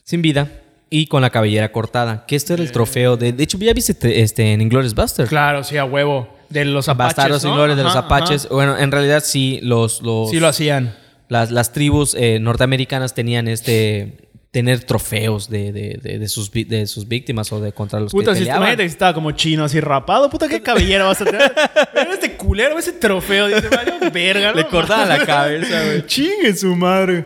sin 0.03 0.21
vida 0.21 0.47
y 0.89 1.07
con 1.07 1.21
la 1.21 1.31
cabellera 1.31 1.71
cortada, 1.71 2.25
que 2.27 2.35
este 2.35 2.53
era 2.53 2.61
el 2.63 2.71
trofeo 2.71 3.17
de 3.17 3.33
de 3.33 3.43
hecho 3.43 3.57
ya 3.57 3.73
viste 3.73 3.93
te- 3.93 4.21
este 4.21 4.53
en 4.53 4.61
Inglourious 4.61 4.93
Basterds. 4.95 5.29
Claro, 5.29 5.63
sí, 5.63 5.75
a 5.77 5.85
huevo. 5.85 6.32
De 6.53 6.65
los 6.65 6.87
apaches, 6.89 7.15
Bastardos 7.17 7.43
¿no? 7.43 7.75
de 7.75 7.83
los 7.83 7.95
apaches. 7.95 8.45
ajá. 8.45 8.53
Bueno, 8.53 8.77
en 8.77 8.91
realidad 8.91 9.23
sí 9.25 9.59
los 9.63 10.01
los 10.01 10.29
Sí 10.29 10.39
lo 10.39 10.47
hacían. 10.47 10.95
las, 11.29 11.51
las 11.51 11.73
tribus 11.73 12.15
eh, 12.15 12.39
norteamericanas 12.39 13.13
tenían 13.13 13.47
este 13.47 14.29
tener 14.51 14.83
trofeos 14.83 15.49
de, 15.49 15.71
de, 15.71 15.99
de, 15.99 16.19
de 16.19 16.27
sus, 16.27 16.51
de 16.51 16.85
sus 16.85 17.07
víctimas 17.07 17.51
o 17.51 17.59
de 17.59 17.71
contra 17.73 17.99
los 17.99 18.11
Puta, 18.11 18.33
que 18.33 18.35
si 18.35 18.39
peleaban. 18.41 18.61
imagínate 18.61 18.83
que 18.83 18.87
estaba 18.89 19.13
como 19.15 19.31
chino 19.31 19.63
así 19.65 19.79
rapado. 19.79 20.29
Puta, 20.29 20.47
qué 20.47 20.61
cabellera 20.61 21.05
vas 21.05 21.19
a 21.21 21.25
tener. 21.25 21.51
Mira 21.95 22.13
este 22.13 22.33
culero, 22.37 22.77
ese 22.77 22.91
trofeo. 22.93 23.47
Dice, 23.47 23.67
verga. 24.13 24.53
Le 24.53 24.67
cortaban 24.67 25.09
la 25.09 25.25
cabeza, 25.25 25.83
güey. 25.85 26.05
Chingue 26.05 26.55
su 26.55 26.75
madre. 26.75 27.25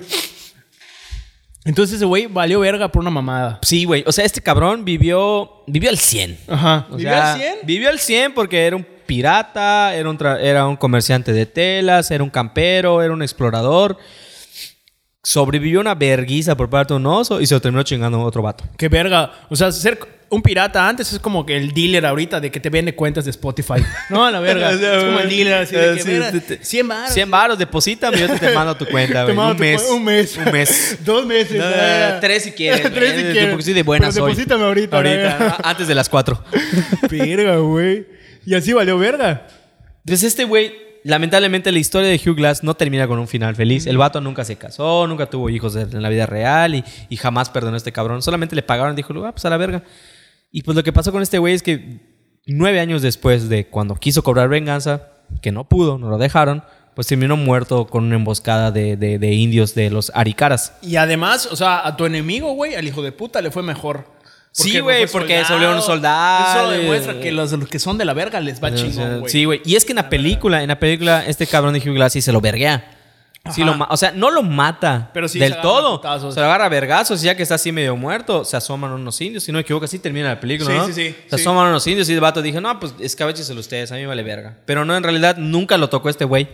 Entonces 1.66 1.98
ese 1.98 2.06
güey 2.06 2.28
valió 2.28 2.62
verga 2.62 2.90
por 2.90 3.02
una 3.02 3.10
mamada. 3.12 3.60
Sí, 3.62 3.84
güey. 3.84 4.04
O 4.08 4.12
sea, 4.14 4.24
este 4.24 4.40
cabrón 4.42 4.86
vivió, 4.86 5.64
vivió 5.68 5.90
al 5.90 5.98
100. 5.98 6.38
Ajá. 6.48 6.88
O 6.90 6.96
¿Vivió 6.96 7.12
sea, 7.12 7.34
al 7.34 7.40
100? 7.42 7.56
Vivió 7.64 7.90
al 7.90 8.00
100 8.00 8.34
porque 8.34 8.66
era 8.66 8.78
un 8.78 8.88
pirata, 9.08 9.96
era 9.96 10.10
un, 10.10 10.18
era 10.42 10.68
un 10.68 10.76
comerciante 10.76 11.34
de 11.34 11.46
telas, 11.48 12.12
era 12.12 12.24
un 12.24 12.30
campero, 12.30 13.02
era 13.02 13.14
un 13.14 13.24
explorador. 13.24 13.98
Sobrevivió 15.24 15.82
una 15.82 15.94
verguiza 15.96 16.56
por 16.56 16.70
parte 16.70 16.94
de 16.94 17.00
un 17.00 17.06
oso 17.06 17.42
y 17.42 17.48
se 17.48 17.54
lo 17.54 17.60
terminó 17.62 17.84
chingando 17.84 18.22
otro 18.22 18.42
vato. 18.42 18.64
Qué 18.78 18.88
verga. 18.88 19.32
O 19.50 19.56
sea, 19.58 19.74
ser 19.74 20.00
un 20.30 20.42
pirata 20.42 20.88
antes 20.88 21.12
es 21.12 21.20
como 21.20 21.46
que 21.46 21.58
el 21.58 21.74
dealer 21.74 22.06
ahorita 22.06 22.40
de 22.40 22.50
que 22.50 22.62
te 22.62 22.70
vende 22.70 22.96
cuentas 22.96 23.26
de 23.26 23.32
Spotify. 23.32 23.74
No, 24.10 24.26
a 24.26 24.32
la 24.32 24.40
verga. 24.40 24.72
Es 24.72 25.04
como 25.04 25.20
el 25.20 25.28
dealer 25.30 25.54
así 25.56 25.76
de 25.76 25.96
que, 25.96 26.02
sí, 26.02 26.10
verga, 26.12 26.32
te- 26.32 26.40
te- 26.40 26.64
100 26.64 26.88
baros. 26.88 27.12
100 27.14 27.32
baros, 27.32 27.58
deposítame 27.58 28.18
y 28.18 28.20
yo 28.22 28.28
te, 28.30 28.40
te 28.40 28.52
mando 28.54 28.78
tu 28.78 28.86
cuenta, 28.86 29.20
Te 29.26 29.34
güey. 29.34 29.36
mando 29.36 29.54
Un 29.56 29.60
mes. 29.60 29.90
Un 29.90 30.04
mes. 30.06 30.38
Un 30.38 30.52
mes. 30.54 30.98
Dos 31.04 31.26
meses. 31.26 31.58
No, 31.58 31.66
no, 32.14 32.20
tres 32.22 32.44
si 32.44 32.52
quieres, 32.54 32.82
tres 32.94 33.16
si 33.16 33.22
güey. 33.22 33.32
quieres. 33.34 33.50
Porque 33.50 33.64
soy 33.66 33.74
de 33.74 33.84
buenas 33.84 34.14
Pero 34.14 34.26
hoy. 34.28 34.32
deposítame 34.32 34.64
ahorita. 34.64 34.96
Ahorita, 34.96 35.58
antes 35.62 35.88
de 35.90 35.96
las 35.96 36.08
4. 36.08 36.42
Verga, 37.12 37.58
güey. 37.58 38.16
Y 38.48 38.56
así 38.56 38.72
valió 38.72 38.98
verga. 38.98 39.46
Entonces 40.06 40.24
este 40.30 40.46
güey, 40.46 40.72
lamentablemente 41.04 41.70
la 41.72 41.80
historia 41.80 42.08
de 42.10 42.16
Hugh 42.16 42.36
Glass 42.38 42.64
no 42.64 42.76
termina 42.76 43.06
con 43.08 43.20
un 43.20 43.28
final 43.28 43.56
feliz. 43.56 43.86
El 43.88 43.98
vato 43.98 44.22
nunca 44.22 44.46
se 44.46 44.56
casó, 44.56 45.06
nunca 45.06 45.30
tuvo 45.30 45.50
hijos 45.50 45.76
en 45.76 46.02
la 46.02 46.08
vida 46.08 46.26
real 46.26 46.76
y, 46.76 46.84
y 47.10 47.18
jamás 47.18 47.50
perdonó 47.50 47.74
a 47.74 47.78
este 47.78 47.92
cabrón. 47.92 48.22
Solamente 48.22 48.56
le 48.56 48.64
pagaron 48.64 48.94
y 48.94 48.96
dijo, 48.96 49.14
ah, 49.26 49.34
pues 49.34 49.44
a 49.44 49.50
la 49.50 49.58
verga. 49.58 49.84
Y 50.50 50.64
pues 50.64 50.76
lo 50.78 50.84
que 50.84 50.94
pasó 50.94 51.12
con 51.12 51.22
este 51.22 51.40
güey 51.40 51.54
es 51.56 51.62
que 51.62 52.00
nueve 52.46 52.80
años 52.80 53.02
después 53.02 53.50
de 53.50 53.68
cuando 53.68 53.96
quiso 53.96 54.24
cobrar 54.24 54.48
venganza, 54.48 55.10
que 55.42 55.52
no 55.52 55.68
pudo, 55.68 55.98
no 55.98 56.10
lo 56.10 56.18
dejaron, 56.18 56.64
pues 56.96 57.08
terminó 57.08 57.36
muerto 57.36 57.86
con 57.88 58.06
una 58.06 58.16
emboscada 58.16 58.72
de, 58.72 58.96
de- 58.96 59.20
de 59.20 59.34
indios 59.34 59.76
de 59.76 59.90
los 59.90 60.10
Aricaras. 60.16 60.74
Y 60.82 60.96
además, 60.96 61.48
o 61.52 61.56
sea, 61.58 61.86
a 61.86 61.98
tu 61.98 62.06
enemigo, 62.06 62.54
güey, 62.54 62.76
al 62.76 62.88
hijo 62.88 63.02
de 63.04 63.12
puta 63.12 63.42
le 63.42 63.52
fue 63.52 63.62
mejor. 63.62 64.06
Sí, 64.64 64.80
güey, 64.80 65.06
porque 65.08 65.46
se 65.46 65.54
volvió 65.54 65.72
un 65.76 65.82
soldado. 65.82 66.72
Eso 66.72 66.72
demuestra 66.72 67.20
que 67.20 67.32
los, 67.32 67.52
los 67.52 67.70
que 67.70 67.78
son 67.80 67.98
de 67.98 68.06
la 68.06 68.14
verga 68.14 68.40
les 68.40 68.62
va 68.62 68.74
chingón, 68.74 69.20
güey. 69.20 69.32
Sí, 69.32 69.46
güey. 69.46 69.62
Y 69.66 69.76
es 69.76 69.86
que 69.86 69.92
en 69.92 69.98
la 69.98 70.10
película, 70.10 70.62
en 70.64 70.70
la 70.70 70.80
película, 70.80 71.24
este 71.26 71.46
cabrón 71.46 71.74
de 71.74 71.80
Hugh 71.80 71.94
Glass 71.96 72.14
sí 72.14 72.22
se 72.22 72.32
lo 72.32 72.42
verguea. 72.42 72.94
Sí 73.54 73.64
lo 73.64 73.78
o 73.90 73.96
sea, 73.96 74.12
no 74.12 74.30
lo 74.30 74.44
mata 74.44 75.10
Pero 75.14 75.30
sí 75.30 75.40
del 75.40 75.54
se 75.54 75.60
todo. 75.62 75.98
putazos. 76.02 76.34
Se 76.34 76.40
lo 76.42 76.48
agarra 76.48 76.66
a 76.66 76.70
vergazos 76.70 77.22
y 77.24 77.28
ya 77.28 77.38
que 77.38 77.44
está 77.44 77.56
así 77.56 77.72
medio 77.72 77.96
muerto, 77.96 78.44
se 78.44 78.58
asoman 78.58 78.92
unos 78.92 79.22
indios. 79.22 79.44
Si 79.44 79.54
no 79.54 79.58
me 79.58 79.62
equivoco, 79.62 79.86
así 79.86 80.00
termina 80.00 80.28
la 80.28 80.40
película, 80.40 80.70
Sí, 80.70 80.76
¿no? 80.78 80.88
sí, 80.88 80.94
sí, 80.94 81.16
Se 81.30 81.36
asoman 81.36 81.68
unos 81.68 81.88
indios 81.88 82.10
y 82.10 82.14
el 82.14 82.20
vato 82.20 82.42
dije, 82.42 82.60
no, 82.60 82.78
pues 82.78 82.94
escabécheselo 83.00 83.60
ustedes, 83.62 83.92
a 83.94 83.96
mí 83.96 84.02
me 84.02 84.08
vale 84.08 84.24
verga. 84.24 84.56
Pero 84.66 84.84
no, 84.84 84.98
en 84.98 85.04
realidad 85.04 85.38
nunca 85.38 85.78
lo 85.78 85.88
tocó 85.88 86.10
este 86.10 86.26
güey. 86.26 86.50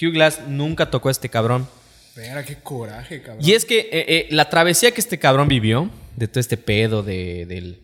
Hugh 0.00 0.12
Glass 0.12 0.42
nunca 0.46 0.90
tocó 0.90 1.08
a 1.08 1.12
este 1.12 1.28
cabrón. 1.28 1.66
Verga, 2.14 2.44
qué 2.44 2.56
coraje, 2.62 3.20
cabrón. 3.20 3.44
Y 3.44 3.52
es 3.54 3.64
que 3.64 3.80
eh, 3.80 3.88
eh, 3.92 4.26
la 4.30 4.48
travesía 4.48 4.92
que 4.92 5.00
este 5.00 5.18
cabrón 5.18 5.48
vivió, 5.48 5.90
de 6.16 6.28
todo 6.28 6.40
este 6.40 6.56
pedo 6.56 7.02
de, 7.02 7.46
del, 7.46 7.82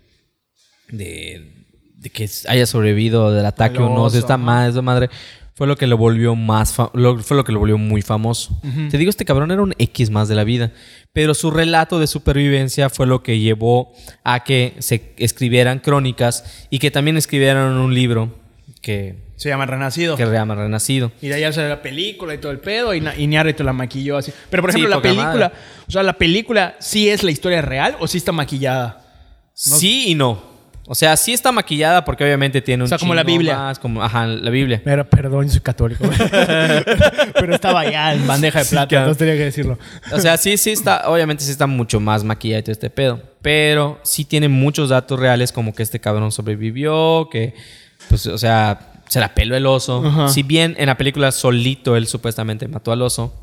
de, 0.91 1.53
de 1.97 2.11
que 2.11 2.29
haya 2.49 2.67
sobrevivido 2.67 3.33
del 3.33 3.47
ataque 3.47 3.79
o 3.79 3.89
no, 3.89 4.05
oso, 4.05 4.15
de 4.15 4.21
esta 4.21 4.37
madre, 4.37 4.71
esa 4.71 4.83
madre, 4.83 5.09
fue 5.55 5.67
lo 5.67 5.77
que 5.77 5.87
lo 5.89 5.97
volvió 5.99 6.37
más, 6.37 6.77
lo- 6.95 7.19
fue 7.19 7.37
lo 7.37 7.45
que 7.45 7.51
lo 7.53 7.59
volvió 7.59 7.79
muy 7.79 8.01
famoso. 8.03 8.61
Te 8.91 8.97
digo, 8.99 9.11
este 9.11 9.25
cabrón 9.25 9.51
era 9.51 9.61
un 9.63 9.75
X 9.79 10.09
más 10.11 10.29
de 10.29 10.37
la 10.37 10.45
vida, 10.45 10.73
pero 11.13 11.35
su 11.35 11.51
relato 11.51 11.99
de 11.99 12.07
supervivencia 12.07 12.89
fue 12.91 13.07
lo 13.07 13.23
que 13.25 13.41
llevó 13.41 13.93
a 14.23 14.45
que 14.45 14.75
se 14.79 15.15
escribieran 15.19 15.81
crónicas 15.81 16.67
y 16.71 16.79
que 16.79 16.91
también 16.93 17.17
escribieran 17.17 17.73
un 17.73 17.93
libro 17.93 18.33
que, 18.83 19.17
Se 19.39 19.49
llama 19.49 19.65
Renacido. 19.67 20.17
que 20.17 20.27
se 20.27 20.33
llama 20.33 20.55
Renacido. 20.57 21.11
Y 21.23 21.29
de 21.29 21.35
ahí 21.43 21.53
sale 21.53 21.69
la 21.71 21.81
película 21.81 22.35
y 22.35 22.39
todo 22.39 22.53
el 22.53 22.59
pedo. 22.59 22.93
Y, 22.93 23.01
Ñarrito 23.27 23.65
la 23.65 23.73
maquilló 23.73 24.17
así. 24.19 24.33
Pero 24.51 24.63
por 24.63 24.73
Sí, 24.73 24.79
ejemplo, 24.79 24.97
la 24.97 25.03
película. 25.03 25.27
madre. 25.49 25.51
O 25.87 25.91
sea, 25.91 26.03
la 26.03 26.13
película 26.15 26.75
sí 26.81 27.09
es 27.09 27.23
la 27.23 27.31
historia 27.31 27.63
real 27.63 27.97
o 28.01 28.07
sí 28.09 28.19
está 28.19 28.33
maquillada. 28.33 29.05
Sí 29.55 30.09
y 30.09 30.15
no. 30.15 30.43
O 30.91 30.95
sea, 30.95 31.17
sí 31.19 31.35
está 31.35 31.53
maquillada 31.53 32.03
porque 32.05 32.25
obviamente 32.25 32.63
tiene 32.63 32.83
un 32.83 32.87
O 32.87 32.89
sea, 32.89 32.97
como 32.99 33.15
la 33.15 33.23
Biblia. 33.23 33.57
más, 33.59 33.79
como, 33.79 34.03
ajá, 34.03 34.27
la 34.27 34.51
Biblia. 34.51 34.81
Pero 34.83 35.09
perdón, 35.09 35.49
soy 35.51 35.61
católico. 35.61 36.03
Pero 37.35 37.55
estaba 37.55 37.89
ya 37.91 38.15
en 38.15 38.27
bandeja 38.27 38.61
de 38.61 38.65
plata, 38.65 38.89
claro. 38.89 39.05
entonces 39.05 39.19
tenía 39.19 39.35
que 39.35 39.45
decirlo. 39.45 39.79
O 40.13 40.19
sea, 40.19 40.37
sí, 40.37 40.57
sí 40.57 40.71
está, 40.71 41.09
obviamente 41.09 41.45
sí 41.45 41.51
está 41.51 41.67
mucho 41.67 42.01
más 42.01 42.25
maquillada 42.25 42.61
y 42.61 42.63
todo 42.63 42.73
este 42.73 42.91
pedo. 42.91 43.23
Pero 43.43 44.01
sí 44.03 44.25
tiene 44.25 44.49
muchos 44.49 44.89
datos 44.89 45.19
reales 45.21 45.53
como 45.53 45.75
que 45.75 45.83
este 45.83 46.01
cabrón 46.01 46.33
sobrevivió, 46.33 47.29
que, 47.31 47.55
pues, 48.09 48.27
o 48.27 48.39
sea, 48.39 48.93
se 49.09 49.21
la 49.21 49.35
peló 49.35 49.57
el 49.57 49.67
oso. 49.67 50.03
Ajá. 50.05 50.29
Si 50.29 50.43
bien 50.43 50.75
en 50.79 50.87
la 50.87 50.97
película 50.97 51.33
solito 51.33 51.97
él 51.97 52.07
supuestamente 52.07 52.69
mató 52.69 52.93
al 52.93 53.03
oso, 53.03 53.35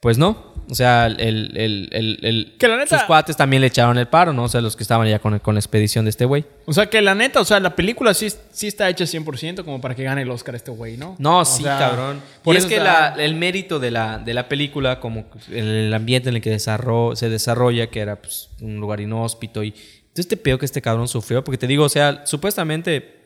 pues 0.00 0.16
no. 0.18 0.56
O 0.70 0.74
sea, 0.74 1.06
el, 1.06 1.18
el- 1.56 1.88
el- 1.92 2.18
el- 2.22 2.56
Que 2.58 2.68
la 2.68 2.76
neta- 2.76 2.98
sus 2.98 3.06
cuates 3.06 3.36
también 3.38 3.62
le 3.62 3.68
echaron 3.68 3.96
el 3.96 4.06
paro, 4.06 4.34
¿no? 4.34 4.44
O 4.44 4.48
sea, 4.50 4.60
los 4.60 4.76
que 4.76 4.82
estaban 4.82 5.08
ya 5.08 5.18
con, 5.18 5.38
con 5.38 5.54
la 5.54 5.60
expedición 5.60 6.04
de 6.04 6.10
este 6.10 6.26
güey. 6.26 6.44
O 6.66 6.74
sea, 6.74 6.86
que 6.90 7.00
la 7.00 7.14
neta, 7.14 7.40
o 7.40 7.44
sea, 7.46 7.58
la 7.58 7.74
película 7.74 8.12
sí, 8.12 8.28
sí 8.52 8.66
está 8.66 8.86
hecha 8.90 9.04
100% 9.06 9.64
como 9.64 9.80
para 9.80 9.94
que 9.94 10.02
gane 10.04 10.22
el 10.22 10.30
Oscar 10.30 10.54
este 10.54 10.70
güey, 10.70 10.98
¿no? 10.98 11.16
No, 11.18 11.38
O 11.40 11.44
sí, 11.46 11.62
sea, 11.62 11.78
cabrón. 11.78 12.20
Por 12.44 12.54
y 12.54 12.58
es 12.58 12.66
que 12.66 12.76
está- 12.76 13.16
la- 13.16 13.24
el 13.24 13.34
mérito 13.34 13.78
de 13.80 13.90
la, 13.90 14.18
de 14.18 14.34
la 14.34 14.46
película, 14.46 15.00
como 15.00 15.24
el, 15.50 15.66
el 15.66 15.94
ambiente 15.94 16.28
en 16.28 16.36
el 16.36 16.42
que 16.42 16.50
se 16.58 17.28
desarrolla, 17.30 17.86
que 17.88 18.00
era 18.00 18.16
pues, 18.20 18.50
un 18.60 18.76
lugar 18.76 19.00
inhóspito 19.00 19.64
y 19.64 19.70
todo 19.72 19.80
este 20.16 20.36
pedo 20.36 20.58
que 20.58 20.66
este 20.66 20.82
cabrón 20.82 21.08
sufrió, 21.08 21.42
porque 21.42 21.56
te 21.58 21.66
digo, 21.66 21.84
o 21.84 21.88
sea, 21.88 22.26
supuestamente 22.26 23.17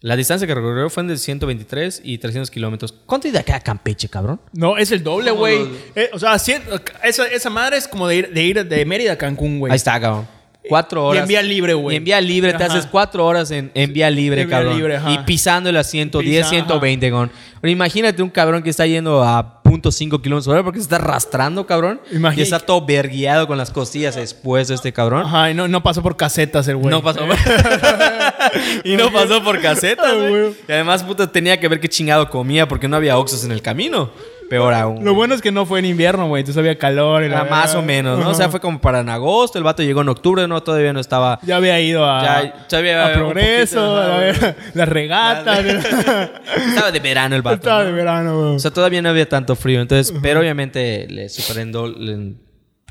la 0.00 0.14
distancia 0.16 0.46
que 0.46 0.54
recorrió 0.54 0.90
fue 0.90 1.02
de 1.04 1.16
123 1.16 2.02
y 2.04 2.18
300 2.18 2.50
kilómetros. 2.50 2.92
¿Cuánto 3.06 3.28
de 3.30 3.38
acá 3.38 3.56
a 3.56 3.60
Campeche, 3.60 4.08
cabrón? 4.08 4.40
No, 4.52 4.76
es 4.76 4.92
el 4.92 5.02
doble, 5.02 5.30
¿Cómo 5.30 5.40
güey. 5.40 5.58
Eh, 5.94 6.10
o 6.12 6.18
sea, 6.18 6.34
cien- 6.34 6.62
esa, 7.02 7.26
esa 7.26 7.50
madre 7.50 7.78
es 7.78 7.88
como 7.88 8.06
de 8.06 8.16
ir 8.16 8.32
de, 8.32 8.42
ir 8.42 8.66
de 8.66 8.84
Mérida 8.84 9.12
a 9.12 9.16
Cancún, 9.18 9.58
güey. 9.58 9.72
Ahí 9.72 9.76
está, 9.76 9.98
cabrón. 10.00 10.28
Cuatro 10.68 11.02
Y 11.02 11.04
horas. 11.10 11.22
en 11.22 11.28
vía 11.28 11.42
libre, 11.42 11.74
güey. 11.74 11.94
Y 11.94 11.98
en 11.98 12.04
vía 12.04 12.20
libre, 12.20 12.52
te 12.54 12.64
haces 12.64 12.86
cuatro 12.86 13.24
horas 13.26 13.50
en, 13.50 13.70
en 13.74 13.92
vía 13.92 14.10
libre, 14.10 14.42
En 14.42 14.48
vía 14.48 14.56
cabrón. 14.58 14.76
libre, 14.76 14.96
ajá. 14.96 15.10
y 15.12 15.18
pisando 15.18 15.70
el 15.70 15.76
asiento 15.76 16.18
10, 16.20 16.38
Pisa, 16.38 16.48
120, 16.50 17.10
cabrón. 17.10 17.30
Ahora, 17.56 17.70
imagínate 17.70 18.22
un 18.22 18.30
cabrón 18.30 18.62
que 18.62 18.70
está 18.70 18.86
yendo 18.86 19.22
a 19.22 19.62
.5 19.64 20.20
kilómetros 20.22 20.44
por 20.46 20.54
hora 20.54 20.62
porque 20.64 20.78
se 20.78 20.84
está 20.84 20.96
arrastrando, 20.96 21.66
cabrón. 21.66 22.00
Imagina- 22.12 22.40
Y 22.40 22.42
está 22.42 22.60
todo 22.60 22.84
verguiado 22.84 23.46
con 23.46 23.58
las 23.58 23.70
costillas 23.70 24.16
expuestas 24.16 24.76
este 24.76 24.92
cabrón. 24.92 25.22
Ajá, 25.26 25.50
y 25.50 25.54
no, 25.54 25.66
no 25.68 25.82
pasó 25.82 26.02
por 26.02 26.16
casetas 26.16 26.68
el 26.68 26.76
güey. 26.76 26.90
No 26.90 27.02
pasó 27.02 27.20
por... 27.26 27.36
y 28.84 28.96
no 28.96 29.12
pasó 29.12 29.42
por 29.42 29.60
caseta, 29.60 30.02
Ah, 30.06 30.14
güey. 30.14 30.28
güey. 30.30 30.52
Y 30.68 30.72
además, 30.72 31.02
puta, 31.02 31.30
tenía 31.30 31.58
que 31.58 31.68
ver 31.68 31.80
qué 31.80 31.88
chingado 31.88 32.28
comía 32.30 32.68
porque 32.68 32.88
no 32.88 32.96
había 32.96 33.18
oxos 33.18 33.44
en 33.44 33.52
el 33.52 33.62
camino. 33.62 34.10
Peor 34.48 34.74
aún. 34.74 35.04
Lo 35.04 35.14
bueno 35.14 35.34
es 35.34 35.42
que 35.42 35.50
no 35.50 35.66
fue 35.66 35.80
en 35.80 35.86
invierno, 35.86 36.28
güey. 36.28 36.40
Entonces 36.40 36.58
había 36.60 36.78
calor. 36.78 37.24
Y 37.24 37.28
la 37.28 37.40
Ah, 37.40 37.46
más 37.50 37.74
o 37.74 37.82
menos, 37.82 38.18
¿no? 38.18 38.30
O 38.30 38.34
sea, 38.34 38.48
fue 38.48 38.60
como 38.60 38.80
para 38.80 39.00
en 39.00 39.08
agosto. 39.08 39.58
El 39.58 39.64
vato 39.64 39.82
llegó 39.82 40.02
en 40.02 40.08
octubre, 40.08 40.46
¿no? 40.46 40.62
Todavía 40.62 40.92
no 40.92 41.00
estaba... 41.00 41.38
Ya 41.42 41.56
había 41.56 41.80
ido 41.80 42.08
a, 42.08 42.22
Ya- 42.22 42.66
ya 42.68 42.78
había 42.78 43.06
a 43.06 43.12
Progreso, 43.14 43.74
poquito, 43.76 44.00
ajá, 44.00 44.14
a 44.14 44.18
ver, 44.18 44.38
güey. 44.40 44.54
las 44.74 44.88
regatas. 44.88 45.58
Estaba 46.68 46.90
de 46.92 47.00
verano 47.00 47.34
el 47.36 47.42
vato. 47.42 47.56
Estaba 47.56 47.80
¿no? 47.80 47.86
de 47.86 47.92
verano, 47.92 48.40
güey. 48.40 48.54
O 48.56 48.58
sea, 48.58 48.70
todavía 48.70 49.02
no 49.02 49.08
había 49.08 49.28
tanto 49.28 49.56
frío. 49.56 49.80
Entonces, 49.80 50.14
pero 50.22 50.40
obviamente 50.40 51.06
le 51.10 51.28
superendó, 51.28 51.88
le, 51.88 52.34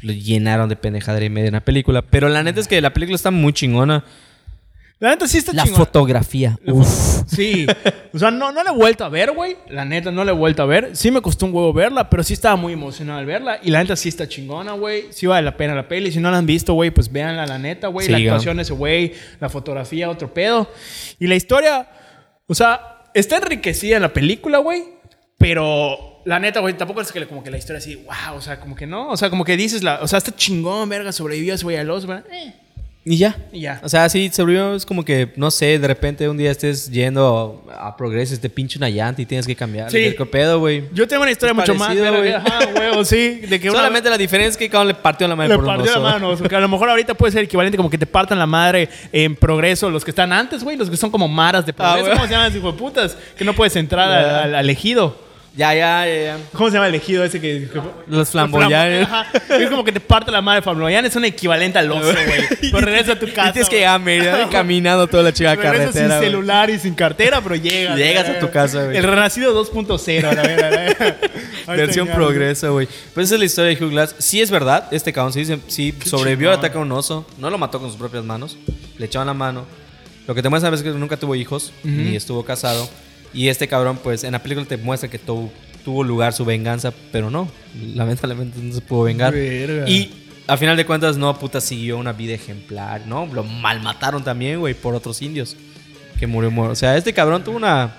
le 0.01 0.19
llenaron 0.19 0.67
de 0.69 0.75
pendejadera 0.75 1.25
y 1.25 1.30
media 1.30 1.47
en 1.47 1.53
la 1.53 1.61
película. 1.65 2.01
Pero 2.01 2.27
la 2.30 2.43
neta 2.43 2.59
es 2.59 2.67
que 2.67 2.82
la 2.82 2.93
película 2.93 3.15
está 3.15 3.32
muy 3.32 3.53
chingona. 3.53 4.03
La 4.97 5.09
neta 5.09 5.27
sí 5.27 5.37
está 5.37 5.51
La 5.51 5.65
fotografía. 5.65 6.57
La 6.63 6.73
uf. 6.73 7.23
Sí. 7.27 7.67
O 8.13 8.19
sea, 8.19 8.31
no, 8.31 8.53
no 8.53 8.63
la 8.63 8.71
he 8.71 8.73
vuelto 8.73 9.03
a 9.03 9.09
ver, 9.09 9.31
güey. 9.31 9.57
La 9.67 9.83
neta, 9.83 10.09
no 10.09 10.23
la 10.23 10.31
he 10.31 10.35
vuelto 10.35 10.63
a 10.63 10.65
ver. 10.65 10.95
Sí 10.95 11.11
me 11.11 11.21
costó 11.21 11.45
un 11.45 11.53
huevo 11.53 11.73
verla, 11.73 12.09
pero 12.09 12.23
sí 12.23 12.33
estaba 12.33 12.55
muy 12.55 12.73
emocionado 12.73 13.19
al 13.19 13.25
verla. 13.25 13.59
Y 13.61 13.71
la 13.71 13.79
neta 13.79 13.95
sí 13.97 14.07
está 14.07 14.27
chingona, 14.27 14.71
güey. 14.71 15.11
Sí 15.11 15.27
vale 15.27 15.43
la 15.43 15.57
pena 15.57 15.75
la 15.75 15.87
peli. 15.87 16.13
Si 16.13 16.19
no 16.19 16.31
la 16.31 16.37
han 16.37 16.45
visto, 16.45 16.73
güey, 16.73 16.91
pues 16.91 17.11
véanla, 17.11 17.45
la 17.45 17.59
neta, 17.59 17.87
güey. 17.87 18.05
Sí, 18.05 18.11
la 18.11 18.19
actuación 18.19 18.55
de 18.55 18.63
ese 18.63 18.73
güey, 18.73 19.13
la 19.41 19.49
fotografía, 19.49 20.09
otro 20.09 20.33
pedo. 20.33 20.69
Y 21.19 21.27
la 21.27 21.35
historia, 21.35 21.89
o 22.47 22.55
sea, 22.55 23.03
está 23.13 23.37
enriquecida 23.37 23.97
en 23.97 24.01
la 24.03 24.13
película, 24.13 24.59
güey. 24.59 24.83
Pero 25.37 26.21
la 26.23 26.39
neta, 26.39 26.61
güey, 26.61 26.77
tampoco 26.77 27.01
es 27.01 27.11
que 27.11 27.27
como 27.27 27.43
que 27.43 27.51
la 27.51 27.57
historia 27.57 27.79
así, 27.79 27.95
wow, 27.95 28.37
o 28.37 28.41
sea, 28.41 28.59
como 28.59 28.75
que 28.75 28.87
no, 28.87 29.09
o 29.09 29.17
sea, 29.17 29.29
como 29.29 29.43
que 29.43 29.57
dices, 29.57 29.83
la, 29.83 29.99
o 30.01 30.07
sea, 30.07 30.17
está 30.17 30.33
chingón, 30.33 30.87
verga, 30.87 31.11
sobrevivió 31.11 31.53
ese 31.53 31.63
güey 31.63 31.75
al 31.75 31.89
oso, 31.89 32.07
¿verdad? 32.07 32.25
Eh, 32.31 32.53
Y 33.08 33.18
ya. 33.18 33.36
y 33.51 33.60
ya. 33.62 33.80
O 33.84 33.88
sea, 33.89 34.10
sí, 34.10 34.32
se 34.34 34.41
volvió, 34.41 34.74
es 34.74 34.84
como 34.84 35.06
que, 35.06 35.32
no 35.36 35.51
sé, 35.51 35.78
de 35.78 35.88
repente 35.88 36.28
un 36.28 36.38
día 36.38 36.49
estés 36.49 36.89
yendo 36.89 37.64
a 37.80 37.95
Progreso, 37.95 38.36
te 38.39 38.49
pinche 38.49 38.80
una 38.80 38.89
llanta 38.89 39.22
y 39.22 39.28
tienes 39.28 39.45
que 39.45 39.56
cambiar. 39.56 39.91
Sí. 39.91 40.16
¿Qué 40.18 40.26
pedo, 40.26 40.58
güey? 40.60 40.86
Yo 40.91 41.08
tengo 41.08 41.22
una 41.22 41.32
historia 41.32 41.51
Es 41.51 41.56
mucho 41.56 41.76
más, 41.76 41.89
parecido, 41.89 42.12
verga, 42.12 42.20
güey. 42.20 42.34
ajá, 42.34 42.60
huevo, 42.80 43.06
sí, 43.06 43.41
de 43.47 43.60
que 43.60 43.70
una- 43.70 43.78
Solamente 43.78 44.10
la 44.10 44.18
diferencia 44.18 44.49
es 44.49 44.58
que 44.58 44.68
cabrón 44.72 44.88
le 44.88 44.95
partió 44.95 45.28
la 45.28 45.36
madre 45.36 45.49
Le 45.49 45.56
por 45.56 45.66
un 45.66 45.76
partió 45.76 45.93
la 45.93 45.99
mano. 45.99 46.30
o 46.30 46.36
sea, 46.36 46.49
que 46.49 46.56
a 46.56 46.60
lo 46.60 46.68
mejor 46.68 46.89
ahorita 46.89 47.14
puede 47.14 47.32
ser 47.32 47.43
equivalente 47.43 47.78
como 47.78 47.91
que 47.91 47.99
te 47.99 48.08
partan 48.08 48.39
la 48.39 48.47
madre 48.47 48.89
en 49.12 49.36
progreso 49.36 49.91
los 49.91 50.03
que 50.03 50.10
están 50.10 50.34
antes, 50.34 50.64
güey. 50.64 50.76
Los 50.76 50.89
que 50.89 50.97
son 50.97 51.12
como 51.12 51.28
maras 51.28 51.64
de 51.64 51.74
progreso. 51.74 52.06
güey. 52.06 52.14
¿Cómo 52.16 52.26
se 52.28 52.34
llaman, 52.34 52.58
hijo 52.58 52.72
de 52.72 52.78
putas? 52.80 53.16
Que 53.38 53.45
no 53.45 53.53
puedes 53.53 53.76
entrar 53.76 54.10
al, 54.12 54.26
al- 54.45 54.56
al 54.56 54.70
ejido. 54.72 55.24
Ya, 55.58 55.74
ya, 55.74 56.06
ya, 56.06 56.16
ya. 56.22 56.38
¿Cómo 56.51 56.68
se 56.70 56.74
llama 56.74 56.88
el 56.88 56.95
ejido 56.95 57.24
ese 57.24 57.39
que... 57.39 57.70
que- 57.72 57.82
Los 58.08 58.30
flamboyanes. 58.30 59.08
Es 59.49 59.70
como 59.70 59.86
que 59.86 59.93
te 59.93 60.01
parte 60.01 60.30
la 60.30 60.41
madre 60.41 60.62
flamboyán. 60.62 61.06
Es 61.06 61.16
un 61.16 61.24
equivalente 61.24 61.80
al 61.80 61.89
oso, 61.91 62.12
güey. 62.12 62.41
Pero 62.72 62.80
regresa 62.80 63.14
a 63.14 63.20
tu 63.20 63.26
casa. 63.32 63.49
Y 63.49 63.53
tienes 63.53 63.70
que 63.70 63.78
llegar 63.78 63.95
a 63.95 63.99
Mérida 63.99 64.49
caminando 64.49 65.08
toda 65.08 65.24
la 65.24 65.32
chica 65.34 65.56
carretera. 65.56 66.20
sin 66.20 66.26
celular 66.28 66.70
y 66.70 66.78
sin 66.78 66.93
cartera, 66.93 67.39
pero 67.41 67.56
llegas. 67.56 67.97
Llegas 68.06 68.28
a 68.30 68.39
tu 68.39 68.49
casa, 68.51 68.84
güey. 68.84 68.97
El 68.97 69.03
renacido 69.03 69.53
2.0, 69.66 70.26
a 70.26 70.34
la. 70.34 71.16
Ahí 71.68 71.78
Versión 71.78 72.10
progreso, 72.10 72.74
güey. 72.74 72.88
Pues 73.14 73.28
esa 73.28 73.36
es 73.36 73.39
la 73.39 73.45
historia 73.45 73.76
de 73.78 73.84
Hugh 73.86 73.91
Glass. 73.91 74.16
Sí 74.20 74.41
es 74.41 74.51
verdad, 74.51 74.88
este 74.91 75.14
cabrón 75.14 75.32
sí, 75.34 75.45
sí 75.68 75.95
sobrevivió 76.06 76.49
al 76.51 76.58
ataque 76.60 76.78
a 76.78 76.82
un 76.82 76.91
oso. 76.91 77.26
No 77.39 77.49
lo 77.49 77.58
mató 77.58 77.80
con 77.80 77.89
sus 77.89 77.97
propias 77.97 78.24
manos. 78.26 78.58
Le 78.97 79.06
echaban 79.06 79.28
la 79.28 79.34
mano. 79.34 79.66
Lo 80.28 80.36
que 80.36 80.41
te 80.41 80.49
muestra 80.49 80.74
es 80.76 80.84
que 80.84 80.89
nunca 80.89 81.16
tuvo 81.18 81.34
hijos, 81.36 81.72
ni 81.84 82.16
estuvo 82.16 82.43
casado. 82.43 82.89
Y 83.36 83.49
este 83.49 83.67
cabrón, 83.67 83.99
pues 84.01 84.23
en 84.23 84.31
la 84.31 84.41
película 84.41 84.65
te 84.65 84.77
muestra 84.77 85.09
que 85.09 85.19
tuvo, 85.19 85.51
tuvo 85.83 86.03
lugar 86.03 86.33
su 86.33 86.45
venganza, 86.45 86.93
pero 87.11 87.29
no. 87.29 87.49
Lamentablemente 87.93 88.59
no 88.61 88.73
se 88.73 88.81
pudo 88.81 89.03
vengar. 89.03 89.33
Verga. 89.33 89.88
Y 89.88 90.25
a 90.47 90.57
final 90.57 90.77
de 90.77 90.86
cuentas, 90.86 91.17
no, 91.17 91.38
puta, 91.38 91.59
siguió 91.59 91.97
una 91.97 92.13
vida 92.13 92.33
ejemplar, 92.33 93.05
¿no? 93.05 93.25
Lo 93.25 93.43
malmataron 93.43 94.23
también, 94.23 94.59
güey, 94.59 94.73
por 94.73 94.95
otros 94.95 95.21
indios. 95.21 95.57
Que 96.17 96.27
murió, 96.27 96.49
murió. 96.49 96.71
O 96.71 96.75
sea, 96.75 96.95
este 96.95 97.13
cabrón 97.13 97.43
tuvo 97.43 97.57
una. 97.57 97.95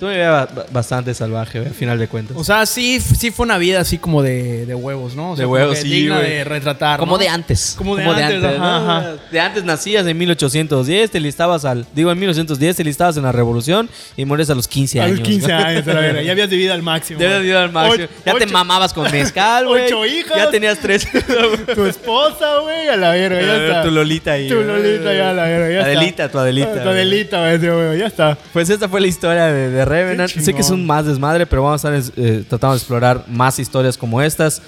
Vida 0.00 0.46
ba- 0.54 0.66
bastante 0.70 1.14
salvaje, 1.14 1.60
güey, 1.60 1.70
a 1.70 1.74
final 1.74 1.98
de 1.98 2.08
cuentas. 2.08 2.36
O 2.36 2.44
sea, 2.44 2.66
sí, 2.66 3.00
sí 3.00 3.30
fue 3.30 3.44
una 3.44 3.56
vida 3.56 3.80
así 3.80 3.96
como 3.96 4.22
de, 4.22 4.66
de 4.66 4.74
huevos, 4.74 5.14
¿no? 5.14 5.30
O 5.32 5.36
sea, 5.36 5.44
De 5.44 5.46
huevos, 5.46 5.78
sí, 5.78 5.88
Digna 5.88 6.18
de 6.20 6.44
retratar. 6.44 6.98
Como 6.98 7.12
¿no? 7.12 7.18
de 7.18 7.28
antes. 7.28 7.74
Como 7.78 7.96
de 7.96 8.04
antes, 8.04 8.44
ajá, 8.44 8.58
¿no? 8.58 8.64
ajá. 8.92 9.12
De 9.32 9.40
antes 9.40 9.64
nacías 9.64 10.06
en 10.06 10.18
1810, 10.18 11.10
te 11.10 11.20
listabas 11.20 11.64
al. 11.64 11.86
Digo, 11.94 12.12
en 12.12 12.18
1910 12.18 12.76
te 12.76 12.84
listabas 12.84 13.16
en 13.16 13.22
la 13.22 13.32
revolución 13.32 13.88
y 14.16 14.24
mueres 14.26 14.50
a 14.50 14.54
los 14.54 14.68
15 14.68 15.00
A 15.00 15.04
años. 15.04 15.20
los 15.20 15.28
15 15.28 15.48
¿no? 15.48 15.56
años, 15.58 15.88
a 15.88 15.92
la 15.94 16.00
verga. 16.00 16.22
Ya 16.22 16.32
habías 16.32 16.50
vivido 16.50 16.74
al 16.74 16.82
máximo. 16.82 17.20
Ya 17.20 17.26
habías 17.26 17.40
vivido 17.42 17.58
al 17.60 17.72
máximo. 17.72 18.04
Ocho- 18.04 18.12
ya 18.26 18.32
te 18.34 18.44
ocho- 18.44 18.52
mamabas 18.52 18.92
con 18.92 19.10
mezcal, 19.10 19.66
güey. 19.68 19.86
Ocho 19.86 20.04
hijas. 20.04 20.36
Ya 20.36 20.50
tenías 20.50 20.78
tres. 20.80 21.08
Tu 21.74 21.86
esposa, 21.86 22.58
güey, 22.62 22.88
a 22.88 22.96
la 22.96 23.10
verga, 23.10 23.40
ya 23.40 23.56
está. 23.66 23.82
tu 23.84 23.90
Lolita 23.90 24.32
ahí. 24.32 24.48
Tu 24.48 24.54
Lolita, 24.54 25.14
ya 25.14 25.30
a 25.30 25.32
la 25.32 25.44
verga, 25.44 25.70
ya 25.70 25.78
está. 25.78 25.86
Adelita, 25.98 26.28
tu 26.30 26.38
Adelita. 26.38 26.82
Tu 26.82 26.88
Adelita, 26.88 27.38
güey, 27.50 27.98
ya 27.98 28.06
está. 28.06 28.38
Pues 28.52 28.68
esta 28.70 28.88
fue 28.88 29.00
la 29.00 29.06
historia 29.06 29.46
de, 29.46 29.70
de 29.84 29.90
Revenant. 29.90 30.30
Sé 30.30 30.52
que 30.54 30.60
es 30.60 30.70
un 30.70 30.86
más 30.86 31.06
desmadre, 31.06 31.46
pero 31.46 31.62
vamos 31.62 31.84
a 31.84 31.96
estar 31.96 32.14
eh, 32.16 32.44
tratando 32.48 32.74
de 32.74 32.78
explorar 32.78 33.24
más 33.28 33.58
historias 33.58 33.96
como 33.96 34.20
estas, 34.22 34.62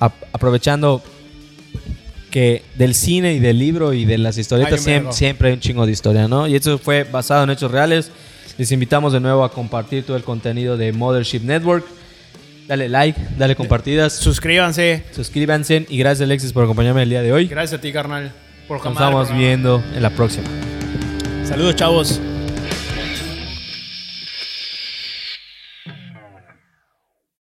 ap- 0.00 0.12
aprovechando 0.32 1.02
que 2.30 2.62
del 2.76 2.94
cine 2.94 3.34
y 3.34 3.40
del 3.40 3.58
libro 3.58 3.92
y 3.92 4.04
de 4.06 4.16
las 4.18 4.38
historietas 4.38 4.80
siempre, 4.80 5.12
siempre 5.12 5.48
hay 5.48 5.54
un 5.54 5.60
chingo 5.60 5.84
de 5.84 5.92
historia, 5.92 6.28
¿no? 6.28 6.48
Y 6.48 6.56
eso 6.56 6.78
fue 6.78 7.04
basado 7.04 7.44
en 7.44 7.50
hechos 7.50 7.70
reales. 7.70 8.10
Les 8.58 8.70
invitamos 8.72 9.12
de 9.12 9.20
nuevo 9.20 9.44
a 9.44 9.52
compartir 9.52 10.04
todo 10.04 10.16
el 10.16 10.22
contenido 10.24 10.76
de 10.76 10.92
Mothership 10.92 11.40
Network. 11.40 11.84
Dale 12.68 12.88
like, 12.88 13.20
dale 13.36 13.54
compartidas, 13.56 14.14
Suscríbanse. 14.14 15.02
suscríbanse 15.10 15.84
y 15.90 15.98
gracias 15.98 16.24
Alexis 16.26 16.52
por 16.52 16.64
acompañarme 16.64 17.02
el 17.02 17.10
día 17.10 17.20
de 17.20 17.32
hoy. 17.32 17.46
Gracias 17.48 17.78
a 17.78 17.82
ti, 17.82 17.92
carnal. 17.92 18.32
Por 18.68 18.76
Nos 18.78 18.84
jamás. 18.84 19.02
estamos 19.02 19.36
viendo 19.36 19.82
en 19.94 20.02
la 20.02 20.10
próxima. 20.10 20.46
Saludos, 21.44 21.76
chavos. 21.76 22.20